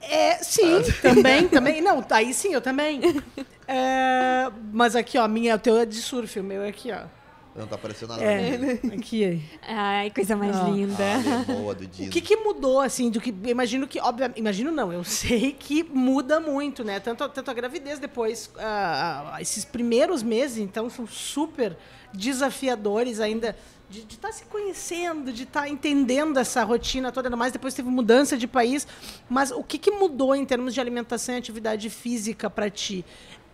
É, 0.00 0.36
sim, 0.36 0.82
também, 1.02 1.48
também. 1.48 1.80
Não, 1.82 2.04
aí 2.10 2.32
sim, 2.32 2.52
eu 2.52 2.60
também. 2.60 3.00
É, 3.66 4.50
mas 4.72 4.94
aqui, 4.94 5.18
ó, 5.18 5.26
minha, 5.26 5.56
o 5.56 5.58
teu 5.58 5.76
é 5.76 5.86
de 5.86 5.96
surf, 5.96 6.38
o 6.38 6.44
meu 6.44 6.62
é 6.62 6.68
aqui, 6.68 6.92
ó. 6.92 7.06
Não 7.56 7.66
tá 7.66 7.76
aparecendo 7.76 8.10
nada. 8.10 8.22
É, 8.22 8.78
aqui. 8.94 9.42
Ai, 9.62 10.10
coisa 10.10 10.36
mais 10.36 10.54
ah. 10.56 10.64
linda. 10.64 11.04
Ah, 11.48 11.52
boa 11.52 11.74
do 11.74 11.84
O 11.84 11.88
que, 11.88 12.20
que 12.20 12.36
mudou, 12.36 12.80
assim, 12.80 13.10
do 13.10 13.18
que. 13.18 13.34
Imagino 13.46 13.88
que, 13.88 13.98
obviamente. 13.98 14.38
Imagino 14.38 14.70
não, 14.70 14.92
eu 14.92 15.02
sei 15.04 15.52
que 15.52 15.82
muda 15.82 16.38
muito, 16.38 16.84
né? 16.84 17.00
Tanto, 17.00 17.26
tanto 17.30 17.50
a 17.50 17.54
gravidez 17.54 17.98
depois. 17.98 18.50
Uh, 18.56 19.40
esses 19.40 19.64
primeiros 19.64 20.22
meses, 20.22 20.58
então, 20.58 20.90
são 20.90 21.06
super 21.06 21.76
desafiadores 22.12 23.20
ainda 23.20 23.56
de 23.88 24.00
estar 24.00 24.28
tá 24.28 24.34
se 24.34 24.44
conhecendo, 24.44 25.32
de 25.32 25.44
estar 25.44 25.62
tá 25.62 25.68
entendendo 25.68 26.38
essa 26.38 26.62
rotina 26.64 27.12
toda, 27.12 27.28
ainda 27.28 27.36
mais 27.36 27.52
depois 27.52 27.72
teve 27.74 27.88
mudança 27.88 28.36
de 28.36 28.46
país. 28.46 28.86
Mas 29.28 29.50
o 29.50 29.62
que, 29.62 29.78
que 29.78 29.90
mudou 29.90 30.34
em 30.34 30.44
termos 30.44 30.74
de 30.74 30.80
alimentação 30.80 31.34
e 31.34 31.38
atividade 31.38 31.88
física 31.88 32.50
para 32.50 32.68
ti? 32.68 33.04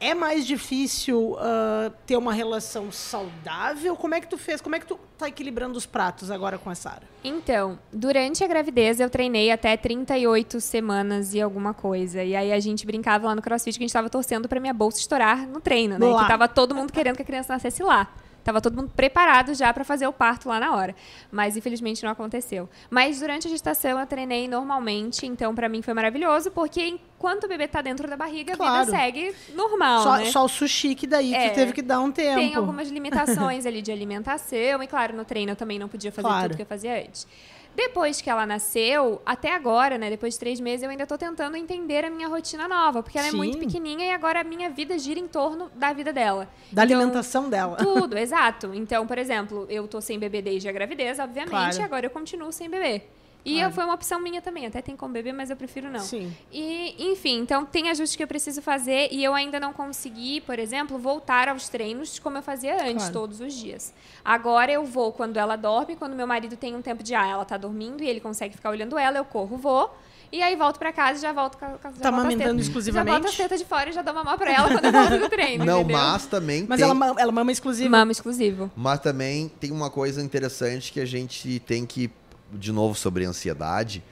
É 0.01 0.15
mais 0.15 0.45
difícil 0.45 1.35
uh, 1.35 1.93
ter 2.05 2.17
uma 2.17 2.33
relação 2.33 2.91
saudável? 2.91 3.95
Como 3.95 4.17
é 4.17 4.21
que 4.21 4.27
tu 4.27 4.37
fez? 4.37 4.61
Como 4.61 4.75
é 4.75 4.81
que 4.81 4.87
tu 4.87 4.99
tá 5.17 5.29
equilibrando 5.29 5.79
os 5.79 5.87
pratos 5.87 6.29
agora 6.29 6.59
com 6.59 6.69
a 6.69 6.75
Sara? 6.75 7.03
Então, 7.23 7.79
durante 7.93 8.43
a 8.43 8.49
gravidez 8.49 8.99
eu 8.99 9.09
treinei 9.09 9.53
até 9.53 9.77
38 9.77 10.61
semanas 10.61 11.35
e 11.35 11.41
alguma 11.41 11.73
coisa. 11.73 12.25
E 12.25 12.35
aí 12.35 12.53
a 12.53 12.59
gente 12.59 12.85
brincava 12.85 13.29
lá 13.29 13.35
no 13.37 13.43
CrossFit 13.43 13.79
que 13.79 13.85
a 13.85 13.85
gente 13.85 13.91
estava 13.91 14.11
torcendo 14.11 14.49
para 14.49 14.59
minha 14.59 14.75
bolsa 14.75 14.99
estourar 14.99 15.47
no 15.47 15.61
treino, 15.61 15.97
né? 15.97 16.21
Que 16.21 16.27
tava 16.27 16.49
todo 16.49 16.75
mundo 16.75 16.93
querendo 16.93 17.15
que 17.15 17.23
a 17.23 17.25
criança 17.25 17.53
nascesse 17.53 17.81
lá. 17.85 18.13
Tava 18.45 18.61
todo 18.61 18.77
mundo 18.77 18.91
preparado 18.95 19.55
já 19.55 19.73
para 19.73 19.85
fazer 19.85 20.07
o 20.07 20.13
parto 20.13 20.49
lá 20.49 20.59
na 20.59 20.75
hora. 20.75 20.95
Mas 21.31 21.57
infelizmente 21.57 22.03
não 22.03 22.11
aconteceu. 22.11 22.69
Mas 22.91 23.21
durante 23.21 23.47
a 23.47 23.51
gestação 23.51 23.99
eu 24.01 24.07
treinei 24.07 24.49
normalmente, 24.49 25.27
então 25.27 25.55
para 25.55 25.69
mim 25.69 25.81
foi 25.83 25.95
maravilhoso, 25.95 26.51
porque 26.51 26.83
enquanto 26.87 27.45
o 27.45 27.49
bebê 27.49 27.69
tá 27.69 27.81
dentro 27.81 28.09
da 28.09 28.17
barriga, 28.17 28.57
Claro. 28.57 28.75
a 28.75 28.85
vida 28.85 28.97
segue 28.97 29.35
normal, 29.55 30.03
Só, 30.03 30.17
né? 30.17 30.25
só 30.27 30.45
o 30.45 30.49
sushi 30.49 30.95
que 30.95 31.07
daí 31.07 31.35
É. 31.35 31.51
tu 31.51 31.55
teve 31.55 31.73
que 31.73 31.83
dar 31.83 32.01
um 32.01 32.11
tempo. 32.11 32.35
Tem 32.41 32.55
algumas 32.55 32.89
limitações 32.91 33.65
ali 33.67 33.81
de 33.81 33.93
alimentação, 33.93 34.83
e 34.83 34.87
claro, 34.87 35.15
no 35.17 35.25
treino 35.25 35.53
eu 35.53 35.57
também 35.57 35.79
não 35.79 35.89
podia 35.89 36.11
fazer 36.11 36.27
Claro. 36.29 36.49
tudo 36.49 36.57
que 36.57 36.63
eu 36.63 36.67
fazia 36.67 36.99
antes. 36.99 37.27
Depois 37.75 38.21
que 38.21 38.29
ela 38.29 38.45
nasceu, 38.47 39.23
até 39.25 39.55
agora, 39.55 39.97
né, 39.97 40.11
depois 40.11 40.35
de 40.35 40.41
três 40.41 40.61
meses, 40.61 40.83
eu 40.83 40.91
ainda 40.91 41.07
tô 41.07 41.17
tentando 41.17 41.57
entender 41.57 42.05
a 42.05 42.11
minha 42.11 42.29
rotina 42.29 42.69
nova, 42.69 43.03
porque 43.03 43.19
ela 43.19 43.29
Sim. 43.29 43.35
é 43.35 43.37
muito 43.39 43.59
pequenininha 43.59 44.07
e 44.07 44.11
agora 44.11 44.41
a 44.41 44.45
minha 44.45 44.69
vida 44.69 44.99
gira 44.99 45.19
em 45.19 45.27
torno 45.27 45.71
da 45.75 45.93
vida 45.93 46.13
dela. 46.13 46.49
Da 46.71 46.85
Então, 46.85 46.99
alimentação 46.99 47.49
dela. 47.49 47.77
Tudo, 47.83 48.19
exato. 48.19 48.73
Então, 48.75 49.07
por 49.07 49.17
exemplo, 49.19 49.67
eu 49.71 49.89
tô 49.89 50.01
sem 50.01 50.19
bebê 50.19 50.43
desde 50.43 50.69
a 50.69 50.73
gravidez, 50.73 51.19
obviamente, 51.19 51.51
Claro. 51.51 51.77
e 51.79 51.83
agora 51.83 52.07
eu 52.07 52.11
continuo 52.11 52.53
sem 52.53 52.69
bebê. 52.69 53.03
E 53.45 53.57
Claro. 53.59 53.75
foi 53.75 53.85
uma 53.85 53.95
opção 53.95 54.21
minha 54.21 54.41
também, 54.41 54.67
até 54.67 54.81
tem 54.81 54.95
como 54.97 55.13
bebê, 55.13 55.33
mas 55.33 55.51
eu 55.51 55.57
prefiro 55.57 55.91
não. 55.91 55.99
Sim. 56.01 56.33
E, 56.53 56.95
enfim, 57.11 57.41
então 57.41 57.65
tem 57.65 57.91
ajustes 57.91 58.15
que 58.15 58.23
eu 58.23 58.29
preciso 58.29 58.63
fazer 58.63 59.09
e 59.11 59.23
eu 59.25 59.35
ainda 59.35 59.59
não 59.59 59.73
consegui, 59.73 60.41
por 60.43 60.59
exemplo, 60.61 60.97
voltar 60.97 61.49
aos 61.49 61.69
treinos 61.69 62.19
como 62.21 62.39
eu 62.39 62.43
fazia 62.43 62.75
antes, 62.85 62.95
Claro. 63.07 63.13
todos 63.13 63.41
os 63.41 63.53
dias. 63.53 63.93
Agora 64.25 64.71
eu 64.71 64.85
vou 64.85 65.13
quando 65.13 65.37
ela 65.39 65.57
dorme, 65.57 65.97
quando 65.97 66.15
meu 66.15 66.27
marido 66.27 66.57
tem 66.57 66.77
um 66.77 66.83
tempo 66.83 67.03
de 67.03 67.15
ah, 67.17 67.27
ela 67.27 67.45
tá 67.45 67.57
dormindo 67.57 68.03
e 68.03 68.09
ele 68.09 68.21
consegue 68.21 68.55
ficar 68.55 68.71
olhando 68.71 68.97
ela, 68.97 69.19
eu 69.19 69.25
corro, 69.25 69.57
vou. 69.57 69.93
E 70.31 70.41
aí 70.43 70.57
volto 70.57 70.79
pra 70.79 70.93
casa 70.95 71.19
e 71.19 71.23
já 71.23 71.31
volto 71.33 71.59
com 71.59 71.65
a, 71.67 71.69
a- 71.69 71.93
já 71.93 72.01
Tá 72.01 72.09
amamentando 72.09 72.59
exclusivamente? 72.61 73.13
Já 73.13 73.19
boto 73.19 73.29
as 73.31 73.37
tetas 73.37 73.59
de 73.61 73.67
fora 73.67 73.91
e 73.91 73.93
já 73.93 74.01
dou 74.01 74.15
mamar 74.15 74.39
pra 74.39 74.51
ela 74.51 74.69
quando 74.71 74.85
eu 74.87 74.93
volto 74.93 75.19
do 75.19 75.29
treino, 75.29 75.65
Não, 75.65 75.81
entendeu? 75.81 75.99
mas 75.99 76.25
também 76.27 76.65
Mas 76.67 76.81
tem... 76.81 76.89
ela, 76.89 77.15
ela 77.19 77.33
mama 77.33 77.53
exclusiva. 77.53 77.91
Mama 77.91 78.13
exclusivo. 78.13 78.71
Mas 78.75 79.01
também 79.01 79.51
tem 79.61 79.71
uma 79.71 79.91
coisa 79.91 80.23
interessante 80.23 80.91
que 80.91 81.01
a 81.01 81.05
gente 81.05 81.61
tem 81.67 81.85
que, 81.85 82.11
de 82.55 82.73
novo, 82.73 82.95
sobre 82.95 83.25
ansiedade. 83.25 84.03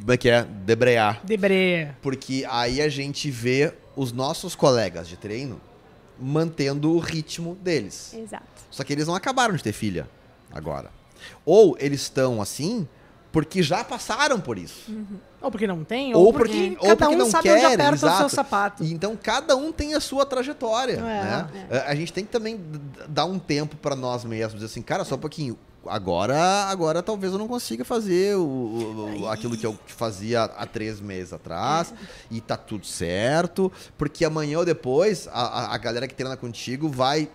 Como 0.00 0.12
é 0.12 0.16
que 0.16 0.28
é? 0.28 0.42
Debrear. 0.44 1.20
Debre. 1.24 1.88
Porque 2.02 2.46
aí 2.50 2.80
a 2.80 2.88
gente 2.88 3.30
vê 3.30 3.72
os 3.96 4.12
nossos 4.12 4.54
colegas 4.54 5.08
de 5.08 5.16
treino 5.16 5.60
mantendo 6.20 6.92
o 6.92 6.98
ritmo 6.98 7.54
deles. 7.56 8.14
Exato. 8.14 8.44
Só 8.70 8.84
que 8.84 8.92
eles 8.92 9.06
não 9.06 9.14
acabaram 9.14 9.54
de 9.54 9.62
ter 9.62 9.72
filha 9.72 10.08
agora. 10.52 10.90
Ou 11.44 11.76
eles 11.80 12.02
estão 12.02 12.40
assim 12.40 12.86
porque 13.32 13.62
já 13.62 13.82
passaram 13.82 14.38
por 14.40 14.58
isso. 14.58 14.92
Ou 15.40 15.50
porque 15.50 15.66
não 15.66 15.82
tem, 15.82 16.14
Ou 16.14 16.26
ou 16.26 16.32
porque, 16.32 16.52
porque- 16.52 16.76
ou 16.78 16.82
cada 16.88 16.96
porque 16.96 17.14
um 17.14 17.18
não 17.18 17.30
sabe 17.30 17.50
onde 17.50 17.60
querem, 17.62 17.74
aperta 17.74 18.14
o 18.14 18.16
seu 18.18 18.28
sapato. 18.28 18.84
E 18.84 18.92
então 18.92 19.18
cada 19.20 19.56
um 19.56 19.72
tem 19.72 19.94
a 19.94 20.00
sua 20.00 20.24
trajetória, 20.24 20.94
É, 20.94 20.98
né? 21.00 21.48
A- 21.70 21.90
A 21.90 21.94
gente 21.94 22.12
tem 22.12 22.24
que 22.24 22.30
também 22.30 22.60
dar 23.08 23.24
um 23.24 23.38
tempo 23.38 23.76
pra 23.76 23.96
nós 23.96 24.24
mesmos, 24.24 24.54
dizer 24.54 24.66
assim, 24.66 24.82
cara, 24.82 25.04
só 25.04 25.16
um 25.16 25.18
pouquinho. 25.18 25.58
Agora, 25.88 26.36
agora 26.66 27.02
talvez 27.02 27.32
eu 27.32 27.38
não 27.38 27.48
consiga 27.48 27.84
fazer 27.84 28.36
o, 28.36 29.20
o- 29.22 29.28
aquilo 29.28 29.56
que 29.56 29.66
eu 29.66 29.76
fazia 29.86 30.44
há 30.44 30.66
três 30.66 31.00
meses 31.00 31.32
atrás 31.32 31.92
e 32.30 32.40
tá 32.40 32.56
tudo 32.56 32.86
certo, 32.86 33.70
porque 33.98 34.24
amanhã 34.24 34.58
ou 34.58 34.64
depois 34.64 35.28
a, 35.32 35.40
a- 35.70 35.74
a 35.74 35.78
galera 35.78 36.06
que 36.08 36.14
treina 36.14 36.36
contigo 36.36 36.88
vai 36.88 37.28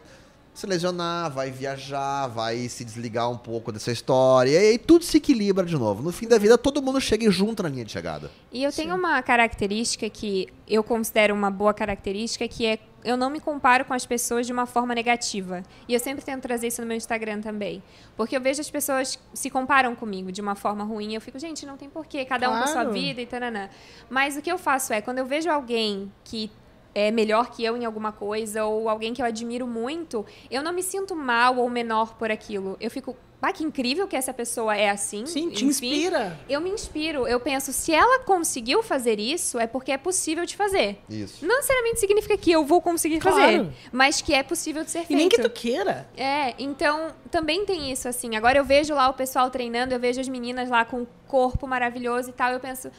se 0.60 0.68
lesionar, 0.68 1.32
vai 1.32 1.50
viajar, 1.52 2.28
vai 2.28 2.68
se 2.68 2.84
desligar 2.84 3.30
um 3.32 3.38
pouco 3.38 3.72
dessa 3.72 3.92
história 3.92 4.52
e 4.52 4.58
aí 4.58 4.78
tudo 4.78 5.04
se 5.06 5.18
equilibra 5.18 5.66
de 5.66 5.76
novo. 5.78 6.04
No 6.04 6.12
fim 6.12 6.28
da 6.28 6.38
vida 6.38 6.58
todo 6.58 6.82
mundo 6.82 7.00
chega 7.00 7.30
junto 7.32 7.64
na 7.64 7.70
linha 7.70 7.86
de 7.86 7.92
chegada. 7.92 8.30
E 8.52 8.64
eu 8.64 8.72
tenho 8.72 8.96
uma 8.96 9.22
característica 9.22 10.10
que 10.10 10.48
eu 10.68 10.84
considero 10.84 11.34
uma 11.34 11.50
boa 11.50 11.74
característica, 11.74 12.48
que 12.48 12.66
é 12.66 12.80
eu 13.04 13.16
não 13.16 13.30
me 13.30 13.40
comparo 13.40 13.86
com 13.86 13.94
as 13.94 14.06
pessoas 14.06 14.46
de 14.46 14.52
uma 14.52 14.66
forma 14.66 14.94
negativa. 14.94 15.64
E 15.88 15.94
eu 15.94 16.00
sempre 16.02 16.24
tento 16.24 16.42
trazer 16.42 16.68
isso 16.68 16.82
no 16.82 16.88
meu 16.88 16.98
Instagram 16.98 17.40
também. 17.40 17.82
Porque 18.18 18.36
eu 18.36 18.42
vejo 18.42 18.60
as 18.60 18.70
pessoas 18.70 19.18
se 19.34 19.50
comparam 19.50 19.96
comigo 19.96 20.32
de 20.34 20.42
uma 20.42 20.54
forma 20.54 20.84
ruim. 20.84 21.12
e 21.12 21.16
Eu 21.16 21.22
fico, 21.22 21.40
gente, 21.40 21.66
não 21.66 21.78
tem 21.78 21.90
porquê, 21.90 22.26
cada 22.26 22.50
um 22.50 22.58
com 22.58 22.64
a 22.64 22.68
sua 22.68 22.74
Claro. 22.82 22.92
vida 22.92 23.22
e 23.22 23.26
tananã. 23.26 23.70
Mas 24.10 24.36
o 24.36 24.42
que 24.42 24.52
eu 24.52 24.58
faço 24.58 24.92
é, 24.92 25.00
quando 25.02 25.20
eu 25.20 25.26
vejo 25.26 25.50
alguém 25.50 26.12
que 26.26 26.52
é 26.96 27.12
melhor 27.12 27.52
que 27.52 27.64
eu 27.64 27.78
em 27.78 27.86
alguma 27.86 28.12
coisa, 28.12 28.66
ou 28.66 28.90
alguém 28.90 29.14
que 29.14 29.22
eu 29.22 29.26
admiro 29.26 29.68
muito, 29.68 30.26
eu 30.50 30.62
não 30.64 30.74
me 30.74 30.84
sinto 30.84 31.16
mal 31.16 31.58
ou 31.58 31.70
menor 31.70 32.16
por 32.16 32.32
aquilo. 32.32 32.76
Eu 32.80 32.90
fico, 32.92 33.16
ah, 33.42 33.54
que 33.54 33.64
incrível 33.64 34.06
que 34.08 34.16
essa 34.18 34.34
pessoa 34.34 34.76
é 34.76 34.90
assim. 34.90 35.26
Sim, 35.26 35.50
te 35.50 35.64
enfim. 35.64 35.68
inspira. 35.68 36.38
Eu 36.50 36.60
me 36.60 36.70
inspiro, 36.70 37.26
eu 37.28 37.40
penso, 37.40 37.72
se 37.72 37.94
ela 37.94 38.20
conseguiu 38.26 38.84
fazer 38.84 39.18
isso, 39.20 39.58
é 39.60 39.66
porque 39.66 39.92
é 39.94 39.98
possível 39.98 40.46
de 40.46 40.58
fazer. 40.58 41.00
Isso. 41.10 41.46
Não 41.46 41.56
necessariamente 41.56 42.00
significa 42.02 42.36
que 42.38 42.52
eu 42.52 42.66
vou 42.66 42.82
conseguir 42.82 43.20
Claro. 43.20 43.38
fazer, 43.40 43.70
mas 43.94 44.22
que 44.22 44.34
é 44.34 44.44
possível 44.44 44.84
de 44.84 44.92
ser 44.92 45.00
E 45.00 45.06
feito. 45.06 45.18
nem 45.20 45.30
que 45.30 45.42
tu 45.42 45.50
queira. 45.50 46.10
É, 46.18 46.54
então 46.60 47.14
também 47.32 47.66
tem 47.66 47.92
isso 47.92 48.10
assim. 48.10 48.36
Agora 48.36 48.58
eu 48.58 48.66
vejo 48.66 48.94
lá 48.94 49.08
o 49.08 49.14
pessoal 49.14 49.50
treinando, 49.50 49.94
eu 49.94 50.00
vejo 50.00 50.20
as 50.20 50.28
meninas 50.28 50.70
lá 50.70 50.84
com 50.84 51.02
um 51.02 51.08
corpo 51.28 51.66
maravilhoso 51.66 52.30
e 52.32 52.34
tal, 52.34 52.52
eu 52.52 52.60
penso, 52.60 52.92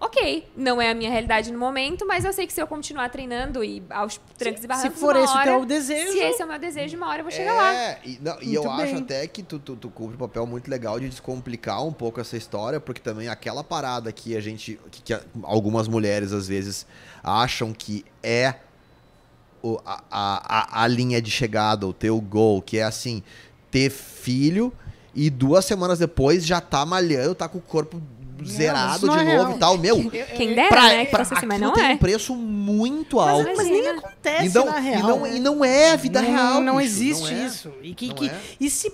ok, 0.00 0.46
não 0.56 0.80
é 0.80 0.90
a 0.90 0.94
minha 0.94 1.10
realidade 1.10 1.50
no 1.52 1.58
momento, 1.58 2.06
mas 2.06 2.24
eu 2.24 2.32
sei 2.32 2.46
que 2.46 2.52
se 2.52 2.62
eu 2.62 2.66
continuar 2.68 3.08
treinando 3.10 3.64
e 3.64 3.82
aos 3.90 4.20
trancos 4.38 4.62
e 4.62 4.66
barrancos, 4.68 4.92
Se 4.94 5.00
for 5.00 5.16
uma 5.16 5.24
esse 5.24 5.32
o 5.32 5.36
hora, 5.36 5.44
teu 5.50 5.64
desejo. 5.64 6.12
se 6.12 6.18
esse 6.18 6.40
é 6.40 6.44
o 6.44 6.48
meu 6.48 6.58
desejo, 6.58 6.96
uma 6.96 7.08
hora 7.08 7.18
eu 7.20 7.24
vou 7.24 7.32
chegar 7.32 7.52
lá. 7.52 7.74
É, 7.74 7.98
e, 8.04 8.18
não, 8.22 8.40
e 8.40 8.54
eu 8.54 8.62
Muito 8.62 8.80
acho 8.82 8.92
bem. 8.94 9.02
até 9.02 9.26
que 9.26 9.42
tu, 9.42 9.58
tu, 9.58 9.74
tu 9.76 9.88
cumpre 9.90 10.14
um 10.14 10.18
papel 10.18 10.46
muito 10.46 10.70
legal 10.70 11.00
de 11.00 11.08
descomplicar 11.08 11.84
um 11.84 11.92
pouco 11.92 12.20
essa 12.20 12.36
história, 12.36 12.78
porque 12.78 13.00
também 13.00 13.28
aquela 13.28 13.64
parada 13.64 14.12
que 14.12 14.36
a 14.36 14.40
gente. 14.40 14.78
que, 14.90 15.02
que 15.02 15.20
algumas 15.42 15.88
mulheres 15.88 16.32
às 16.32 16.46
vezes 16.46 16.86
acham 17.22 17.72
que 17.72 18.04
é 18.22 18.54
o- 19.62 19.80
a, 19.84 20.00
a, 20.10 20.80
a, 20.80 20.82
a 20.84 20.86
linha 20.86 21.20
de 21.20 21.30
chegada, 21.30 21.86
o 21.86 21.92
teu 21.92 22.20
gol, 22.20 22.62
que 22.62 22.78
é 22.78 22.84
assim, 22.84 23.22
ter 23.70 23.90
filho 23.90 24.72
e 25.14 25.28
duas 25.28 25.64
semanas 25.64 25.98
depois 25.98 26.46
já 26.46 26.60
tá 26.60 26.86
malhando, 26.86 27.34
tá 27.34 27.48
com 27.48 27.58
o 27.58 27.60
corpo 27.60 28.00
zerado 28.46 29.06
não 29.06 29.16
de 29.16 29.20
é 29.22 29.24
novo 29.36 29.44
real. 29.46 29.56
e 29.56 29.58
tal. 29.58 29.78
Meu, 29.78 30.10
Quem 30.36 30.54
dera, 30.54 30.68
pra, 30.68 30.82
né, 30.88 31.04
pra, 31.06 31.22
assim, 31.22 31.46
mas 31.46 31.60
não 31.60 31.72
tem 31.72 31.84
é. 31.84 31.94
um 31.94 31.98
preço 31.98 32.34
muito 32.34 33.16
Mas, 33.16 33.28
alto. 33.28 33.50
mas 33.56 33.66
nem 33.68 33.78
Imagina. 33.80 33.98
acontece 33.98 34.46
E 34.46 34.54
não, 34.54 34.66
na 34.66 34.78
real. 34.78 34.98
e, 34.98 35.02
não, 35.02 35.20
né? 35.20 35.36
e 35.36 35.40
não 35.40 35.64
é 35.64 35.90
a 35.92 35.96
vida 35.96 36.22
não, 36.22 36.28
real. 36.30 36.60
Não 36.60 36.76
bicho, 36.76 36.86
existe 36.86 37.32
não 37.34 37.40
é. 37.40 37.46
isso. 37.46 37.72
E, 37.82 37.94
que, 37.94 38.12
que- 38.14 38.26
é. 38.28 38.40
e 38.60 38.68
se 38.70 38.92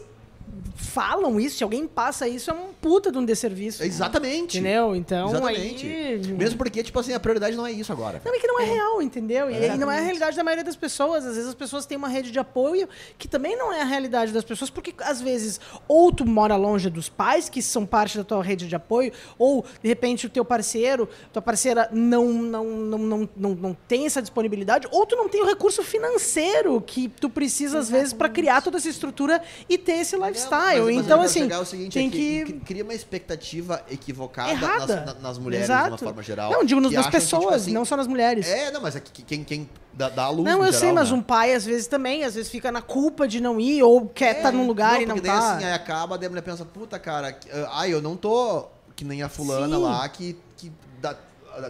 falam 0.77 1.41
isso, 1.41 1.57
se 1.59 1.65
alguém 1.65 1.87
passa 1.87 2.29
isso, 2.29 2.51
é 2.51 2.55
um 2.55 2.73
puta 2.85 3.11
de 3.11 3.17
um 3.17 3.25
desserviço. 3.25 3.83
Exatamente. 3.83 4.59
Entendeu? 4.59 4.95
Então 4.95 5.31
Exatamente. 5.31 5.87
aí. 5.87 6.19
Mesmo 6.35 6.59
porque, 6.59 6.83
tipo 6.83 7.01
assim, 7.01 7.15
a 7.15 7.19
prioridade 7.19 7.57
não 7.57 7.67
é 7.67 7.73
isso 7.73 7.91
agora. 7.91 8.21
Não, 8.23 8.35
é 8.35 8.39
que 8.39 8.47
não 8.47 8.61
é, 8.61 8.65
real, 8.67 9.01
entendeu? 9.01 9.51
E, 9.51 9.55
e 9.55 9.57
não 9.57 9.63
é 9.63 9.63
a 9.63 9.67
Exatamente. 9.73 10.03
realidade 10.05 10.37
da 10.37 10.45
maioria 10.45 10.65
das 10.65 10.77
pessoas. 10.77 11.25
Às 11.25 11.35
vezes 11.35 11.49
as 11.49 11.55
pessoas 11.55 11.87
têm 11.87 11.97
uma 11.97 12.09
rede 12.09 12.31
de 12.31 12.39
apoio 12.39 12.87
que 13.17 13.27
também 13.27 13.57
não 13.57 13.73
é 13.73 13.81
a 13.81 13.85
realidade 13.87 14.33
das 14.33 14.45
pessoas, 14.45 14.69
porque 14.69 14.93
às 14.99 15.19
vezes 15.23 15.59
ou 15.89 16.13
tu 16.13 16.27
mora 16.27 16.57
longe 16.57 16.91
dos 16.91 17.09
pais, 17.09 17.49
que 17.49 17.63
são 17.63 17.87
parte 17.87 18.19
da 18.19 18.25
tua 18.25 18.43
rede 18.43 18.69
de 18.69 18.77
apoio, 18.77 19.13
ou 19.39 19.65
de 19.83 19.89
repente 19.89 20.27
o 20.27 20.29
teu 20.29 20.45
parceiro, 20.45 21.09
tua 21.33 21.41
parceira 21.41 21.89
não, 21.91 22.27
não, 22.35 22.65
não, 22.65 22.99
não, 22.99 23.29
não, 23.35 23.55
não 23.55 23.77
tem 23.89 24.05
essa 24.05 24.21
disponibilidade, 24.21 24.87
ou 24.91 25.07
tu 25.07 25.17
não 25.17 25.27
tem 25.27 25.41
o 25.43 25.47
recurso 25.47 25.83
financeiro 25.83 26.83
que 26.87 27.09
tu 27.09 27.31
precisa 27.31 27.79
às 27.79 27.89
vezes 27.89 28.13
para 28.13 28.29
criar 28.29 28.61
toda 28.61 28.77
essa 28.77 28.91
estrutura 28.91 29.41
e 29.71 29.79
ter 29.79 29.93
esse 30.01 30.17
lifestyle. 30.17 30.83
Mas- 30.85 30.97
mas 30.97 31.07
então, 31.07 31.21
assim, 31.23 31.49
seguinte, 31.65 31.95
tem 31.95 32.09
é 32.09 32.11
que, 32.11 32.53
que. 32.53 32.74
Cri- 32.75 32.79
cria 32.79 32.85
uma 32.85 32.95
expectativa 32.95 33.83
equivocada 33.91 34.51
Errada. 34.51 34.97
nas, 34.97 35.07
na- 35.07 35.21
nas 35.21 35.39
mulheres, 35.39 35.67
de 35.67 35.73
uma 35.73 35.87
Exato. 35.87 36.05
forma 36.05 36.23
geral. 36.23 36.51
Não, 36.53 36.65
digo 36.65 36.81
nas 36.81 36.93
acham 36.93 37.05
que, 37.05 37.11
pessoas, 37.11 37.43
tipo 37.43 37.55
assim, 37.55 37.73
não 37.73 37.85
só 37.85 37.97
nas 37.97 38.07
mulheres. 38.07 38.47
É, 38.49 38.71
não, 38.71 38.81
mas 38.81 38.97
é 38.97 39.01
que 39.01 39.23
quem, 39.23 39.45
quem 39.45 39.69
dá, 39.93 40.09
dá 40.09 40.25
a 40.25 40.31
luz 40.31 40.45
Não, 40.45 40.59
eu 40.59 40.65
geral, 40.67 40.81
sei, 40.81 40.93
mas 40.93 41.11
né? 41.11 41.17
um 41.17 41.23
pai 41.23 41.55
às 41.55 41.65
vezes 41.65 41.87
também, 41.87 42.25
às 42.25 42.35
vezes 42.35 42.51
fica 42.51 42.73
na 42.73 42.83
culpa 42.83 43.27
de 43.29 43.41
não 43.41 43.61
ir, 43.61 43.83
ou 43.83 44.07
quer 44.09 44.37
estar 44.37 44.53
num 44.53 44.67
lugar 44.67 45.01
e 45.01 45.07
não 45.07 45.17
daí, 45.17 45.25
tá. 45.25 45.55
assim, 45.57 45.65
aí 45.65 45.73
acaba, 45.73 46.19
daí 46.19 46.27
a 46.27 46.31
mulher 46.31 46.43
pensa, 46.43 46.65
puta, 46.65 46.99
cara, 46.99 47.37
ah, 47.53 47.69
ai, 47.81 47.93
eu 47.93 48.03
não 48.03 48.17
tô 48.17 48.67
que 48.97 49.05
nem 49.05 49.23
a 49.23 49.29
fulana 49.29 49.77
Sim. 49.77 49.83
lá, 49.83 50.09
que, 50.09 50.37
que 50.57 50.73
dá, 51.01 51.17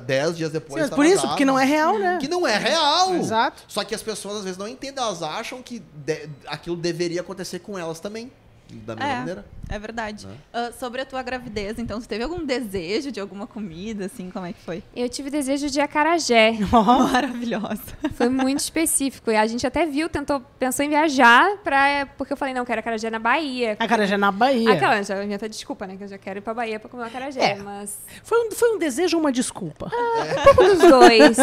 dez 0.07 0.37
dias 0.37 0.49
Sim, 0.51 0.55
depois 0.55 0.81
mas 0.83 0.91
tá 0.91 0.97
por 0.97 1.05
isso, 1.05 1.27
porque 1.29 1.45
não 1.45 1.59
é 1.59 1.65
real, 1.65 1.99
né? 1.99 2.19
Que 2.21 2.29
não 2.29 2.47
é 2.47 2.57
real. 2.57 3.15
Exato. 3.17 3.63
Só 3.69 3.85
que 3.85 3.95
as 3.95 4.03
pessoas 4.03 4.37
às 4.39 4.43
vezes 4.45 4.57
não 4.59 4.67
entendem, 4.69 5.03
elas 5.03 5.23
acham 5.23 5.63
que 5.63 5.81
de- 5.95 6.29
aquilo 6.47 6.77
deveria 6.77 7.21
acontecer 7.21 7.59
com 7.59 7.79
elas 7.79 8.01
também. 8.01 8.31
Da 8.75 8.95
mesma 8.97 9.11
É. 9.13 9.17
maneira. 9.19 9.45
É 9.69 9.79
verdade. 9.79 10.27
Né? 10.27 10.35
Ah, 10.53 10.71
sobre 10.79 11.01
a 11.01 11.07
tua 11.07 11.23
gravidez, 11.23 11.79
então, 11.79 11.99
você 11.99 12.07
teve 12.07 12.23
algum 12.23 12.45
desejo 12.45 13.11
de 13.11 13.19
alguma 13.19 13.47
comida, 13.47 14.05
assim, 14.05 14.31
como 14.31 14.45
é 14.45 14.53
que 14.53 14.61
foi? 14.61 14.83
Eu 14.95 15.09
tive 15.09 15.31
desejo 15.31 15.71
de 15.71 15.81
acarajé. 15.81 16.53
Maravilhosa. 17.13 17.81
Foi 18.15 18.29
muito 18.29 18.61
específico. 18.61 19.31
E 19.31 19.37
a 19.37 19.47
gente 19.47 19.67
até 19.67 19.87
viu, 19.87 20.09
tentou, 20.09 20.41
pensou 20.59 20.85
em 20.85 20.89
viajar 20.89 21.57
pra. 21.65 22.07
Porque 22.19 22.33
eu 22.33 22.37
falei, 22.37 22.53
não, 22.55 22.65
quero 22.65 22.81
acarajé 22.81 23.09
na 23.11 23.19
Bahia. 23.19 23.77
A 23.79 23.89
cara 23.89 24.07
já 24.07 24.15
é 24.15 24.19
na 24.19 24.31
Bahia. 24.31 24.73
Aquela, 24.73 25.03
já 25.03 25.23
inventa 25.25 25.49
desculpa, 25.49 25.87
né? 25.87 25.97
Que 25.97 26.05
eu 26.05 26.09
já 26.09 26.19
quero 26.19 26.39
ir 26.39 26.43
pra 26.43 26.53
Bahia 26.55 26.79
pra 26.79 26.89
comer 26.91 27.05
um 27.05 27.07
acarajé. 27.07 27.41
É. 27.41 27.55
Mas. 27.57 27.99
Foi, 28.23 28.47
um, 28.47 28.51
foi 28.53 28.75
um 28.75 28.79
desejo 28.79 29.17
ou 29.17 29.23
uma 29.23 29.33
desculpa? 29.33 29.87
Um 29.87 30.43
pouco 30.45 30.65
dos 30.65 30.79
dois. 30.79 31.37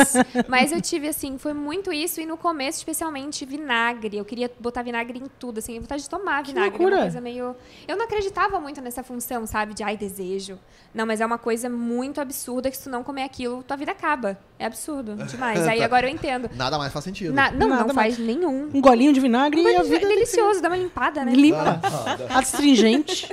Mas 0.48 0.72
eu 0.72 0.82
tive, 0.82 1.08
assim, 1.08 1.38
foi 1.38 1.54
muito 1.54 1.91
isso. 1.91 2.22
E 2.22 2.26
no 2.26 2.38
começo, 2.38 2.78
especialmente, 2.78 3.46
vinagre. 3.46 4.17
Eu 4.17 4.26
queria 4.26 4.50
botar 4.60 4.84
vinagre 4.84 5.17
em 5.20 5.26
tudo, 5.39 5.58
assim. 5.60 5.80
Vontade 5.80 6.04
de 6.04 6.10
tomar 6.10 6.44
Que 6.44 6.54
vinagre. 6.54 6.70
loucura. 6.78 7.10
Meio. 7.22 7.55
Eu 7.88 7.95
não 7.95 8.05
acreditava 8.05 8.59
muito 8.59 8.82
nessa 8.82 9.03
função, 9.03 9.45
sabe? 9.45 9.74
De 9.74 9.84
ai, 9.84 9.95
desejo. 9.95 10.57
Não, 10.93 11.05
mas 11.05 11.22
é 11.22 11.26
uma 11.26 11.38
coisa 11.38 11.69
muito 11.69 12.19
absurda 12.19 12.69
que 12.69 12.76
se 12.76 12.84
tu 12.84 12.89
não 12.89 13.03
comer 13.03 13.24
aquilo, 13.24 13.63
tua 13.63 13.78
vida 13.78 13.91
acaba. 13.91 14.38
É 14.59 14.65
absurdo 14.65 15.15
demais. 15.15 15.61
Aí 15.67 15.82
agora 15.82 16.07
eu 16.07 16.11
entendo. 16.11 16.49
Nada 16.55 16.78
mais 16.78 16.91
faz 16.91 17.05
sentido. 17.05 17.34
Na- 17.34 17.51
não, 17.51 17.69
Nada 17.69 17.86
não 17.86 17.95
faz 17.95 18.17
nenhum. 18.17 18.69
Um 18.74 18.82
golinho 18.82 19.13
de 19.13 19.19
vinagre 19.19 19.61
e 19.61 19.76
a 19.76 19.84
vida 19.84 20.05
é 20.05 20.09
delicioso, 20.09 20.61
dá 20.61 20.67
uma 20.67 20.76
limpada, 20.78 21.24
né? 21.24 21.32
limpa, 21.32 21.80
astringente. 22.30 23.28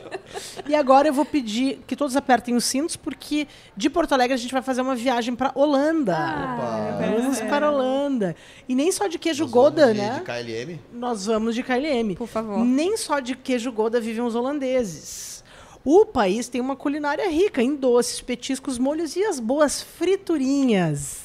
E 0.68 0.74
agora 0.74 1.08
eu 1.08 1.14
vou 1.14 1.24
pedir 1.24 1.80
que 1.86 1.96
todos 1.96 2.14
apertem 2.14 2.54
os 2.54 2.64
cintos, 2.64 2.94
porque 2.94 3.48
de 3.74 3.88
Porto 3.88 4.12
Alegre 4.12 4.34
a 4.34 4.36
gente 4.36 4.52
vai 4.52 4.60
fazer 4.60 4.82
uma 4.82 4.94
viagem 4.94 5.34
para 5.34 5.50
Holanda. 5.54 6.14
Ah, 6.14 6.98
Vamos 7.00 7.40
para 7.40 7.66
a 7.66 7.70
Holanda. 7.70 8.36
E 8.68 8.74
nem 8.74 8.92
só 8.92 9.06
de 9.06 9.18
queijo 9.18 9.44
Nós 9.44 9.52
vamos 9.52 9.70
Gouda, 9.70 9.94
de, 9.94 10.00
né? 10.00 10.14
De 10.18 10.20
KLM. 10.20 10.78
Nós 10.92 11.24
vamos 11.24 11.54
de 11.54 11.62
KLM. 11.62 12.14
Por 12.16 12.28
favor. 12.28 12.62
Nem 12.64 12.98
só 12.98 13.18
de 13.18 13.34
queijo 13.34 13.72
Gouda 13.72 13.98
vivem 13.98 14.22
os 14.22 14.34
holandeses. 14.34 15.42
O 15.82 16.04
país 16.04 16.48
tem 16.48 16.60
uma 16.60 16.76
culinária 16.76 17.30
rica 17.30 17.62
em 17.62 17.74
doces, 17.74 18.20
petiscos, 18.20 18.76
molhos 18.78 19.16
e 19.16 19.24
as 19.24 19.40
boas 19.40 19.80
friturinhas. 19.82 21.20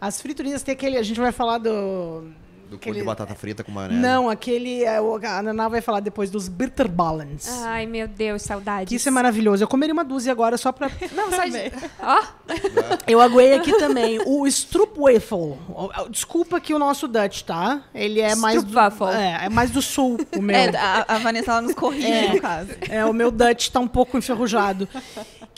As 0.00 0.20
friturinhas 0.20 0.62
tem 0.62 0.72
aquele. 0.72 0.96
A 0.96 1.02
gente 1.02 1.20
vai 1.20 1.30
falar 1.30 1.58
do. 1.58 2.24
Do 2.68 2.76
Aquele- 2.76 2.94
cor 2.94 3.00
de 3.00 3.06
batata 3.06 3.34
frita 3.34 3.62
com 3.62 3.70
maionese. 3.70 4.00
Não, 4.00 4.28
aquele. 4.28 4.82
é, 4.84 4.96
A 4.98 5.42
Naná 5.42 5.68
vai 5.68 5.80
falar 5.80 6.00
depois 6.00 6.30
dos 6.30 6.48
bitterballens. 6.48 7.46
Ai, 7.62 7.86
meu 7.86 8.08
Deus, 8.08 8.42
saudades. 8.42 8.88
Que 8.88 8.96
isso 8.96 9.08
é 9.08 9.12
maravilhoso. 9.12 9.62
Eu 9.62 9.68
comeria 9.68 9.92
uma 9.92 10.04
dúzia 10.04 10.32
agora 10.32 10.56
só 10.58 10.72
pra. 10.72 10.90
Não, 11.14 11.30
só 11.30 11.44
de... 11.44 11.72
Ó, 12.02 12.22
Eu 13.06 13.20
aguei 13.20 13.54
aqui 13.54 13.72
também. 13.78 14.18
O 14.26 14.46
Stroopwafel. 14.46 15.56
Desculpa 16.10 16.60
que 16.60 16.74
o 16.74 16.78
nosso 16.78 17.06
Dutch, 17.06 17.42
tá? 17.42 17.82
Ele 17.94 18.20
é 18.20 18.34
mais. 18.34 18.62
Do, 18.64 18.78
é, 19.14 19.44
é 19.44 19.48
mais 19.48 19.70
do 19.70 19.80
sul, 19.80 20.18
o 20.36 20.40
meu. 20.42 20.56
É, 20.56 20.76
a, 20.76 21.04
a 21.16 21.18
Vanessa 21.18 21.52
ela 21.52 21.62
nos 21.62 21.74
corrige, 21.74 22.06
É. 22.10 22.34
no 22.34 22.40
caso. 22.40 22.70
É, 22.88 23.04
o 23.04 23.12
meu 23.12 23.30
Dutch 23.30 23.68
tá 23.68 23.78
um 23.80 23.88
pouco 23.88 24.18
enferrujado. 24.18 24.88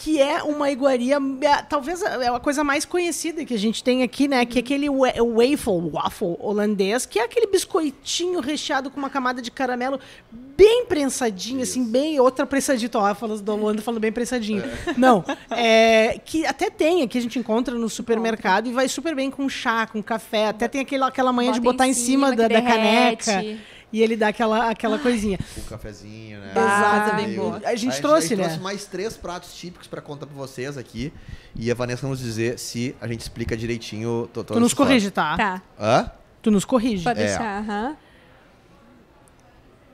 Que 0.00 0.22
é 0.22 0.44
uma 0.44 0.70
iguaria, 0.70 1.16
é, 1.40 1.62
talvez 1.68 2.00
é 2.02 2.28
a 2.28 2.38
coisa 2.38 2.62
mais 2.62 2.84
conhecida 2.84 3.44
que 3.44 3.52
a 3.52 3.58
gente 3.58 3.82
tem 3.82 4.04
aqui, 4.04 4.28
né? 4.28 4.46
Que 4.46 4.58
é 4.58 4.60
aquele 4.60 4.88
wa- 4.88 5.12
waffle, 5.18 5.90
waffle 5.92 6.36
holandês, 6.38 7.04
que 7.04 7.18
é 7.18 7.24
aquele 7.24 7.48
biscoitinho 7.48 8.38
recheado 8.38 8.90
com 8.92 8.96
uma 9.00 9.10
camada 9.10 9.42
de 9.42 9.50
caramelo 9.50 9.98
bem 10.30 10.86
prensadinho, 10.86 11.62
assim, 11.62 11.84
bem. 11.84 12.20
Outra 12.20 12.46
prensadinha, 12.46 12.88
ó, 12.94 13.12
falando 13.12 13.42
da 13.42 13.52
Holanda 13.52 13.82
falando 13.82 14.00
bem 14.00 14.12
prensadinho. 14.12 14.62
Não, 14.96 15.24
é, 15.50 16.20
que 16.24 16.46
até 16.46 16.70
tem, 16.70 17.02
aqui 17.02 17.18
a 17.18 17.20
gente 17.20 17.36
encontra 17.36 17.74
no 17.74 17.88
supermercado 17.88 18.68
e 18.68 18.72
vai 18.72 18.86
super 18.86 19.16
bem 19.16 19.32
com 19.32 19.48
chá, 19.48 19.84
com 19.88 20.00
café. 20.00 20.46
Até 20.46 20.68
tem 20.68 20.80
aquela, 20.80 21.08
aquela 21.08 21.32
manha 21.32 21.50
de 21.50 21.58
Bota 21.60 21.72
botar 21.72 21.86
em 21.88 21.90
em 21.90 21.94
cima, 21.94 22.28
cima, 22.30 22.36
da, 22.36 22.46
que 22.48 22.54
da 22.54 22.62
caneca. 22.62 23.44
E 23.90 24.02
ele 24.02 24.16
dá 24.16 24.28
aquela, 24.28 24.68
aquela 24.70 24.98
coisinha. 24.98 25.38
Com 25.54 25.62
cafezinho, 25.62 26.38
né? 26.40 26.50
Exato, 26.52 27.10
é 27.10 27.16
bem 27.16 27.34
boa. 27.36 27.60
A 27.64 27.74
gente 27.74 27.98
trouxe, 28.02 28.36
né? 28.36 28.44
trouxe 28.44 28.60
mais 28.60 28.84
três 28.84 29.16
pratos 29.16 29.54
típicos 29.54 29.86
pra 29.86 30.02
contar 30.02 30.26
pra 30.26 30.36
vocês 30.36 30.76
aqui. 30.76 31.10
E 31.56 31.70
a 31.70 31.74
Vanessa 31.74 32.06
nos 32.06 32.18
dizer 32.18 32.58
se 32.58 32.94
a 33.00 33.08
gente 33.08 33.20
explica 33.20 33.56
direitinho. 33.56 34.28
to- 34.32 34.42
Tu 34.42 34.46
todas 34.48 34.62
nos 34.62 34.74
corrige, 34.74 35.10
tá? 35.10 35.36
tá. 35.36 35.62
Hã? 35.80 36.10
Tu 36.42 36.50
nos 36.50 36.64
corrige. 36.66 37.02
Pode 37.02 37.18
É. 37.20 37.26
deixar, 37.28 37.62
aham. 37.62 37.96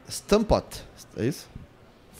Stampot. 0.08 0.82
É 1.16 1.24
isso? 1.26 1.48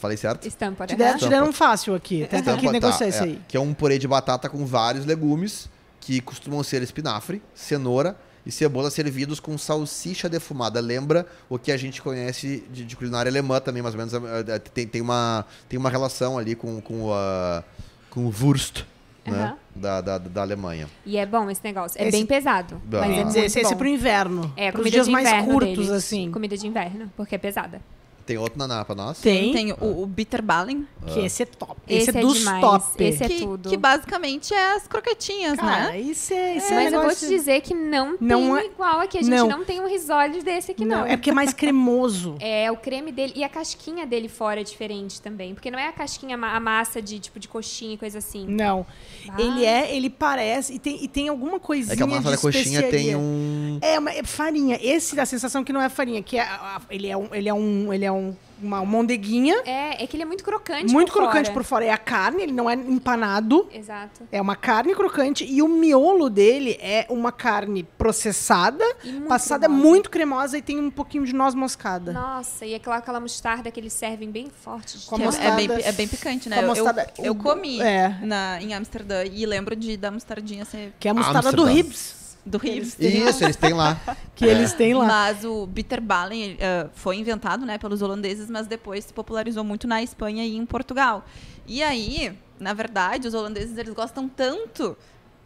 Falei 0.01 0.17
certo? 0.17 0.47
Estampa, 0.47 0.87
Te 0.87 0.93
né? 0.93 0.99
deram, 0.99 1.19
te 1.19 1.29
deram 1.29 1.49
um 1.49 1.53
fácil 1.53 1.95
aqui. 1.95 2.19
Tem, 2.19 2.29
tem 2.29 2.43
que 2.43 2.51
Stampot, 2.51 2.73
negociar 2.73 2.99
tá, 2.99 3.09
isso 3.09 3.23
é, 3.23 3.27
aí. 3.27 3.41
Que 3.49 3.57
é 3.57 3.61
um 3.61 3.73
purê 3.73 3.99
de 3.99 4.07
batata 4.07 4.49
com 4.49 4.65
vários 4.67 5.05
legumes, 5.07 5.69
que 6.01 6.21
costumam 6.21 6.63
ser 6.63 6.83
espinafre, 6.83 7.43
cenoura 7.55 8.17
e 8.47 8.53
cebola 8.53 8.91
servidos 8.91 9.41
com 9.41 9.57
salsicha 9.57 10.29
defumada. 10.29 10.81
Lembra 10.81 11.27
o 11.49 11.59
que 11.59 11.73
a 11.73 11.77
gente 11.77 12.03
conhece 12.03 12.65
de, 12.71 12.85
de 12.85 12.97
culinária 12.97 13.31
alemã 13.31 13.61
também, 13.61 13.83
mais 13.83 13.95
ou 13.95 13.99
menos. 13.99 14.13
eh, 14.15 14.45
eh, 14.55 14.59
Tem, 14.59 14.87
tem, 14.87 15.01
uma, 15.01 15.45
tem 15.69 15.79
uma 15.79 15.89
relação 15.91 16.37
ali 16.39 16.55
com, 16.55 16.81
com, 16.81 17.13
a, 17.13 17.63
com 18.11 18.27
o 18.27 18.33
Wurst, 18.43 18.83
né? 19.27 19.33
Aham. 19.33 19.57
Da, 19.77 20.01
da, 20.01 20.19
da 20.19 20.43
Alemanha. 20.43 20.89
E 21.05 21.17
é 21.17 21.27
bom 21.27 21.51
esse 21.51 21.61
negócio. 21.65 22.01
É 22.01 22.03
Esse- 22.07 22.13
bem 22.17 22.25
pesado, 22.25 22.81
Dá. 22.85 23.01
mas 23.01 23.11
é 23.11 23.25
muito 23.25 23.39
Esse, 23.39 23.59
esse 23.61 23.73
é 23.73 23.77
pro 23.77 23.89
inverno. 23.89 24.53
É, 24.57 24.71
comida 24.71 24.91
dias 24.91 25.07
de 25.07 25.13
mais 25.13 25.27
inverno 25.27 25.53
curtos, 25.53 25.77
deles. 25.77 25.91
assim. 25.91 26.31
Comida 26.31 26.57
de 26.57 26.65
inverno, 26.67 27.11
porque 27.17 27.35
é 27.35 27.39
pesada. 27.39 27.81
Tem 28.27 28.39
outro 28.39 28.59
naná 28.59 28.85
pra 28.85 28.95
nós? 28.95 29.19
Tem, 29.21 29.53
Tem 29.53 29.73
o, 29.73 30.03
o 30.03 30.07
Bitterballen, 30.07 30.87
que 31.07 31.21
esse 31.21 31.43
é 31.43 31.47
top. 31.47 31.77
Esse, 31.87 32.11
Esse 32.11 32.17
é 32.17 32.21
é 32.21 32.25
dos 32.25 32.39
demais. 32.39 32.61
top. 32.63 33.05
Esse 33.05 33.25
é 33.25 33.29
que, 33.29 33.39
tudo. 33.41 33.69
que 33.69 33.77
basicamente 33.77 34.55
é 34.55 34.77
as 34.77 34.87
croquetinhas, 34.87 35.57
Cara, 35.57 35.89
né? 35.91 36.01
isso 36.01 36.33
é, 36.33 36.57
isso 36.57 36.73
é 36.73 36.85
Mas 36.85 36.93
eu 36.93 37.03
vou 37.03 37.15
te 37.15 37.29
dizer 37.29 37.61
que 37.61 37.75
não, 37.75 38.17
Não 38.19 38.57
tem 38.57 38.65
é- 38.65 38.67
igual 38.67 39.01
aqui. 39.01 39.19
A 39.19 39.23
gente 39.23 39.31
não. 39.31 39.49
não, 39.49 39.65
tem 39.65 39.81
um 39.81 39.87
risole 39.87 40.43
desse 40.43 40.73
aqui, 40.73 40.85
não. 40.87 41.01
Não, 41.01 41.07
é 41.07 41.17
porque 41.17 41.31
é 41.31 41.33
mais 41.35 41.53
cremoso. 41.53 42.37
É, 42.45 42.71
o 42.71 42.77
creme 42.77 43.11
dele 43.11 43.33
e 43.37 43.43
a 43.45 43.49
casquinha 43.49 44.07
dele 44.07 44.29
fora 44.29 44.61
é 44.61 44.65
diferente 44.65 45.21
também. 45.21 45.55
Porque 45.55 45.71
não 45.71 45.79
é 45.79 45.89
a 45.89 45.93
casquinha, 45.93 46.37
a 46.37 46.61
massa 46.61 47.01
de 47.01 47.19
tipo 47.19 47.39
de 47.39 47.49
coxinha 47.49 47.95
e 47.95 47.97
coisa 47.99 48.19
assim. 48.19 48.47
Não. 48.47 48.85
Ah. 49.29 49.41
Ele 49.41 49.65
é, 49.65 49.95
ele 49.95 50.11
parece. 50.11 50.75
E 50.75 50.79
tem, 50.79 51.03
e 51.03 51.09
tem 51.09 51.29
alguma 51.29 51.59
coisinha. 51.59 51.95
É 51.95 51.97
que 51.97 52.03
a 52.03 52.07
massa 52.07 52.23
de 52.23 52.31
da 52.31 52.39
coxinha 52.39 52.83
tem 52.91 53.17
um. 53.17 53.79
É, 53.81 53.99
uma, 53.99 54.11
é 54.11 54.23
farinha. 54.23 54.79
Esse 54.83 55.17
dá 55.17 55.23
a 55.23 55.27
sensação 55.27 55.65
que 55.65 55.73
não 55.73 55.81
é 55.81 55.89
farinha, 55.89 56.23
que 56.23 56.39
é, 56.39 56.47
ele 56.91 57.09
é 57.09 57.17
um, 57.17 57.35
ele 57.35 57.49
é 57.49 57.55
um, 57.55 57.93
ele 57.93 58.05
é 58.05 58.13
um, 58.15 58.35
uma 58.63 58.85
mondeguinha, 58.85 59.57
É, 59.67 60.03
é 60.03 60.07
que 60.07 60.17
ele 60.17 60.23
é 60.23 60.27
muito 60.27 60.43
crocante 60.45 60.93
muito 60.93 61.13
por 61.13 61.19
crocante 61.23 61.49
fora. 61.49 61.55
por 61.55 61.65
fora. 61.65 61.85
É 61.85 61.91
a 61.91 61.99
carne, 61.99 62.45
ele 62.45 62.53
não 62.53 62.71
é 62.71 62.75
empanado. 62.75 63.69
Exato. 63.73 64.23
É 64.33 64.41
uma 64.41 64.57
carne 64.57 64.95
crocante 64.95 65.45
e 65.45 65.61
o 65.61 65.69
miolo 65.69 66.31
dele 66.31 66.79
é 66.81 67.07
uma 67.11 67.31
carne 67.33 67.83
processada, 67.99 68.85
muito 69.05 69.27
passada 69.29 69.67
cremosa. 69.67 69.83
muito 69.89 70.11
cremosa 70.11 70.59
e 70.59 70.63
tem 70.63 70.79
um 70.79 70.91
pouquinho 70.91 71.25
de 71.27 71.35
noz 71.35 71.55
moscada. 71.55 72.13
Nossa, 72.13 72.65
e 72.65 72.75
aquela, 72.75 72.97
aquela 72.97 73.21
mostarda 73.21 73.71
que 73.71 73.79
eles 73.81 73.93
servem 73.93 74.31
bem 74.31 74.49
forte. 74.49 74.99
Com 75.07 75.17
é- 75.17 75.19
tomate. 75.19 75.37
é, 75.39 75.51
bem, 75.57 75.69
mostarda- 75.69 75.89
é 75.89 75.93
bem 75.93 76.09
picante, 76.09 76.49
né? 76.49 76.57
com 76.57 76.61
a 76.61 76.65
Eu, 76.65 76.69
mostarda- 76.69 77.11
eu, 77.19 77.25
eu 77.27 77.33
o- 77.33 77.37
comi 77.37 77.81
é. 77.83 78.17
na, 78.23 78.63
em 78.63 78.73
Amsterdã 78.73 79.25
e 79.25 79.45
lembro 79.45 79.75
de 79.77 79.97
da 79.97 80.11
mostardinha 80.11 80.65
ser 80.65 80.93
Que 80.99 81.09
é 81.09 81.11
a 81.11 81.15
mostarda 81.15 81.53
do 81.53 81.63
Amsterdam. 81.63 81.75
Ribs. 81.75 82.24
Do 82.47 82.59
têm, 82.59 82.79
Isso, 82.79 83.43
eles 83.45 83.57
têm 83.57 83.73
lá. 83.73 83.99
que 84.35 84.45
eles 84.45 84.73
têm 84.75 84.95
lá. 84.95 85.07
Mas 85.07 85.45
o 85.45 85.67
Bitterballen 85.67 86.43
ele, 86.43 86.59
ah, 86.63 86.89
foi 86.95 87.17
inventado 87.17 87.65
né, 87.65 87.79
pelos 87.79 88.03
holandeses, 88.03 88.51
mas 88.51 88.67
depois 88.67 89.05
se 89.07 89.13
popularizou 89.13 89.65
muito 89.65 89.87
na 89.87 90.03
Espanha 90.03 90.45
e 90.45 90.57
em 90.57 90.67
Portugal. 90.67 91.25
E 91.67 91.83
aí, 91.83 92.39
na 92.61 92.75
verdade, 92.75 93.27
os 93.27 93.35
holandeses 93.35 93.77
eles 93.79 93.95
gostam 93.95 94.29
tanto 94.29 94.97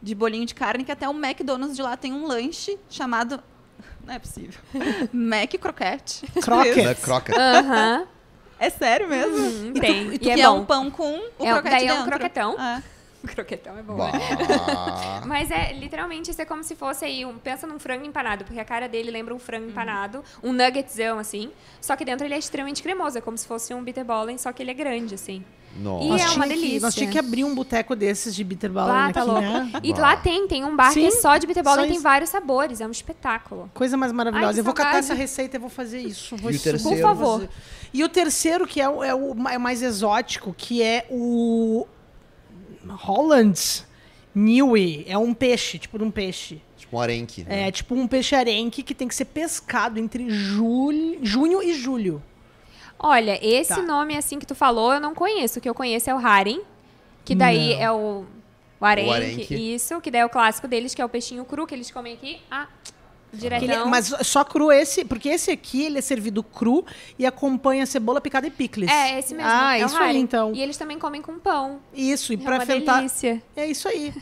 de 0.03 0.15
bolinho 0.15 0.45
de 0.47 0.55
carne 0.55 0.85
que 0.85 0.93
até 0.93 1.09
o 1.09 1.13
McDonald's 1.13 1.77
de 1.77 1.83
lá 1.83 1.97
tem 1.97 2.13
um 2.13 2.27
lanche 2.27 2.79
chamado. 2.91 3.41
Não 4.05 4.15
é 4.15 4.19
possível. 4.19 4.61
Mac 5.13 5.53
Croquette. 5.61 6.27
Croquette. 6.43 7.39
Aham. 7.39 8.07
É 8.61 8.71
sério 8.71 9.09
mesmo? 9.09 9.39
Hum, 9.69 9.73
tem. 9.73 10.15
E 10.15 10.19
tu 10.19 10.27
e 10.27 10.31
é 10.33 10.37
bom. 10.45 10.59
um 10.61 10.65
pão 10.65 10.91
com 10.91 11.13
o 11.39 11.47
É, 11.47 11.53
croquete 11.53 11.71
daí 11.77 11.87
é 11.87 11.93
um 11.93 11.97
dentro. 11.99 12.11
croquetão. 12.11 12.61
É. 12.61 12.83
Croquetão 13.27 13.77
é 13.77 13.83
bom, 13.83 13.97
Bah. 13.97 14.13
né? 14.13 14.21
Mas 15.27 15.51
é, 15.51 15.73
literalmente, 15.73 16.31
isso 16.31 16.41
é 16.41 16.45
como 16.45 16.63
se 16.63 16.77
fosse 16.77 17.05
aí, 17.05 17.25
um, 17.25 17.37
pensa 17.37 17.67
num 17.67 17.79
frango 17.79 18.05
empanado, 18.05 18.45
porque 18.45 18.61
a 18.61 18.65
cara 18.65 18.89
dele 18.89 19.11
lembra 19.11 19.35
um 19.35 19.39
frango 19.39 19.69
empanado, 19.69 20.23
um 20.43 20.53
nuggetsão, 20.53 21.19
assim, 21.19 21.51
só 21.81 21.97
que 21.97 22.05
dentro 22.05 22.27
ele 22.27 22.35
é 22.35 22.39
extremamente 22.39 22.83
cremoso, 22.83 23.19
é 23.19 23.21
como 23.21 23.37
se 23.37 23.47
fosse 23.47 23.75
um 23.75 23.83
bitterballen, 23.83 24.39
só 24.39 24.53
que 24.53 24.63
ele 24.63 24.71
é 24.71 24.75
grande, 24.75 25.15
assim. 25.15 25.45
Nossa. 25.77 26.05
E 26.05 26.09
Nós 26.09 26.23
é 26.23 26.29
uma 26.31 26.47
que- 26.47 26.55
delícia. 26.55 26.81
nós 26.81 26.95
tínhamos 26.95 27.13
que 27.13 27.19
abrir 27.19 27.45
um 27.45 27.55
boteco 27.55 27.95
desses 27.95 28.35
de 28.35 28.43
bitterballen 28.43 29.05
aqui, 29.05 29.13
tá 29.15 29.23
louco. 29.25 29.43
né? 29.43 29.71
E 29.83 29.93
Bah. 29.93 30.01
lá 30.01 30.17
tem, 30.17 30.49
tem 30.49 30.65
um 30.65 30.75
bar 30.75 30.93
que 30.93 31.05
é 31.07 31.11
Sim, 31.11 31.21
só 31.21 31.37
de 31.37 31.47
bitterballen, 31.47 31.89
tem 31.89 32.01
vários 32.01 32.31
sabores, 32.31 32.81
é 32.81 32.87
um 32.87 32.91
espetáculo. 32.91 33.71
Coisa 33.75 33.97
mais 33.97 34.11
maravilhosa. 34.11 34.49
Ai, 34.49 34.55
que 34.55 34.61
eu 34.61 34.65
vou 34.65 34.75
catar 34.75 34.99
essa 34.99 35.15
receita 35.15 35.57
e 35.57 35.61
vou 35.61 35.69
fazer 35.69 36.01
isso. 36.01 36.37
Vou 36.37 36.51
E 36.51 36.55
o 36.55 36.57
isso- 36.57 36.65
terceiro? 36.65 36.97
Por 36.97 37.03
favor. 37.03 37.41
fazer. 37.41 37.51
E 37.93 38.03
o 38.03 38.09
terceiro, 38.09 38.67
que 38.67 38.81
é 38.81 38.89
o, 38.89 39.05
é 39.05 39.15
o 39.15 39.35
é 39.49 39.59
mais 39.59 39.83
exótico, 39.83 40.55
que 40.57 40.83
é 40.83 41.07
o 41.11 41.87
Hollands 42.95 43.87
Nieuwe. 44.35 45.05
É 45.09 45.17
um 45.19 45.35
peixe, 45.35 45.79
tipo 45.79 45.99
de 45.99 46.05
um 46.05 46.11
peixe. 46.11 46.61
Tipo 46.77 46.97
um 46.97 47.01
arenque. 47.01 47.45
né? 47.45 47.69
É 47.69 47.71
tipo 47.73 47.95
um 47.95 48.07
peixe 48.07 48.35
arenque 48.35 48.83
que 48.83 48.95
tem 48.95 49.09
que 49.09 49.15
ser 49.15 49.25
pescado 49.27 49.99
entre 49.99 50.29
julho, 50.31 51.19
junho 51.23 51.63
e 51.63 51.75
julho. 51.75 52.23
Olha, 52.99 53.39
esse 53.47 53.75
Tá. 53.75 53.83
nome 53.83 54.17
assim 54.17 54.39
que 54.39 54.47
tu 54.47 54.55
falou, 54.55 54.93
eu 54.95 55.01
não 55.01 55.15
conheço. 55.15 55.59
O 55.59 55.63
que 55.63 55.69
eu 55.69 55.75
conheço 55.75 56.11
é 56.11 56.15
o 56.15 56.19
Haring, 56.19 56.61
que 57.25 57.35
daí 57.35 57.75
Não. 57.77 57.83
é 57.83 57.93
o, 57.93 58.25
o 58.81 58.85
arenque, 58.85 59.11
arenque. 59.13 59.75
Isso, 59.75 60.01
que 60.01 60.11
daí 60.11 60.21
é 60.23 60.27
o 60.27 60.29
clássico 60.29 60.67
deles, 60.67 60.95
que 60.95 61.03
é 61.03 61.05
o 61.05 61.09
peixinho 61.09 61.45
cru 61.45 61.67
que 61.67 61.75
eles 61.75 61.91
comem 61.91 62.15
aqui. 62.15 62.41
Ah, 62.51 62.67
diretão. 63.33 63.69
Ele- 63.83 63.85
mas 63.85 64.13
só 64.23 64.45
cru 64.45 64.71
esse, 64.73 65.05
porque 65.05 65.29
esse 65.29 65.51
aqui 65.51 65.85
ele 65.85 65.99
é 65.99 66.01
servido 66.01 66.43
cru 66.43 66.85
e 67.19 67.27
acompanha 67.27 67.85
cebola 67.87 68.21
picada 68.21 68.47
e 68.47 68.51
picles. 68.51 68.91
É, 68.91 69.19
esse 69.19 69.35
mesmo. 69.35 69.51
Ah, 69.53 69.79
é 69.79 69.85
isso 69.85 69.97
aí 69.97 70.17
então. 70.17 70.53
E 70.55 70.61
eles 70.63 70.77
também 70.77 70.99
comem 70.99 71.21
com 71.23 71.39
pão. 71.39 71.81
Isso, 71.95 72.33
e 72.33 72.37
É 72.37 72.39
pra 72.39 72.55
uma 72.57 72.63
enfrentar. 72.63 72.97
delícia. 72.99 73.43
É 73.57 73.67
isso 73.67 73.89
aí. 73.89 74.15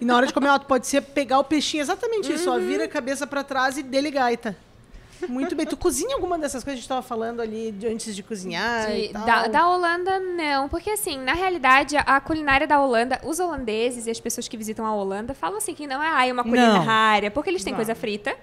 E 0.00 0.04
na 0.04 0.16
hora 0.16 0.26
de 0.26 0.32
comer, 0.32 0.48
ó, 0.50 0.58
pode 0.58 0.86
ser 0.86 1.00
pegar 1.02 1.38
o 1.38 1.44
peixinho, 1.44 1.80
exatamente 1.80 2.32
isso, 2.32 2.50
ó, 2.50 2.54
Uhum. 2.54 2.66
vira 2.66 2.84
a 2.84 2.88
cabeça 2.88 3.26
pra 3.26 3.42
trás 3.44 3.78
e 3.78 3.82
dele 3.82 4.10
gaita. 4.10 4.56
Muito 5.28 5.54
bem. 5.54 5.66
Tu 5.66 5.76
cozinha 5.76 6.14
alguma 6.14 6.38
dessas 6.38 6.64
coisas 6.64 6.64
que 6.64 6.70
a 6.70 6.74
gente 6.80 6.88
tava 6.88 7.02
falando 7.02 7.40
ali 7.42 7.72
de- 7.72 7.86
antes 7.86 8.16
de 8.16 8.22
cozinhar 8.22 8.86
De- 8.90 9.08
da, 9.12 9.48
da 9.48 9.68
Holanda, 9.68 10.18
não. 10.18 10.66
Porque, 10.66 10.88
assim, 10.88 11.18
na 11.18 11.34
realidade, 11.34 11.94
a, 11.98 12.18
culinária 12.22 12.66
da 12.66 12.80
Holanda, 12.80 13.20
os 13.22 13.38
holandeses 13.38 14.06
e 14.06 14.10
as 14.10 14.18
pessoas 14.18 14.48
que 14.48 14.56
visitam 14.56 14.86
a 14.86 14.94
Holanda 14.94 15.34
falam 15.34 15.58
assim 15.58 15.74
que 15.74 15.86
não 15.86 16.02
é 16.02 16.08
ai, 16.08 16.32
uma 16.32 16.42
culinária, 16.42 17.30
porque 17.30 17.50
eles 17.50 17.62
têm 17.62 17.72
Não. 17.74 17.76
coisa 17.78 17.94
frita, 17.94 18.34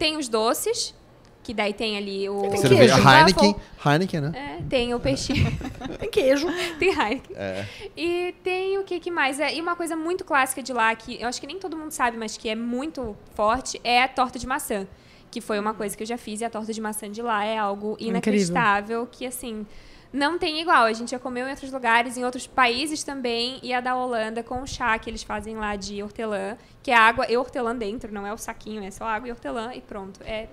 tem 0.00 0.16
os 0.16 0.28
doces, 0.28 0.94
Que 1.42 1.54
daí 1.54 1.72
tem 1.72 1.96
ali 1.96 2.28
o. 2.28 2.42
Tem 2.42 2.56
Cerveja 2.56 2.94
queijo. 2.94 3.08
Heineken, 3.08 3.52
Waffle. 3.52 3.92
Heineken, 3.92 4.20
né? 4.20 4.56
É, 4.58 4.62
tem 4.68 4.94
o 4.94 5.00
peixinho. 5.00 5.46
Tem 5.98 6.10
queijo. 6.10 6.46
tem 6.78 6.88
Heineken. 6.90 7.36
É. 7.36 7.66
E 7.96 8.34
tem 8.44 8.78
o 8.78 8.84
que, 8.84 9.00
que 9.00 9.10
mais? 9.10 9.40
É, 9.40 9.54
e 9.54 9.60
uma 9.60 9.74
coisa 9.74 9.96
muito 9.96 10.24
clássica 10.24 10.62
de 10.62 10.72
lá, 10.72 10.94
que 10.94 11.20
eu 11.20 11.26
acho 11.26 11.40
que 11.40 11.46
nem 11.46 11.58
todo 11.58 11.76
mundo 11.76 11.92
sabe, 11.92 12.16
mas 12.16 12.36
que 12.36 12.48
é 12.48 12.54
muito 12.54 13.16
forte, 13.34 13.80
é 13.82 14.02
a 14.02 14.08
torta 14.08 14.38
de 14.38 14.46
maçã. 14.46 14.86
Que 15.30 15.40
foi 15.40 15.58
uma 15.58 15.72
coisa 15.72 15.96
que 15.96 16.02
eu 16.02 16.06
já 16.06 16.18
fiz, 16.18 16.40
e 16.40 16.44
a 16.44 16.50
torta 16.50 16.72
de 16.72 16.80
maçã 16.80 17.10
de 17.10 17.22
lá 17.22 17.44
é 17.44 17.56
algo 17.58 17.96
inacreditável, 17.98 19.06
que 19.10 19.26
assim. 19.26 19.66
Não 20.12 20.38
tem 20.38 20.60
igual. 20.60 20.84
A 20.84 20.92
gente 20.92 21.12
já 21.12 21.18
comeu 21.18 21.46
em 21.46 21.50
outros 21.50 21.70
lugares, 21.72 22.16
em 22.16 22.24
outros 22.24 22.46
países 22.46 23.04
também. 23.04 23.58
E 23.62 23.72
a 23.72 23.80
da 23.80 23.94
Holanda 23.96 24.42
com 24.42 24.62
o 24.62 24.66
chá 24.66 24.98
que 24.98 25.08
eles 25.08 25.22
fazem 25.22 25.56
lá 25.56 25.76
de 25.76 26.02
hortelã, 26.02 26.56
que 26.82 26.90
é 26.90 26.96
água 26.96 27.30
e 27.30 27.36
hortelã 27.36 27.74
dentro, 27.76 28.12
não 28.12 28.26
é 28.26 28.32
o 28.32 28.38
saquinho, 28.38 28.82
é 28.82 28.90
só 28.90 29.04
água 29.04 29.28
e 29.28 29.30
hortelã 29.30 29.72
e 29.74 29.80
pronto. 29.80 30.20
É 30.24 30.48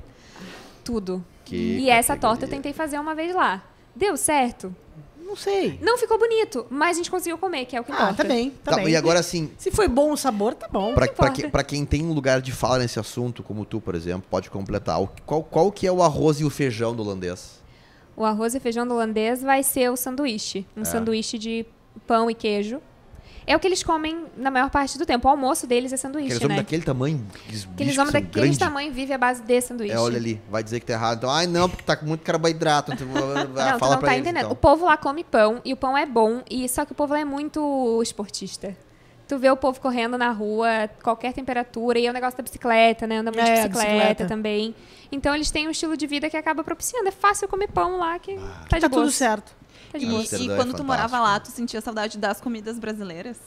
tudo. 0.84 1.24
Que 1.46 1.56
e 1.56 1.90
essa 1.90 2.14
torta 2.14 2.26
eu 2.26 2.30
categoria. 2.50 2.56
tentei 2.58 2.74
fazer 2.74 3.00
uma 3.00 3.16
vez 3.16 3.34
lá. 3.34 3.64
Deu 3.96 4.16
certo? 4.16 4.76
Não 5.24 5.36
sei. 5.36 5.78
Não 5.82 5.98
ficou 5.98 6.18
bonito, 6.18 6.66
mas 6.70 6.92
a 6.92 6.94
gente 7.00 7.12
conseguiu 7.12 7.38
comer, 7.38 7.66
que 7.66 7.76
é 7.76 7.82
o 7.82 7.84
que 7.84 7.92
Ah, 7.92 7.96
importa. 7.96 8.16
tá 8.16 8.24
bem, 8.24 8.50
tá, 8.64 8.72
Tá, 8.72 8.78
bem. 8.78 8.90
e 8.90 8.96
agora 8.96 9.20
assim, 9.20 9.52
Se 9.58 9.70
foi 9.72 9.88
bom 9.90 10.12
o 10.14 10.18
sabor, 10.18 10.54
tá 10.54 10.70
bom. 10.70 10.94
Pra, 10.94 11.08
pra, 11.08 11.30
que- 11.32 11.50
pra 11.50 11.64
quem 11.66 11.84
tem 11.86 12.06
um 12.06 12.14
lugar 12.14 12.40
de 12.42 12.54
fala 12.54 12.78
nesse 12.80 12.98
assunto, 12.98 13.44
como 13.44 13.66
tu, 13.66 13.82
por 13.82 13.94
exemplo, 13.96 14.26
pode 14.30 14.50
completar. 14.50 15.02
O- 15.02 15.10
Qual, 15.26 15.44
qual 15.44 15.70
que 15.72 15.86
é 15.86 15.92
o 15.92 16.02
arroz 16.02 16.40
e 16.40 16.46
o 16.46 16.50
feijão 16.50 16.96
do 16.96 17.04
holandês? 17.04 17.62
O 18.18 18.26
arroz 18.26 18.54
e 18.56 18.60
feijão 18.60 18.86
do 18.88 18.96
holandês 18.96 19.42
vai 19.44 19.62
ser 19.64 19.90
o 19.92 19.96
sanduíche. 19.96 20.66
Um 20.76 20.82
É. 20.82 20.86
sanduíche 20.86 21.38
de 21.38 21.66
pão 22.08 22.30
e 22.30 22.34
queijo. 22.34 22.82
É 23.50 23.56
o 23.56 23.60
que 23.62 23.68
eles 23.68 23.82
comem 23.82 24.26
na 24.36 24.52
maior 24.52 24.70
parte 24.70 24.98
do 24.98 25.06
tempo. 25.06 25.26
O 25.26 25.32
almoço 25.32 25.66
deles 25.66 25.94
é 25.94 25.98
sanduíche, 25.98 26.28
Aqueles 26.34 26.44
homens 26.44 26.58
né? 26.58 26.64
daquele 26.64 26.84
tamanho, 26.84 27.26
aqueles 27.74 27.98
homens 27.98 28.12
daquele 28.12 28.32
grandes. 28.34 28.58
tamanho 28.58 28.92
vivem 28.92 29.16
à 29.16 29.18
base 29.18 29.42
de 29.42 29.62
sanduíche. 29.62 29.94
É, 29.94 30.00
olha 30.00 30.18
ali, 30.18 30.42
vai 30.50 30.62
dizer 30.62 30.82
que 30.82 30.86
tá 30.88 30.94
errado. 30.94 31.20
Então, 31.20 31.30
ai 31.30 31.48
não, 31.48 31.70
porque 31.70 31.84
tá 31.84 31.96
com 31.96 32.06
muito 32.08 32.24
carboidrato. 32.26 32.92
Então, 32.92 33.08
Não, 33.08 33.46
tu 33.46 33.80
fala 33.80 33.92
não 33.94 34.00
pra 34.00 34.10
tá 34.10 34.16
eles, 34.16 34.26
entendendo. 34.28 34.38
então. 34.48 34.52
O 34.52 34.56
povo 34.56 34.86
lá 34.86 34.98
come 34.98 35.24
pão 35.24 35.62
e 35.64 35.72
o 35.72 35.78
pão 35.78 35.98
é 35.98 36.06
bom, 36.06 36.42
e 36.50 36.68
só 36.68 36.84
que 36.84 36.92
o 36.92 36.96
povo 36.96 37.14
lá 37.14 37.20
é 37.22 37.26
muito 37.26 38.02
esportista. 38.04 38.76
Tu 39.28 39.38
vê 39.38 39.52
o 39.52 39.58
povo 39.58 39.80
correndo 39.82 40.18
na 40.18 40.32
rua, 40.32 40.90
qualquer 41.04 41.34
temperatura, 41.34 42.00
e 42.00 42.06
é 42.08 42.10
o 42.10 42.14
negócio 42.14 42.38
da 42.38 42.44
bicicleta, 42.44 43.06
né? 43.06 43.18
Anda 43.18 43.32
muito 43.32 43.42
É, 43.46 43.54
de 43.56 43.60
a 43.60 43.68
bicicleta, 43.68 43.96
bicicleta. 43.96 44.26
também. 44.28 44.74
Então 45.12 45.36
eles 45.36 45.52
têm 45.52 45.68
um 45.68 45.72
estilo 45.72 45.98
de 45.98 46.08
vida 46.08 46.30
que 46.30 46.38
acaba 46.38 46.64
propiciando. 46.64 47.08
É 47.10 47.12
fácil 47.12 47.48
comer 47.48 47.68
pão 47.68 47.98
lá, 47.98 48.18
que 48.20 48.36
tá 48.70 48.78
de 48.78 48.82
Tá 48.82 48.88
boa. 48.90 49.02
tudo 49.04 49.12
certo. 49.12 49.54
Tá 49.92 49.98
de 49.98 50.06
E, 50.06 50.10
e 50.48 50.52
é 50.52 50.56
quando 50.56 50.74
tu 50.74 50.84
morava 50.84 51.20
lá, 51.20 51.40
tu 51.40 51.50
sentia 51.50 51.82
saudade 51.82 52.18
das 52.18 52.40
comidas 52.40 52.80
brasileiras? 52.80 53.38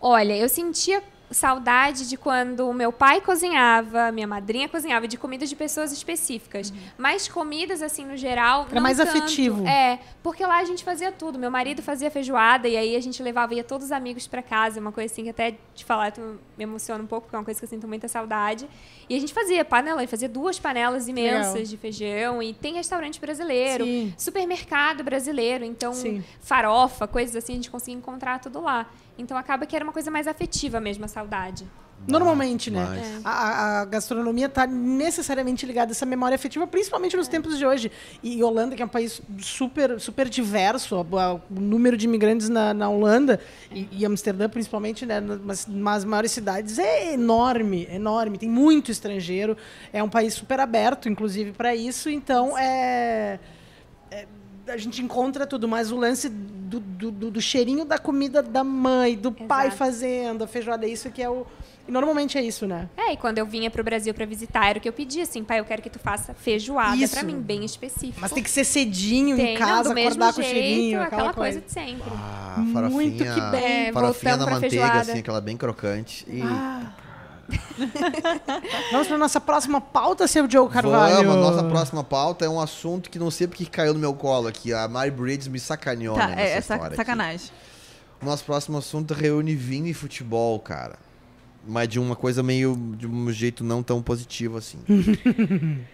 Olha, 0.00 0.36
eu 0.36 0.48
sentia 0.48 1.02
saudade 1.30 2.08
de 2.08 2.16
quando 2.16 2.68
o 2.68 2.74
meu 2.74 2.92
pai 2.92 3.20
cozinhava, 3.20 4.12
minha 4.12 4.26
madrinha 4.26 4.68
cozinhava, 4.68 5.08
de 5.08 5.16
comidas 5.16 5.48
de 5.48 5.56
pessoas 5.56 5.92
específicas. 5.92 6.72
Mas 6.96 7.28
comidas, 7.28 7.82
assim, 7.82 8.04
no 8.04 8.16
geral. 8.16 8.66
Era 8.70 8.80
mais 8.80 8.96
tanto. 8.98 9.08
afetivo. 9.08 9.66
É, 9.66 9.98
porque 10.22 10.44
lá 10.44 10.58
a 10.58 10.64
gente 10.64 10.84
fazia 10.84 11.10
tudo. 11.10 11.38
Meu 11.38 11.50
marido 11.50 11.82
fazia 11.82 12.10
feijoada 12.10 12.68
e 12.68 12.76
aí 12.76 12.96
a 12.96 13.00
gente 13.00 13.22
levava, 13.22 13.54
ia 13.54 13.64
todos 13.64 13.86
os 13.86 13.92
amigos 13.92 14.26
pra 14.26 14.42
casa. 14.42 14.80
Uma 14.80 14.92
coisa 14.92 15.12
assim 15.12 15.24
que 15.24 15.30
até 15.30 15.54
te 15.74 15.84
falar 15.84 16.12
tu 16.12 16.20
me 16.56 16.64
emociona 16.64 17.02
um 17.02 17.06
pouco, 17.06 17.26
porque 17.26 17.36
é 17.36 17.38
uma 17.38 17.44
coisa 17.44 17.58
que 17.58 17.64
eu 17.64 17.68
sinto 17.68 17.88
muita 17.88 18.08
saudade. 18.08 18.68
E 19.08 19.16
a 19.16 19.20
gente 19.20 19.34
fazia 19.34 19.64
panela, 19.64 20.02
e 20.02 20.06
fazia 20.06 20.28
duas 20.28 20.58
panelas 20.58 21.08
imensas 21.08 21.54
Legal. 21.54 21.66
de 21.68 21.76
feijão. 21.76 22.42
E 22.42 22.54
tem 22.54 22.74
restaurante 22.74 23.20
brasileiro, 23.20 23.84
Sim. 23.84 24.14
supermercado 24.16 25.02
brasileiro. 25.02 25.64
Então, 25.64 25.92
Sim. 25.92 26.22
farofa, 26.40 27.06
coisas 27.06 27.36
assim, 27.36 27.52
a 27.52 27.56
gente 27.56 27.70
conseguia 27.70 27.98
encontrar 27.98 28.38
tudo 28.38 28.60
lá. 28.60 28.86
Então 29.18 29.36
acaba 29.36 29.64
que 29.66 29.74
era 29.76 29.84
uma 29.84 29.92
coisa 29.92 30.10
mais 30.10 30.26
afetiva 30.26 30.80
mesmo, 30.80 31.04
a 31.04 31.08
saudade. 31.08 31.64
Normalmente, 32.06 32.70
né? 32.70 32.84
Mas- 32.86 33.24
A, 33.24 33.80
a- 33.80 33.84
gastronomia 33.86 34.48
tá 34.48 34.66
necessariamente 34.66 35.64
ligada 35.64 35.92
a 35.92 35.94
essa 35.94 36.04
memória 36.04 36.34
afetiva, 36.34 36.66
principalmente 36.66 37.16
nos 37.16 37.28
tempos 37.28 37.56
de 37.56 37.64
hoje. 37.64 37.90
E 38.22 38.42
Holanda, 38.42 38.74
que 38.76 38.82
é 38.82 38.84
um 38.84 38.88
país 38.88 39.22
super, 39.40 39.98
super 40.00 40.28
diverso, 40.28 40.96
o 40.96 41.40
número 41.48 41.96
de 41.96 42.04
imigrantes 42.06 42.48
na, 42.50 42.74
na 42.74 42.90
Holanda 42.90 43.40
e, 43.70 43.88
e 43.92 44.04
Amsterdã, 44.04 44.48
principalmente, 44.50 45.06
né, 45.06 45.20
nas, 45.20 45.66
nas 45.66 46.04
maiores 46.04 46.32
cidades, 46.32 46.78
é 46.78 47.14
enorme, 47.14 47.86
enorme. 47.90 48.36
Tem 48.36 48.50
muito 48.50 48.90
estrangeiro. 48.90 49.56
É 49.92 50.02
um 50.02 50.08
país 50.10 50.34
super 50.34 50.60
aberto, 50.60 51.08
inclusive, 51.08 51.52
para 51.52 51.74
isso. 51.74 52.10
Então, 52.10 52.58
é 52.58 53.38
a 54.66 54.76
gente 54.76 55.02
encontra 55.02 55.46
tudo, 55.46 55.66
mas 55.68 55.90
o 55.92 55.96
lance 55.96 56.28
do, 56.28 56.80
do, 56.80 57.10
do- 57.10 57.30
do 57.30 57.40
cheirinho 57.40 57.84
da 57.84 57.98
comida 57.98 58.42
da 58.42 58.64
mãe, 58.64 59.14
do 59.16 59.30
pai 59.32 59.66
Exato. 59.66 59.76
fazendo, 59.78 60.44
a 60.44 60.46
feijoada, 60.46 60.86
isso 60.86 61.10
que 61.10 61.22
é 61.22 61.28
o. 61.28 61.46
E 61.86 61.92
normalmente 61.92 62.38
é 62.38 62.42
isso, 62.42 62.66
né? 62.66 62.88
É, 62.96 63.12
e 63.12 63.16
quando 63.18 63.36
eu 63.36 63.44
vinha 63.44 63.70
pro 63.70 63.84
Brasil 63.84 64.14
pra 64.14 64.24
visitar, 64.24 64.66
era 64.70 64.78
o 64.78 64.80
que 64.80 64.88
eu 64.88 64.92
pedia, 64.92 65.22
assim, 65.24 65.44
pai, 65.44 65.60
eu 65.60 65.66
quero 65.66 65.82
que 65.82 65.90
tu 65.90 65.98
faça 65.98 66.32
feijoada 66.32 66.96
Isso. 66.96 67.12
pra 67.14 67.22
mim, 67.22 67.38
bem 67.38 67.62
específico. 67.62 68.18
Mas 68.22 68.32
tem 68.32 68.42
que 68.42 68.48
ser 68.50 68.64
cedinho 68.64 69.34
em 69.34 69.36
Tem, 69.36 69.58
não, 69.58 69.66
casa, 69.66 69.92
mesmo 69.92 70.08
acordar 70.24 70.32
com 70.32 70.40
o 70.40 70.42
jeito, 70.44 70.56
cheirinho, 70.56 71.02
aquela, 71.02 71.22
aquela 71.28 71.34
coisa. 71.34 71.60
coisa. 71.60 71.66
de 71.66 71.72
sempre. 71.72 72.10
Ah, 72.16 72.54
Muito 72.56 72.72
farofinha, 72.72 73.34
que 73.34 73.40
bem. 73.50 73.64
É, 73.88 73.92
farofinha 73.92 74.36
na 74.38 74.44
pra 74.46 74.54
manteiga, 74.54 74.76
feijoada. 74.76 75.00
assim, 75.12 75.18
aquela 75.18 75.40
bem 75.42 75.56
crocante. 75.58 76.24
E... 76.26 76.40
Ah. 76.40 76.90
Vamos 78.92 79.08
para 79.08 79.18
nossa 79.18 79.40
próxima 79.40 79.80
pauta, 79.80 80.26
seu 80.26 80.46
Diogo 80.46 80.70
Carvalho. 80.70 81.16
Vamos, 81.26 81.36
nossa 81.36 81.64
próxima 81.64 82.04
pauta 82.04 82.44
é 82.44 82.48
um 82.48 82.60
assunto 82.60 83.10
que 83.10 83.18
não 83.18 83.30
sei 83.30 83.46
porque 83.46 83.66
caiu 83.66 83.94
no 83.94 84.00
meu 84.00 84.14
colo 84.14 84.48
aqui. 84.48 84.72
A 84.72 84.86
Mary 84.88 85.10
Bridges 85.10 85.48
me 85.48 85.58
sacaneou 85.60 86.16
Tá, 86.16 86.28
nessa 86.28 86.40
é, 86.40 86.56
é 86.56 86.60
sac- 86.60 86.82
aqui. 86.84 86.96
sacanagem. 86.96 87.50
O 88.22 88.24
nosso 88.24 88.44
próximo 88.44 88.78
assunto 88.78 89.12
reúne 89.14 89.54
vinho 89.54 89.86
e 89.86 89.94
futebol, 89.94 90.58
cara. 90.60 90.96
Mas 91.66 91.88
de 91.88 91.98
uma 91.98 92.14
coisa 92.16 92.42
meio. 92.42 92.76
de 92.96 93.06
um 93.06 93.30
jeito 93.32 93.64
não 93.64 93.82
tão 93.82 94.02
positivo 94.02 94.56
assim. 94.58 94.78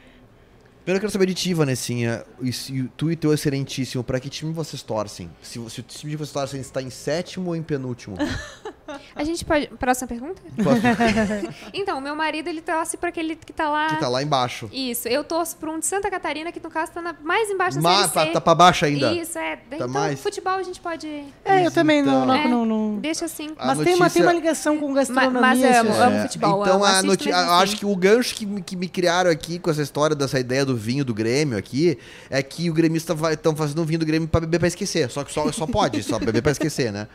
Primeiro 0.82 0.96
eu 0.96 1.00
quero 1.00 1.12
saber 1.12 1.26
de 1.26 1.34
ti, 1.34 1.52
Vanessinha. 1.54 2.24
E 2.42 2.50
tu 2.96 3.10
e 3.12 3.16
teu 3.16 3.32
excelentíssimo, 3.34 4.02
pra 4.02 4.18
que 4.18 4.28
time 4.30 4.52
vocês 4.52 4.82
torcem? 4.82 5.30
Se, 5.42 5.60
se 5.70 5.80
o 5.80 5.82
time 5.82 6.12
que 6.12 6.16
vocês 6.16 6.32
torcem 6.32 6.60
está 6.60 6.80
em 6.82 6.90
sétimo 6.90 7.48
ou 7.50 7.56
em 7.56 7.62
penúltimo? 7.62 8.16
A 9.14 9.24
gente 9.24 9.44
pode. 9.44 9.66
Próxima 9.78 10.08
pergunta? 10.08 10.40
Então, 11.72 11.98
o 11.98 12.00
meu 12.00 12.14
marido, 12.16 12.48
ele 12.48 12.60
torce 12.60 12.96
pra 12.96 13.08
aquele 13.08 13.36
que 13.36 13.52
tá 13.52 13.68
lá. 13.68 13.88
que 13.88 13.96
tá 14.00 14.08
lá 14.08 14.22
embaixo. 14.22 14.68
Isso, 14.72 15.08
eu 15.08 15.22
torço 15.24 15.56
pra 15.56 15.70
um 15.70 15.78
de 15.78 15.86
Santa 15.86 16.10
Catarina, 16.10 16.50
que 16.52 16.60
no 16.62 16.70
caso 16.70 16.92
tá 16.92 17.00
na- 17.00 17.14
mais 17.22 17.48
embaixo 17.50 17.76
da 17.76 17.82
Ma, 17.82 18.08
Série 18.08 18.26
C. 18.28 18.32
tá 18.32 18.40
pra 18.40 18.54
baixo 18.54 18.84
ainda. 18.84 19.12
Isso, 19.12 19.38
é. 19.38 19.58
então, 19.70 19.88
mais? 19.88 20.20
futebol 20.20 20.54
a 20.54 20.62
gente 20.62 20.80
pode. 20.80 21.06
É, 21.44 21.60
eu 21.60 21.64
Mas 21.64 21.74
também 21.74 22.02
não, 22.02 22.24
então- 22.24 22.26
não, 22.26 22.34
É. 22.34 22.48
não, 22.48 22.66
não- 22.66 22.98
Deixa 22.98 23.24
assim. 23.24 23.50
A 23.58 23.66
Mas 23.68 23.78
tem, 23.78 23.94
uma, 23.94 24.10
tem 24.10 24.22
notícia- 24.22 24.22
uma 24.22 24.32
ligação 24.32 24.78
com 24.78 24.92
gastronomia. 24.92 25.40
mas 25.40 25.58
esse 25.62 25.78
amo, 25.78 25.90
assunto. 25.90 26.02
amo 26.04 26.22
futebol, 26.22 26.62
Então, 26.62 26.74
amo, 26.76 26.84
a 26.84 27.02
noti- 27.02 27.26
mesmo 27.28 27.40
eu 27.40 27.52
acho 27.54 27.76
que 27.76 27.86
o 27.86 27.96
gancho 27.96 28.34
que, 28.34 28.46
me- 28.46 28.62
que 28.62 28.76
me 28.76 28.88
criaram 28.88 29.30
aqui 29.30 29.58
com 29.58 29.70
essa 29.70 29.82
história 29.82 30.14
dessa 30.16 30.38
ideia 30.38 30.64
do 30.64 30.76
vinho 30.76 31.04
do 31.04 31.14
Grêmio 31.14 31.56
aqui 31.58 31.98
é 32.28 32.42
que 32.42 32.68
o 32.70 32.72
gremista 32.74 33.14
estão 33.32 33.54
fazendo 33.54 33.80
um 33.82 33.84
vinho 33.84 33.98
do 34.00 34.06
Grêmio 34.06 34.28
pra 34.28 34.40
beber 34.40 34.58
pra 34.58 34.68
esquecer. 34.68 35.08
Só 35.10 35.24
que 35.24 35.32
só, 35.32 35.50
só 35.52 35.66
pode, 35.66 36.02
só 36.02 36.18
beber 36.18 36.42
pra 36.42 36.52
esquecer, 36.52 36.92
né? 36.92 37.06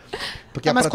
Porque 0.53 0.69
Ah, 0.69 0.73
mas 0.73 0.88
pra 0.88 0.91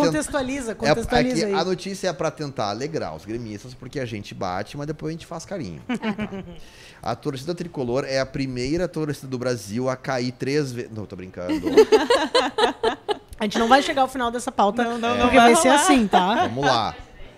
ten- 0.74 0.86
contextualiza, 0.86 0.86
é, 0.86 0.88
é 0.90 0.94
contextualiza 0.94 1.46
que 1.46 1.52
aí. 1.54 1.54
a 1.60 1.64
notícia 1.64 2.08
é 2.08 2.12
pra 2.12 2.30
tentar 2.30 2.70
alegrar 2.70 3.14
os 3.14 3.24
gremistas, 3.24 3.74
porque 3.74 3.98
a 4.00 4.06
gente 4.06 4.34
bate, 4.34 4.76
mas 4.76 4.86
depois 4.86 5.10
a 5.10 5.12
gente 5.12 5.26
faz 5.26 5.44
carinho. 5.44 5.82
a 7.02 7.14
torcida 7.14 7.54
tricolor 7.54 8.04
é 8.04 8.20
a 8.20 8.26
primeira 8.26 8.86
torcida 8.88 9.26
do 9.28 9.38
Brasil 9.38 9.88
a 9.88 9.96
cair 9.96 10.32
três 10.32 10.72
vezes. 10.72 10.90
Não, 10.92 11.06
tô 11.06 11.16
brincando. 11.16 11.54
A 13.38 13.44
gente 13.44 13.58
não 13.58 13.68
vai 13.68 13.82
chegar 13.82 14.02
ao 14.02 14.08
final 14.08 14.30
dessa 14.30 14.52
pauta, 14.52 14.84
Não, 14.84 14.98
não, 14.98 15.14
não 15.14 15.20
porque 15.22 15.36
vai 15.38 15.54
vai 15.54 15.62
ser 15.62 15.68
assim, 15.68 16.06
tá? 16.06 16.46
Vamos 16.46 16.62
lá. 16.62 16.94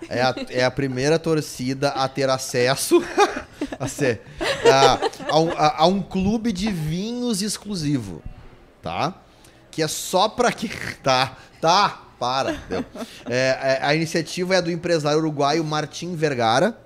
É 0.08 0.20
a, 0.20 0.34
é 0.50 0.64
a 0.64 0.70
primeira 0.70 1.16
torcida 1.16 1.90
a 1.90 2.08
ter 2.08 2.28
acesso 2.28 3.00
a, 3.78 3.86
ser, 3.86 4.20
a, 4.68 5.32
a 5.32 5.38
um, 5.38 5.52
a- 5.52 5.74
a 5.82 5.86
um 5.86 6.02
clube 6.02 6.50
de 6.50 6.72
vinhos 6.72 7.40
exclusivo, 7.40 8.20
tá? 8.82 9.14
Que 9.70 9.80
é 9.80 9.86
só 9.86 10.28
pra 10.28 10.50
que... 10.50 10.68
Tá, 11.04 11.36
tá, 11.60 12.02
para. 12.22 12.52
É, 13.28 13.34
é, 13.36 13.78
a 13.82 13.92
iniciativa 13.96 14.54
é 14.54 14.62
do 14.62 14.70
empresário 14.70 15.18
uruguaio 15.18 15.64
Martim 15.64 16.14
Vergara, 16.14 16.78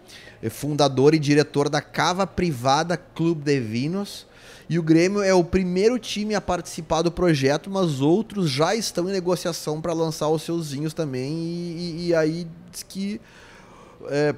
é 0.43 0.49
fundador 0.49 1.15
e 1.15 1.19
diretor 1.19 1.69
da 1.69 1.83
Cava 1.83 2.27
Privada 2.27 2.97
Clube 2.97 3.43
de 3.45 3.61
Vinhos. 3.61 4.27
E 4.69 4.79
o 4.79 4.83
Grêmio 4.83 5.23
é 5.23 5.35
o 5.35 5.45
primeiro 5.45 5.99
time 5.99 6.35
a 6.35 6.41
participar 6.41 7.03
do 7.03 7.13
projeto, 7.13 7.71
mas 7.71 8.01
outros 8.01 8.51
já 8.51 8.75
estão 8.75 9.09
em 9.09 9.13
negociação 9.13 9.79
para 9.81 9.93
lançar 9.93 10.29
os 10.29 10.41
seus 10.43 10.73
vinhos 10.73 10.95
também. 10.95 11.33
E, 11.35 11.77
e- 11.79 12.07
e 12.09 12.15
aí 12.15 12.47
diz 12.73 12.83
que 12.83 13.21
é, 14.09 14.35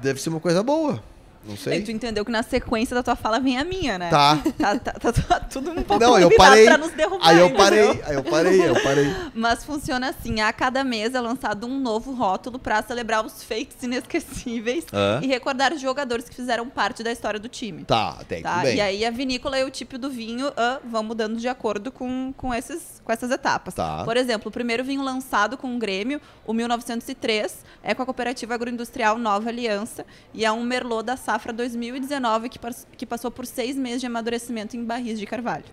deve 0.00 0.22
ser 0.22 0.28
uma 0.30 0.40
coisa 0.40 0.62
boa. 0.62 1.02
Não 1.48 1.54
E 1.54 1.58
sei. 1.58 1.82
tu 1.82 1.90
entendeu 1.90 2.24
que 2.24 2.30
na 2.30 2.42
sequência 2.42 2.94
da 2.94 3.02
tua 3.02 3.16
fala 3.16 3.40
vem 3.40 3.58
a 3.58 3.64
minha, 3.64 3.98
né? 3.98 4.10
Tá. 4.10 4.38
Tá, 4.58 4.78
tá, 4.78 4.92
tá- 4.92 5.12
tá 5.12 5.40
tudo 5.40 5.70
um 5.70 5.82
pouco 5.82 5.98
Não, 6.04 6.18
eu 6.18 6.30
parei. 6.36 6.64
pra 6.66 6.76
nos 6.78 6.90
derrubar. 6.92 7.26
Aí 7.26 7.38
eu 7.38 7.46
entendeu? 7.46 7.64
parei, 7.64 8.02
aí 8.04 8.14
eu 8.14 8.22
parei, 8.22 8.68
eu 8.68 8.82
parei. 8.82 9.06
Mas 9.34 9.64
funciona 9.64 10.10
assim: 10.10 10.40
a 10.40 10.52
cada 10.52 10.84
mês 10.84 11.14
é 11.14 11.20
lançado 11.20 11.66
um 11.66 11.80
novo 11.80 12.12
rótulo 12.12 12.58
pra 12.58 12.82
celebrar 12.82 13.24
os 13.24 13.42
feitos 13.42 13.82
inesquecíveis 13.82 14.84
Hã? 14.92 15.20
e 15.22 15.26
recordar 15.26 15.72
os 15.72 15.80
jogadores 15.80 16.28
que 16.28 16.34
fizeram 16.36 16.68
parte 16.68 17.02
da 17.02 17.10
história 17.10 17.40
do 17.40 17.48
time. 17.48 17.84
Tá, 17.84 18.16
até 18.20 18.36
aí 18.36 18.42
Tá? 18.42 18.56
bem. 18.58 18.76
E 18.76 18.80
aí 18.80 19.04
a 19.06 19.10
vinícola 19.10 19.58
e 19.58 19.64
o 19.64 19.70
tipo 19.70 19.96
do 19.96 20.10
vinho 20.10 20.52
ah, 20.56 20.80
vão 20.84 21.02
mudando 21.02 21.36
de 21.38 21.48
acordo 21.48 21.90
com, 21.90 22.32
com, 22.36 22.52
esses, 22.52 23.00
com 23.04 23.10
essas 23.12 23.30
etapas. 23.30 23.74
Tá. 23.74 24.04
Por 24.04 24.16
exemplo, 24.16 24.48
o 24.48 24.52
primeiro 24.52 24.84
vinho 24.84 25.02
lançado 25.02 25.56
com 25.56 25.74
o 25.74 25.78
Grêmio, 25.78 26.20
o 26.46 26.52
1903, 26.52 27.64
é 27.82 27.94
com 27.94 28.02
a 28.02 28.04
cooperativa 28.04 28.54
agroindustrial 28.54 29.16
Nova 29.18 29.48
Aliança 29.48 30.04
e 30.34 30.44
é 30.44 30.52
um 30.52 30.62
Merlot 30.62 31.04
da 31.04 31.16
safra 31.16 31.37
2019, 31.52 32.48
que, 32.48 32.58
que 32.96 33.06
passou 33.06 33.30
por 33.30 33.46
seis 33.46 33.76
meses 33.76 34.00
de 34.00 34.06
amadurecimento 34.06 34.76
em 34.76 34.84
barris 34.84 35.18
de 35.18 35.26
carvalho. 35.26 35.64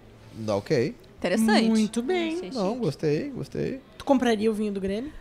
Ok. 0.47 0.95
Interessante. 1.17 1.69
Muito 1.69 2.01
bem. 2.01 2.51
Não, 2.53 2.77
gostei, 2.77 3.29
gostei. 3.29 3.81
Tu 3.97 4.05
compraria 4.05 4.51
o 4.51 4.53
vinho 4.53 4.71
do 4.71 4.79
Grêmio? 4.79 5.11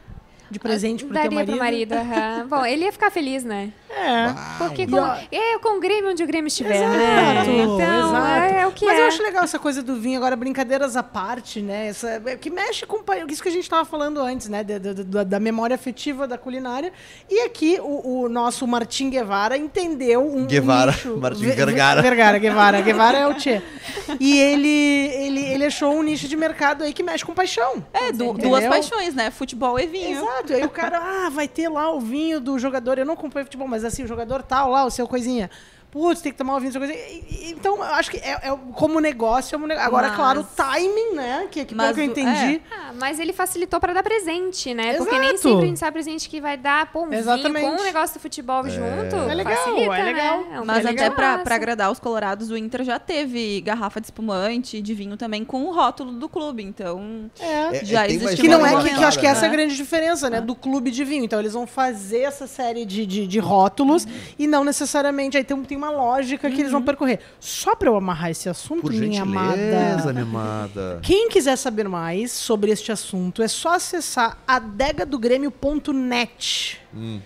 De 0.54 0.58
presente 0.60 1.04
pro 1.04 1.12
Daria 1.12 1.28
teu 1.44 1.56
marido? 1.56 1.88
pro 1.88 2.04
marido, 2.04 2.14
aham. 2.14 2.46
Bom, 2.48 2.64
ele 2.64 2.84
ia 2.84 2.92
ficar 2.92 3.10
feliz, 3.10 3.42
né? 3.42 3.70
É. 3.90 4.34
Porque 4.58 4.86
com, 4.86 4.96
ó- 4.96 5.16
é 5.32 5.58
com 5.58 5.78
o 5.78 5.80
Grêmio 5.80 6.10
onde 6.10 6.22
o 6.22 6.26
Grêmio 6.26 6.46
estiver, 6.48 6.76
Exato, 6.76 6.96
né? 6.96 7.62
Então, 7.62 8.08
exato. 8.08 8.26
É, 8.54 8.60
é 8.62 8.66
o 8.66 8.72
que 8.72 8.84
Mas 8.86 8.98
é. 8.98 9.02
eu 9.02 9.06
acho 9.06 9.22
legal 9.22 9.42
essa 9.44 9.58
coisa 9.58 9.82
do 9.82 9.96
vinho, 9.96 10.16
agora, 10.18 10.36
brincadeiras 10.36 10.96
à 10.96 11.02
parte, 11.02 11.60
né? 11.60 11.88
Essa, 11.88 12.22
é, 12.26 12.36
que 12.36 12.50
mexe 12.50 12.86
com 12.86 13.02
isso 13.28 13.42
que 13.42 13.48
a 13.48 13.52
gente 13.52 13.62
estava 13.64 13.84
falando 13.84 14.20
antes, 14.20 14.48
né? 14.48 14.62
Da, 14.64 14.78
da- 14.78 15.24
da- 15.24 15.40
memória 15.40 15.74
afetiva 15.74 16.26
da 16.28 16.38
culinária. 16.38 16.92
E 17.28 17.40
aqui 17.42 17.78
o, 17.80 18.22
o 18.22 18.28
nosso 18.28 18.64
Martim 18.66 19.10
Guevara 19.10 19.56
entendeu 19.56 20.20
um, 20.24 20.46
Guevara, 20.46 20.92
nicho. 20.92 21.16
Martim 21.16 21.40
Ve- 21.42 21.50
Ve- 21.50 21.64
Vergara. 21.64 22.00
Vergara, 22.02 22.38
Guevara. 22.38 22.80
Guevara 22.82 23.18
é 23.18 23.26
o 23.26 23.34
Tchê. 23.34 23.60
E 24.20 24.38
ele, 24.40 24.68
ele, 24.68 25.40
ele 25.46 25.64
achou 25.66 25.92
um 25.94 26.02
nicho 26.02 26.26
de 26.28 26.36
mercado 26.36 26.84
aí 26.84 26.92
que 26.92 27.02
mexe 27.02 27.24
com 27.24 27.32
paixão. 27.34 27.84
É, 27.92 28.12
du- 28.12 28.24
Entendeu? 28.24 28.50
duas 28.50 28.64
paixões, 28.66 29.14
né? 29.14 29.30
Futebol 29.30 29.78
e 29.78 29.86
vinho. 29.86 30.18
Exato. 30.20 30.43
Aí 30.52 30.64
o 30.64 30.70
cara, 30.70 30.98
ah, 30.98 31.30
vai 31.30 31.48
ter 31.48 31.68
lá 31.68 31.90
o 31.92 32.00
vinho 32.00 32.40
do 32.40 32.58
jogador. 32.58 32.98
Eu 32.98 33.06
não 33.06 33.14
acompanho 33.14 33.46
futebol, 33.46 33.68
mas 33.68 33.84
assim, 33.84 34.04
o 34.04 34.06
jogador 34.06 34.42
tal 34.42 34.70
lá, 34.70 34.84
o 34.84 34.90
seu 34.90 35.06
coisinha. 35.06 35.50
Putz, 35.94 36.20
tem 36.20 36.32
que 36.32 36.36
tomar 36.38 36.56
o 36.56 36.60
vinho 36.60 36.72
e- 36.84 37.50
Então, 37.52 37.76
eu 37.76 37.82
acho 37.84 38.10
que 38.10 38.16
é, 38.16 38.32
é 38.32 38.58
como 38.74 38.98
negócio. 38.98 39.54
É 39.54 39.58
um 39.58 39.64
negócio. 39.64 39.86
Agora, 39.86 40.08
Mas- 40.08 40.16
claro, 40.16 40.40
o 40.40 40.44
timing, 40.44 41.14
né? 41.14 41.46
Que, 41.48 41.60
que 41.64 41.72
pelo 41.72 41.86
Mas 41.86 41.94
que 41.94 42.00
eu 42.00 42.04
entendi. 42.04 42.60
Ah, 42.68 42.92
mas 42.98 43.20
ele 43.20 43.32
facilitou 43.32 43.78
pra 43.78 43.92
dar 43.92 44.02
presente, 44.02 44.74
né? 44.74 44.94
Porque 44.94 45.16
nem 45.16 45.30
Exato. 45.34 45.42
sempre 45.48 45.64
a 45.64 45.68
gente 45.68 45.78
sabe 45.78 45.92
presente 45.92 46.28
que 46.28 46.40
vai 46.40 46.56
dar, 46.56 46.90
pô, 46.90 47.04
um 47.04 47.12
Exatamente. 47.12 47.60
vinho 47.64 47.76
com 47.76 47.80
o 47.80 47.84
negócio 47.84 48.18
do 48.18 48.20
futebol 48.20 48.68
junto. 48.68 49.14
É 49.30 49.34
legal, 49.34 49.54
facilita, 49.54 49.94
é 49.96 50.02
legal. 50.02 50.40
Né? 50.40 50.46
É 50.56 50.60
um 50.60 50.64
Mas 50.64 50.84
até 50.84 51.10
pra 51.10 51.40
agradar 51.54 51.92
os 51.92 52.00
colorados, 52.00 52.50
o 52.50 52.56
Inter 52.56 52.82
já 52.82 52.98
teve 52.98 53.60
garrafa 53.60 54.00
de 54.00 54.08
espumante, 54.08 54.82
de 54.82 54.94
vinho 54.94 55.16
também, 55.16 55.44
com 55.44 55.62
o 55.64 55.72
rótulo 55.72 56.10
do 56.12 56.28
clube. 56.28 56.64
Então, 56.64 57.30
É. 57.38 57.76
É, 57.76 57.84
já 57.84 58.00
é, 58.02 58.06
uma 58.08 58.14
existe 58.14 58.40
Que 58.42 58.48
não 58.48 58.66
é 58.66 58.82
que, 58.82 58.94
que 58.94 59.00
eu 59.00 59.06
acho 59.06 59.18
que 59.20 59.26
essa 59.26 59.44
é 59.44 59.48
a 59.48 59.50
né? 59.50 59.56
grande 59.56 59.76
diferença, 59.76 60.28
né? 60.28 60.40
Do 60.40 60.56
clube 60.56 60.90
de 60.90 61.04
vinho. 61.04 61.24
Então, 61.24 61.38
eles 61.38 61.52
vão 61.52 61.66
fazer 61.68 62.22
essa 62.22 62.46
série 62.48 62.84
de, 62.84 63.06
de, 63.06 63.26
de 63.28 63.38
rótulos 63.38 64.06
e 64.36 64.46
não 64.48 64.64
necessariamente. 64.64 65.36
Aí 65.36 65.44
tem, 65.44 65.62
tem 65.62 65.76
uma 65.78 65.83
lógica 65.90 66.50
que 66.50 66.60
eles 66.60 66.72
vão 66.72 66.82
percorrer. 66.82 67.20
Só 67.40 67.74
pra 67.74 67.88
eu 67.88 67.96
amarrar 67.96 68.30
esse 68.30 68.48
assunto, 68.48 68.82
Por 68.82 68.92
minha 68.92 69.22
amada. 69.22 70.12
mimada. 70.12 71.00
Quem 71.02 71.28
quiser 71.28 71.56
saber 71.56 71.88
mais 71.88 72.30
sobre 72.32 72.70
este 72.70 72.92
assunto, 72.92 73.42
é 73.42 73.48
só 73.48 73.74
acessar 73.74 74.38
adegadogrêmio.net. 74.46 76.80
Hum. 76.94 77.20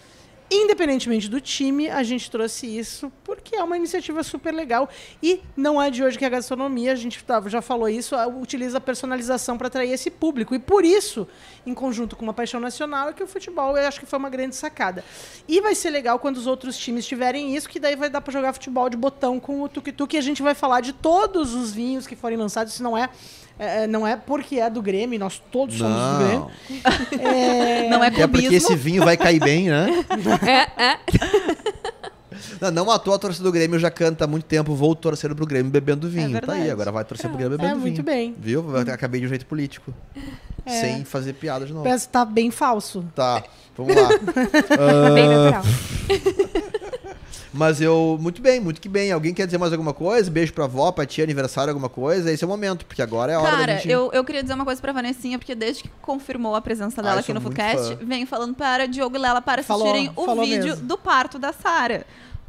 Independentemente 0.50 1.28
do 1.28 1.40
time, 1.42 1.90
a 1.90 2.02
gente 2.02 2.30
trouxe 2.30 2.66
isso 2.66 3.12
porque 3.22 3.54
é 3.54 3.62
uma 3.62 3.76
iniciativa 3.76 4.22
super 4.22 4.54
legal. 4.54 4.88
E 5.22 5.42
não 5.54 5.80
é 5.80 5.90
de 5.90 6.02
hoje 6.02 6.16
que 6.16 6.24
a 6.24 6.28
gastronomia, 6.28 6.92
a 6.92 6.96
gente 6.96 7.22
tava- 7.22 7.50
já 7.50 7.60
falou 7.60 7.86
isso, 7.88 8.16
utiliza 8.40 8.78
a 8.78 8.80
personalização 8.80 9.58
para 9.58 9.66
atrair 9.66 9.92
esse 9.92 10.10
público. 10.10 10.54
E 10.54 10.58
por 10.58 10.86
isso, 10.86 11.28
em 11.66 11.74
conjunto 11.74 12.16
com 12.16 12.22
uma 12.22 12.32
paixão 12.32 12.58
nacional, 12.60 13.10
é 13.10 13.12
que 13.12 13.22
o 13.22 13.26
futebol 13.26 13.76
eu 13.76 13.86
acho 13.86 14.00
que 14.00 14.06
foi 14.06 14.18
uma 14.18 14.30
grande 14.30 14.56
sacada. 14.56 15.04
E 15.46 15.60
vai 15.60 15.74
ser 15.74 15.90
legal 15.90 16.18
quando 16.18 16.38
os 16.38 16.46
outros 16.46 16.78
times 16.78 17.06
tiverem 17.06 17.54
isso, 17.54 17.68
que 17.68 17.78
daí 17.78 17.94
vai 17.94 18.08
dar 18.08 18.22
para 18.22 18.32
jogar 18.32 18.54
futebol 18.54 18.88
de 18.88 18.96
botão 18.96 19.38
com 19.38 19.60
o 19.62 19.68
tuk-tuk. 19.68 20.14
E 20.14 20.18
a 20.18 20.22
gente 20.22 20.42
vai 20.42 20.54
falar 20.54 20.80
de 20.80 20.94
todos 20.94 21.52
os 21.54 21.72
vinhos 21.72 22.06
que 22.06 22.16
forem 22.16 22.38
lançados. 22.38 22.72
Isso 22.72 22.82
não 22.82 22.96
é. 22.96 23.10
É, 23.58 23.86
não 23.86 24.06
é 24.06 24.16
porque 24.16 24.56
é 24.60 24.68
do 24.70 24.80
Grêmio, 24.82 25.18
nós 25.18 25.42
todos 25.50 25.76
somos 25.78 25.96
do 25.96 26.18
Grêmio. 26.18 26.38
Não. 26.40 26.48
É, 27.28 27.88
não 27.88 28.02
é 28.04 28.06
É 28.08 28.10
porque 28.10 28.28
clubismo. 28.28 28.54
esse 28.56 28.74
vinho 28.76 29.04
vai 29.04 29.16
cair 29.16 29.40
bem, 29.40 29.68
né? 29.68 30.04
É, 30.46 30.82
é. 30.84 30.98
Não, 32.60 32.70
não 32.70 32.90
à 32.90 32.98
toa 32.98 33.16
a 33.16 33.18
torcida 33.18 33.44
do 33.44 33.52
Grêmio 33.52 33.78
já 33.78 33.90
canta 33.90 34.24
há 34.24 34.26
muito 34.28 34.44
tempo, 34.44 34.74
vou 34.74 34.94
torcendo 34.94 35.34
pro 35.34 35.46
Grêmio 35.46 35.70
bebendo 35.70 36.08
vinho. 36.08 36.40
tá 36.40 36.52
aí, 36.54 36.70
agora 36.70 36.90
vai 36.90 37.04
torcer 37.04 37.28
pro 37.28 37.38
Grêmio 37.38 37.54
É, 37.54 37.58
bebendo 37.58 37.74
vinho. 37.80 37.86
muito 37.86 38.02
bem. 38.02 38.34
Viu? 38.38 38.64
Acabei 38.92 39.20
de 39.20 39.26
um 39.26 39.28
jeito 39.28 39.46
político. 39.46 39.92
É. 40.66 40.80
Sem 40.80 41.04
fazer 41.04 41.32
piada 41.34 41.64
de 41.66 41.72
novo. 41.72 41.84
Parece 41.84 42.06
que 42.06 42.12
tá 42.12 42.24
bem 42.24 42.50
falso. 42.50 43.04
Tá, 43.14 43.42
vamos 43.76 43.94
lá. 43.94 44.08
Bem 45.14 45.26
Ah, 45.28 45.52
natural. 45.52 46.67
Mas 47.52 47.80
eu, 47.80 48.18
muito 48.20 48.42
bem, 48.42 48.60
muito 48.60 48.80
que 48.80 48.88
bem. 48.88 49.10
Alguém 49.10 49.32
quer 49.32 49.46
dizer 49.46 49.56
mais 49.58 49.72
alguma 49.72 49.94
coisa? 49.94 50.30
Beijo 50.30 50.52
pra 50.52 50.64
avó, 50.64 50.92
pra 50.92 51.06
tia, 51.06 51.24
aniversário, 51.24 51.70
alguma 51.70 51.88
coisa? 51.88 52.30
Esse 52.30 52.44
é 52.44 52.46
o 52.46 52.50
momento, 52.50 52.84
porque 52.84 53.00
agora 53.00 53.32
é 53.32 53.34
a 53.36 53.40
hora 53.40 53.50
da 53.52 53.56
Cara, 53.58 53.76
gente... 53.76 53.90
eu, 53.90 54.10
eu 54.12 54.22
queria 54.24 54.42
dizer 54.42 54.54
uma 54.54 54.64
coisa 54.66 54.80
pra 54.80 54.92
Vanessinha, 54.92 55.38
porque 55.38 55.54
desde 55.54 55.84
que 55.84 55.88
confirmou 56.02 56.54
a 56.54 56.60
presença 56.60 57.00
Ah, 57.00 57.04
dela 57.04 57.16
eu 57.16 57.20
aqui 57.20 57.32
no 57.32 57.40
fã. 57.40 57.48
vem 58.02 58.26
falando 58.26 58.54
para 58.54 58.86
Diogo 58.86 59.16
e 59.16 59.18
Lela 59.18 59.40
para 59.40 59.62
Falou, 59.62 59.86
assistirem 59.88 60.12
o 60.14 60.24
falou 60.26 60.44
vídeo 60.44 60.64
mesmo. 60.64 60.86
do 60.86 60.98
parto 60.98 61.38
da 61.38 61.52
Sara. 61.52 62.04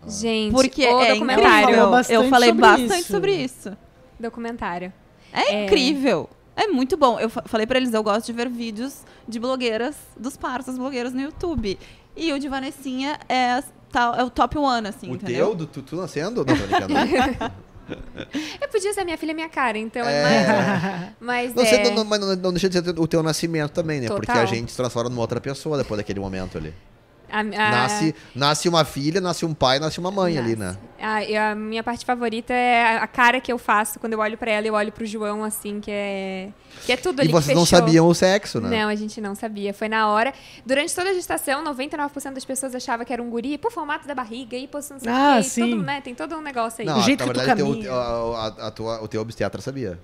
Gente, 0.07 0.51
Porque 0.53 0.85
o 0.85 0.99
é 1.01 1.15
incrível. 1.15 1.91
Eu 2.09 2.29
falei 2.29 2.49
sobre 2.49 2.61
bastante 2.61 2.99
isso. 3.01 3.11
sobre 3.11 3.35
isso. 3.35 3.77
Documentário. 4.19 4.91
É, 5.31 5.53
É. 5.53 5.65
incrível. 5.65 6.29
É 6.55 6.67
muito 6.67 6.97
bom. 6.97 7.17
Eu 7.19 7.29
fa- 7.29 7.43
falei 7.45 7.65
pra 7.65 7.77
eles, 7.77 7.93
eu 7.93 8.03
gosto 8.03 8.25
de 8.25 8.33
ver 8.33 8.49
vídeos 8.49 8.97
de 9.27 9.39
blogueiras, 9.39 9.95
dos 10.17 10.35
partos 10.35 10.67
das 10.67 10.77
blogueiras 10.77 11.13
no 11.13 11.21
YouTube. 11.21 11.79
E 12.17 12.33
o 12.33 12.39
de 12.39 12.49
Vanessinha 12.49 13.17
é, 13.29 13.61
tá- 13.91 14.15
é 14.17 14.23
o 14.23 14.29
top 14.29 14.57
one, 14.57 14.87
assim, 14.87 15.11
O 15.11 15.15
entendeu? 15.15 15.47
teu, 15.47 15.55
do 15.55 15.65
tu, 15.65 15.81
tu 15.81 15.95
nascendo? 15.95 16.43
Não, 16.43 16.45
tô 16.45 16.55
brincando. 16.55 16.93
Eu 18.61 18.67
podia 18.71 18.93
ser 18.93 19.03
minha 19.03 19.17
filha, 19.17 19.33
minha 19.33 19.49
cara, 19.49 19.77
então 19.77 20.07
é, 20.07 20.13
É. 20.13 21.13
mais. 21.19 21.53
Mas 21.55 21.71
Não, 21.71 21.77
é. 21.79 21.83
não, 21.85 21.95
não, 21.95 22.05
mas 22.05 22.19
não, 22.19 22.35
não 22.35 22.51
deixa 22.51 22.69
de 22.69 22.79
ser 22.81 22.99
o 22.99 23.07
teu 23.07 23.23
nascimento 23.23 23.71
também, 23.71 23.99
né? 24.01 24.07
Porque 24.07 24.27
Total. 24.27 24.43
a 24.43 24.45
gente 24.45 24.69
se 24.71 24.77
transforma 24.77 25.09
numa 25.09 25.21
outra 25.21 25.41
pessoa 25.41 25.77
depois 25.77 25.97
daquele 25.97 26.19
momento 26.19 26.57
ali. 26.57 26.73
A- 27.32 27.39
a- 27.39 27.43
Nasce, 27.43 28.15
nasce 28.36 28.69
uma 28.69 28.84
filha, 28.86 29.19
nasce 29.21 29.45
um 29.45 29.53
pai, 29.53 29.80
nasce 29.80 29.99
uma 29.99 30.11
mãe 30.11 30.38
ali, 30.38 30.55
né? 30.55 30.75
A, 31.01 31.23
e 31.23 31.36
a 31.38 31.55
minha 31.55 31.82
parte 31.84 32.05
favorita 32.05 32.53
é 32.53 32.97
a- 32.97 33.07
cara 33.07 33.39
que 33.39 33.51
eu 33.51 33.57
faço 33.57 33.99
quando 33.99 34.13
eu 34.13 34.19
olho 34.19 34.38
pra 34.38 34.51
ela 34.51 34.65
e 34.65 34.69
eu 34.69 34.73
olho 34.73 34.91
pro 34.91 35.05
João, 35.05 35.43
assim, 35.43 35.80
que 35.80 35.89
é. 35.91 36.49
Que 36.86 36.91
é 36.93 36.97
tudo 36.97 37.19
E 37.19 37.21
ali. 37.21 37.27
que 37.30 37.34
vocês 37.34 37.57
não 37.57 37.65
sabiam 37.65 38.07
o 38.07 38.13
sexo, 38.13 38.59
né? 38.61 38.82
Não, 38.82 38.89
a 38.89 38.95
gente 38.95 39.19
não 39.21 39.34
sabia. 39.36 39.73
Foi 39.73 39.88
na 39.89 40.07
hora. 40.09 40.34
Durante 40.65 40.93
toda 40.93 41.09
a 41.09 41.13
gestação, 41.13 41.63
99% 41.63 42.34
das 42.34 42.45
pessoas 42.45 42.73
achavam 42.75 43.05
que 43.05 43.11
era 43.13 43.21
um 43.23 43.30
guri, 43.30 43.57
por 43.57 43.71
formato 43.71 44.07
da 44.07 44.13
barriga, 44.15 44.55
e 44.57 44.67
por 44.67 44.82
não 44.89 44.99
sei 44.99 45.11
Ah, 45.11 45.36
o 45.39 45.43
quê. 45.43 45.49
sim. 45.49 45.69
Todo, 45.71 45.84
né, 45.84 46.01
tem 46.01 46.13
todo 46.15 46.36
um 46.36 46.41
negócio 46.41 46.82
aí. 46.82 46.88
Do 46.93 47.01
jeito 47.01 47.19
na 47.21 47.27
que 47.27 47.34
tu 47.34 47.45
verdade, 47.45 47.82
teu- 47.82 47.93
a, 47.93 48.47
a- 48.47 48.67
a 48.67 48.71
tua- 48.71 49.01
o 49.01 49.07
teu 49.07 49.21
obstetra 49.21 49.61
sabia. 49.61 49.99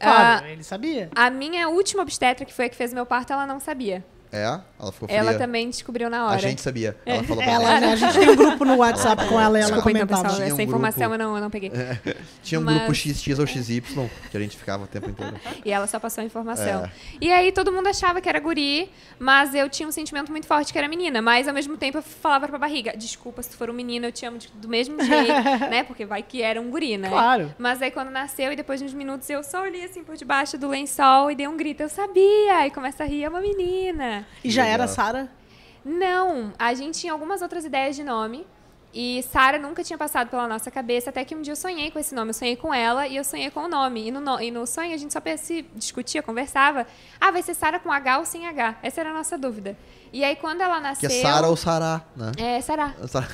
Claro, 0.00 0.46
ele 0.46 0.62
sabia. 0.64 1.10
A 1.14 1.28
minha 1.28 1.68
última 1.68 2.02
obstetra, 2.02 2.44
que 2.46 2.54
foi 2.54 2.64
a 2.66 2.68
que 2.70 2.76
fez 2.76 2.92
meu 2.94 3.04
parto, 3.04 3.32
ela 3.32 3.46
não 3.46 3.60
sabia. 3.60 4.02
É? 4.32 4.44
Ela 4.78 4.92
ficou 4.92 5.08
fria. 5.08 5.18
Ela 5.18 5.34
também 5.34 5.68
descobriu 5.68 6.08
na 6.08 6.26
hora. 6.26 6.36
A 6.36 6.38
gente 6.38 6.60
sabia. 6.60 6.96
Ela 7.04 7.22
falou 7.24 7.42
pra 7.42 7.52
Ela, 7.52 7.80
né, 7.80 7.92
a 7.92 7.96
gente 7.96 8.16
tem 8.18 8.30
um 8.30 8.36
grupo 8.36 8.64
no 8.64 8.76
WhatsApp 8.76 9.26
com 9.26 9.40
ela 9.40 9.58
e 9.58 9.62
ela 9.62 9.72
Desculpa, 9.72 9.90
então, 9.90 10.06
comentava. 10.06 10.22
pessoal, 10.22 10.36
Tinha 10.36 10.46
um 10.46 10.52
essa 10.54 10.62
informação 10.62 11.08
grupo. 11.08 11.14
eu 11.14 11.18
não, 11.28 11.34
eu 11.36 11.42
não 11.42 11.50
peguei. 11.50 11.72
Tinha 12.42 12.60
um 12.60 12.64
Mas- 12.64 12.76
grupo 12.76 12.94
XX 12.94 13.38
ou 13.40 13.46
XY 13.46 13.82
que 14.30 14.36
a 14.36 14.40
gente 14.40 14.56
ficava 14.56 14.84
o 14.84 14.86
tempo 14.86 15.10
inteiro. 15.10 15.34
E 15.64 15.72
ela 15.72 15.86
só 15.88 15.98
passou 15.98 16.22
a 16.22 16.24
informação. 16.24 16.84
É. 16.84 16.90
E 17.20 17.30
aí 17.32 17.50
todo 17.50 17.72
mundo 17.72 17.88
achava 17.88 18.20
que 18.20 18.28
era 18.28 18.38
guri, 18.38 18.88
mas 19.18 19.52
eu 19.54 19.68
tinha 19.68 19.88
um 19.88 19.92
sentimento 19.92 20.30
muito 20.30 20.46
forte 20.46 20.72
que 20.72 20.78
era 20.78 20.86
menina. 20.88 21.20
Mas 21.20 21.48
ao 21.48 21.52
mesmo 21.54 21.76
tempo 21.76 21.98
eu 21.98 22.02
falava 22.02 22.46
pra 22.46 22.56
barriga: 22.56 22.96
desculpa, 22.96 23.42
se 23.42 23.50
tu 23.50 23.56
for 23.56 23.68
um 23.68 23.74
menino, 23.74 24.06
eu 24.06 24.12
te 24.12 24.24
amo 24.24 24.38
de- 24.38 24.48
do 24.54 24.68
mesmo 24.68 25.02
jeito, 25.02 25.32
né? 25.68 25.82
Porque 25.82 26.04
vai 26.06 26.22
que 26.22 26.40
era 26.40 26.60
um 26.60 26.70
guri, 26.70 26.96
né? 26.96 27.08
Claro. 27.08 27.52
Mas 27.58 27.82
aí 27.82 27.90
quando 27.90 28.10
nasceu 28.10 28.52
e 28.52 28.56
depois 28.56 28.78
de 28.78 28.86
uns 28.86 28.94
minutos 28.94 29.28
eu 29.28 29.42
só 29.42 29.62
olhei 29.62 29.84
assim 29.84 30.04
por 30.04 30.16
debaixo 30.16 30.56
do 30.56 30.68
lençol 30.68 31.30
e 31.32 31.34
dei 31.34 31.48
um 31.48 31.56
grito: 31.56 31.82
eu 31.82 31.88
sabia! 31.88 32.64
E 32.66 32.70
começa 32.70 33.02
a 33.02 33.06
rir, 33.06 33.24
é 33.24 33.28
uma 33.28 33.40
menina. 33.40 34.19
E 34.44 34.50
já 34.50 34.62
Legal. 34.62 34.74
era 34.74 34.88
Sara? 34.88 35.30
Não, 35.84 36.52
a 36.58 36.74
gente 36.74 36.98
tinha 37.00 37.12
algumas 37.12 37.42
outras 37.42 37.64
ideias 37.64 37.96
de 37.96 38.04
nome. 38.04 38.46
E 38.92 39.22
Sara 39.22 39.56
nunca 39.56 39.84
tinha 39.84 39.96
passado 39.96 40.28
pela 40.30 40.48
nossa 40.48 40.68
cabeça, 40.68 41.10
até 41.10 41.24
que 41.24 41.32
um 41.32 41.40
dia 41.42 41.52
eu 41.52 41.56
sonhei 41.56 41.92
com 41.92 41.98
esse 42.00 42.12
nome. 42.12 42.30
Eu 42.30 42.34
sonhei 42.34 42.56
com 42.56 42.74
ela 42.74 43.06
e 43.06 43.14
eu 43.16 43.22
sonhei 43.22 43.48
com 43.48 43.60
o 43.60 43.68
nome. 43.68 44.08
E 44.08 44.10
no, 44.10 44.20
no- 44.20 44.40
e 44.40 44.50
no 44.50 44.66
sonho 44.66 44.92
a 44.92 44.96
gente 44.96 45.12
só 45.12 45.20
se 45.38 45.62
discutia, 45.76 46.22
conversava. 46.24 46.84
Ah, 47.20 47.30
vai 47.30 47.40
ser 47.40 47.54
Sara 47.54 47.78
com 47.78 47.90
H 47.92 48.18
ou 48.18 48.24
sem 48.24 48.48
H? 48.48 48.78
Essa 48.82 49.00
era 49.00 49.10
a 49.10 49.14
nossa 49.14 49.38
dúvida. 49.38 49.76
E 50.12 50.24
aí 50.24 50.36
quando 50.36 50.60
ela 50.60 50.76
Que 50.76 50.82
nasceu. 50.82 51.10
é 51.10 51.22
Sara 51.22 51.46
ou 51.48 51.56
Sará, 51.56 52.02
né? 52.16 52.32
É. 52.36 52.60
Sara- 52.60 52.94
É 53.02 53.06
Sara. 53.06 53.28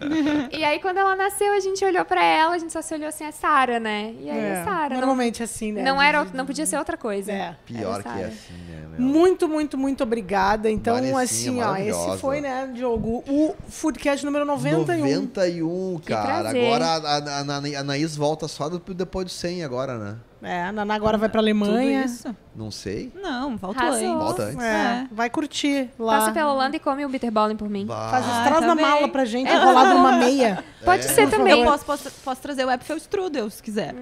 e 0.52 0.64
aí 0.64 0.80
quando 0.80 0.98
ela 0.98 1.14
nasceu, 1.14 1.52
a 1.52 1.60
gente 1.60 1.84
olhou 1.84 2.04
pra 2.04 2.22
ela, 2.22 2.54
a 2.54 2.58
gente 2.58 2.72
só 2.72 2.82
se 2.82 2.92
olhou 2.94 3.08
assim, 3.08 3.24
é 3.24 3.30
Sara, 3.30 3.78
né? 3.78 4.14
E 4.20 4.28
aí 4.30 4.38
é, 4.38 4.64
Sara. 4.64 4.88
Não, 4.90 4.96
Normalmente 4.96 5.42
assim, 5.42 5.72
né? 5.72 5.82
não 5.82 6.00
era, 6.00 6.24
não 6.32 6.44
podia 6.46 6.66
ser 6.66 6.76
outra 6.78 6.96
coisa. 6.96 7.30
É. 7.32 7.56
Pior 7.66 8.02
que 8.02 8.08
é 8.08 8.24
assim, 8.24 8.52
né? 8.68 8.86
meu? 8.98 9.00
Muito, 9.00 9.48
muito, 9.48 9.78
muito 9.78 10.02
obrigada. 10.02 10.70
Então, 10.70 10.96
assim, 11.18 11.62
ó, 11.62 11.76
esse 11.76 12.18
foi, 12.18 12.40
né, 12.40 12.70
Diogo, 12.74 13.22
o 13.28 13.54
Foodcast 13.68 14.24
número 14.24 14.44
91. 14.44 14.78
91, 14.80 16.00
cara. 16.04 16.50
Agora 16.50 16.86
a, 16.86 16.96
a, 16.96 17.16
a, 17.18 17.76
a 17.76 17.80
Anaís 17.80 18.16
volta 18.16 18.48
só 18.48 18.68
depois 18.68 19.26
do 19.26 19.30
100 19.30 19.64
agora, 19.64 19.98
né? 19.98 20.16
É, 20.42 20.64
a 20.64 20.72
Naná 20.72 20.94
agora 20.94 21.16
vai 21.16 21.28
pra 21.30 21.40
Tudo 21.40 21.46
Alemanha. 21.46 22.04
isso? 22.04 22.34
Não 22.54 22.70
sei. 22.70 23.10
Não, 23.14 23.56
volta 23.56 23.80
Arrasou. 23.80 23.98
antes. 24.06 24.22
Volta 24.24 24.42
antes. 24.44 24.58
É, 24.64 24.68
É. 24.70 25.08
vai 25.10 25.30
curtir 25.30 25.88
lá. 25.98 26.18
Passa 26.18 26.32
pela 26.32 26.52
Holanda 26.52 26.76
e 26.76 26.78
come 26.78 27.04
o 27.04 27.08
bitterballen 27.08 27.56
por 27.56 27.68
mim. 27.70 27.86
Bah. 27.86 28.08
Faz, 28.10 28.24
Ah, 28.28 28.44
traz 28.44 28.66
na 28.66 28.74
mala 28.74 29.08
pra 29.08 29.24
gente, 29.24 29.50
enrolado 29.50 29.94
numa 29.94 30.12
meia. 30.12 30.62
Pode 30.84 31.04
É. 31.06 31.08
ser 31.08 31.28
Por 31.28 31.38
também. 31.38 31.60
Eu 31.60 31.64
posso, 31.70 31.84
posso, 31.84 32.10
posso 32.22 32.40
trazer 32.42 32.64
o 32.64 32.70
Epfel 32.70 32.96
Strudel, 32.98 33.48
se 33.50 33.62
quiser. 33.62 33.94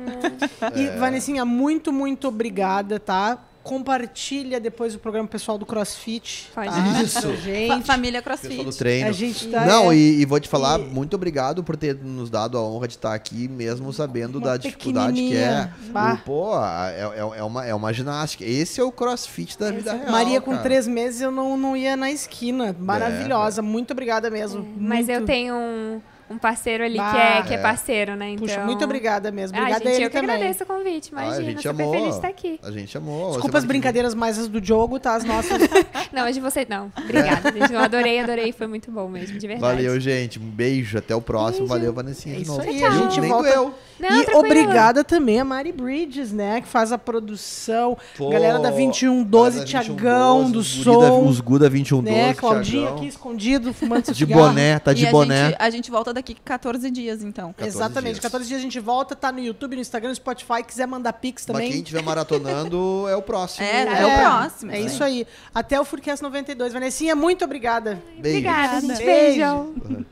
E, 0.75 0.89
Vanessinha, 0.99 1.45
muito, 1.45 1.93
muito 1.93 2.29
obrigada, 2.29 2.99
tá? 2.99 3.39
Compartilha 3.65 4.61
depois 4.61 4.95
o 4.95 4.99
programa 4.99 5.27
pessoal 5.27 5.57
do 5.57 5.65
CrossFit. 5.65 6.51
Pode. 6.55 6.69
tá? 6.69 7.03
Isso. 7.03 7.21
Pra 7.23 7.31
Fa- 7.31 7.37
Gente, 7.37 7.87
família 7.87 8.23
Pessoal 8.23 8.49
do 8.51 8.55
CrossFit. 8.63 8.79
treino. 8.79 9.09
a 9.09 9.13
gente 9.13 9.49
tá... 9.49 9.65
Não, 9.65 9.91
é, 9.91 9.97
e, 9.97 10.21
e 10.21 10.25
vou 10.27 10.39
te 10.39 10.49
falar, 10.49 10.79
E- 10.79 10.85
muito 10.85 11.15
obrigado 11.17 11.65
por 11.65 11.75
ter 11.77 11.95
nos 11.97 12.29
dado 12.29 12.59
a 12.59 12.63
honra 12.63 12.87
de 12.87 12.95
estar 12.95 13.15
aqui, 13.15 13.49
mesmo 13.49 13.91
sabendo 13.93 14.37
Uma 14.39 14.49
da 14.49 14.57
dificuldade 14.59 15.15
que 15.21 15.35
é. 15.37 15.71
O- 16.15 16.17
Pô, 16.19 16.55
é, 16.63 17.01
é, 17.17 17.39
é 17.39 17.43
uma, 17.43 17.65
é 17.67 17.75
uma 17.75 17.93
ginástica. 17.93 18.45
Esse 18.45 18.81
é 18.81 18.85
o 18.85 18.93
crossfit 18.93 19.59
da 19.59 19.71
vida 19.73 19.95
real. 19.95 20.13
Maria, 20.13 20.41
com 20.43 20.51
cara. 20.53 20.63
três 20.63 20.87
meses, 20.87 21.23
eu 21.23 21.31
não, 21.31 21.57
não 21.57 21.75
ia 21.77 21.97
na 21.97 22.11
esquina. 22.13 22.77
Maravilhosa. 22.79 23.63
Muito 23.63 23.93
obrigada 23.93 24.29
mesmo. 24.31 24.67
Mas 24.77 25.09
eu 25.09 25.17
Muito- 25.17 25.27
tenho 25.27 25.55
um, 25.55 26.03
um 26.31 26.39
parceiro 26.39 26.83
ali 26.85 26.95
que 26.95 26.99
Bah. 26.99 27.17
é, 27.39 27.43
que 27.43 27.53
é 27.55 27.57
É. 27.57 27.61
parceiro, 27.61 28.17
né? 28.17 28.31
Então... 28.31 28.47
Puxa, 28.47 28.61
muito 28.65 28.83
obrigada 28.85 29.31
mesmo. 29.31 29.57
Ah, 29.57 29.61
Obrigada 29.61 29.85
gente, 29.85 29.93
a 29.93 29.97
ele 29.97 30.05
eu 30.07 30.11
que 30.11 30.17
também. 30.17 30.35
agradeço 30.37 30.65
o 30.65 30.67
convite, 30.67 31.11
Ah, 31.15 31.19
a 31.21 31.25
imagina. 31.25 31.45
gente 31.51 31.63
super 31.63 31.83
amou. 31.83 31.93
feliz 31.93 32.09
de 32.11 32.15
estar 32.17 32.29
aqui. 32.29 32.61
A 32.63 32.71
gente 32.71 32.97
amou. 32.99 33.33
Desculpa 33.33 33.59
as 33.59 33.65
que 33.65 33.69
brincadeiras 33.69 34.15
mais 34.15 34.39
as 34.39 34.49
do 34.49 34.61
Diogo, 34.61 34.99
tá? 34.99 35.15
As 35.15 35.25
nossas. 35.25 35.61
Não, 36.13 36.23
mas 36.23 36.35
de 36.35 36.41
você, 36.41 36.65
não. 36.69 36.93
Obrigada, 36.97 37.51
gente. 37.53 37.73
Eu 37.73 37.81
adorei, 37.81 38.21
adorei. 38.21 38.53
Foi 38.53 38.67
muito 38.69 38.89
bom 38.91 39.09
mesmo, 39.09 39.37
de 39.37 39.47
verdade. 39.49 39.75
Valeu, 39.83 39.99
gente. 39.99 40.39
Um 40.39 40.43
beijo. 40.49 40.97
Até 40.97 41.15
o 41.15 41.21
próximo. 41.21 41.67
Beijo. 41.67 41.69
Valeu, 41.75 41.93
Vanessinha, 41.93 42.37
É 42.37 42.39
isso 42.39 42.61
aí, 42.61 42.85
a 42.85 42.91
gente 42.91 43.21
Nem 43.21 43.31
volta- 43.31 43.49
doeu. 43.53 43.75
Não, 43.99 44.09
e 44.09 44.25
tranquilo. 44.25 44.39
obrigada 44.39 45.03
também 45.05 45.41
a 45.41 45.45
Mari 45.45 45.73
Bridges, 45.73 46.33
né? 46.33 46.61
Que 46.61 46.69
faz 46.69 46.93
a 46.93 46.99
produção. 46.99 47.97
Pô, 48.17 48.29
galera 48.31 48.59
da 48.59 48.71
2112, 48.71 49.59
galera 49.59 49.73
da 49.73 49.83
Tiagão, 49.83 50.51
2112, 50.51 50.53
do 50.53 50.59
os 50.61 50.85
guri 50.85 51.01
da- 51.01 51.09
som. 51.09 51.25
Os 51.29 51.41
Guda 51.41 51.69
2112. 51.71 52.11
né? 52.29 52.35
Claudinho 52.35 52.81
Thiagão. 52.83 52.97
aqui 52.99 53.07
escondido, 53.09 53.75
fumando 53.75 54.05
seu 54.05 54.15
De 54.15 54.27
boné, 54.27 54.79
tá 54.79 54.93
de 54.93 55.05
e 55.05 55.09
a 55.09 55.11
boné. 55.11 55.47
gente, 55.49 55.57
a 55.59 55.71
gente 55.71 55.91
volta 55.91 56.14
daqui 56.15 56.35
14 56.35 56.91
dias, 56.91 57.23
então. 57.23 57.53
14 57.53 57.77
Exatamente. 57.77 58.13
dias. 58.15 58.23
14 58.23 58.49
dias 58.49 58.61
a 58.61 58.63
gente 58.63 58.81
volta, 58.81 59.15
tá 59.15 59.31
no 59.31 59.41
YouTube, 59.41 59.77
no 59.77 59.83
Instagram, 59.83 60.11
no 60.11 60.15
Spotify. 60.15 60.63
Quiser 60.67 60.87
mandar 60.87 61.13
pix 61.15 61.43
Mas 61.43 61.47
também. 61.47 61.71
quem 61.71 61.81
estiver 61.81 62.03
maratonando 62.03 63.07
é 63.11 63.17
o 63.17 63.23
próximo. 63.23 63.67
É, 63.67 63.83
é 63.83 64.07
o 64.07 64.21
próximo. 64.21 64.73
É 64.73 64.77
sim. 64.77 64.87
isso 64.87 65.05
aí. 65.05 65.27
Até 65.55 65.81
o 65.81 65.85
Foodcast 65.85 66.23
92. 66.23 66.73
Vanessinha, 66.73 67.15
muito 67.15 67.45
obrigada. 67.45 68.03
Beijo. 68.19 68.39
Obrigada, 68.39 68.81
gente. 68.81 69.05
Beijo. 69.05 69.75
Beijo. 69.75 70.07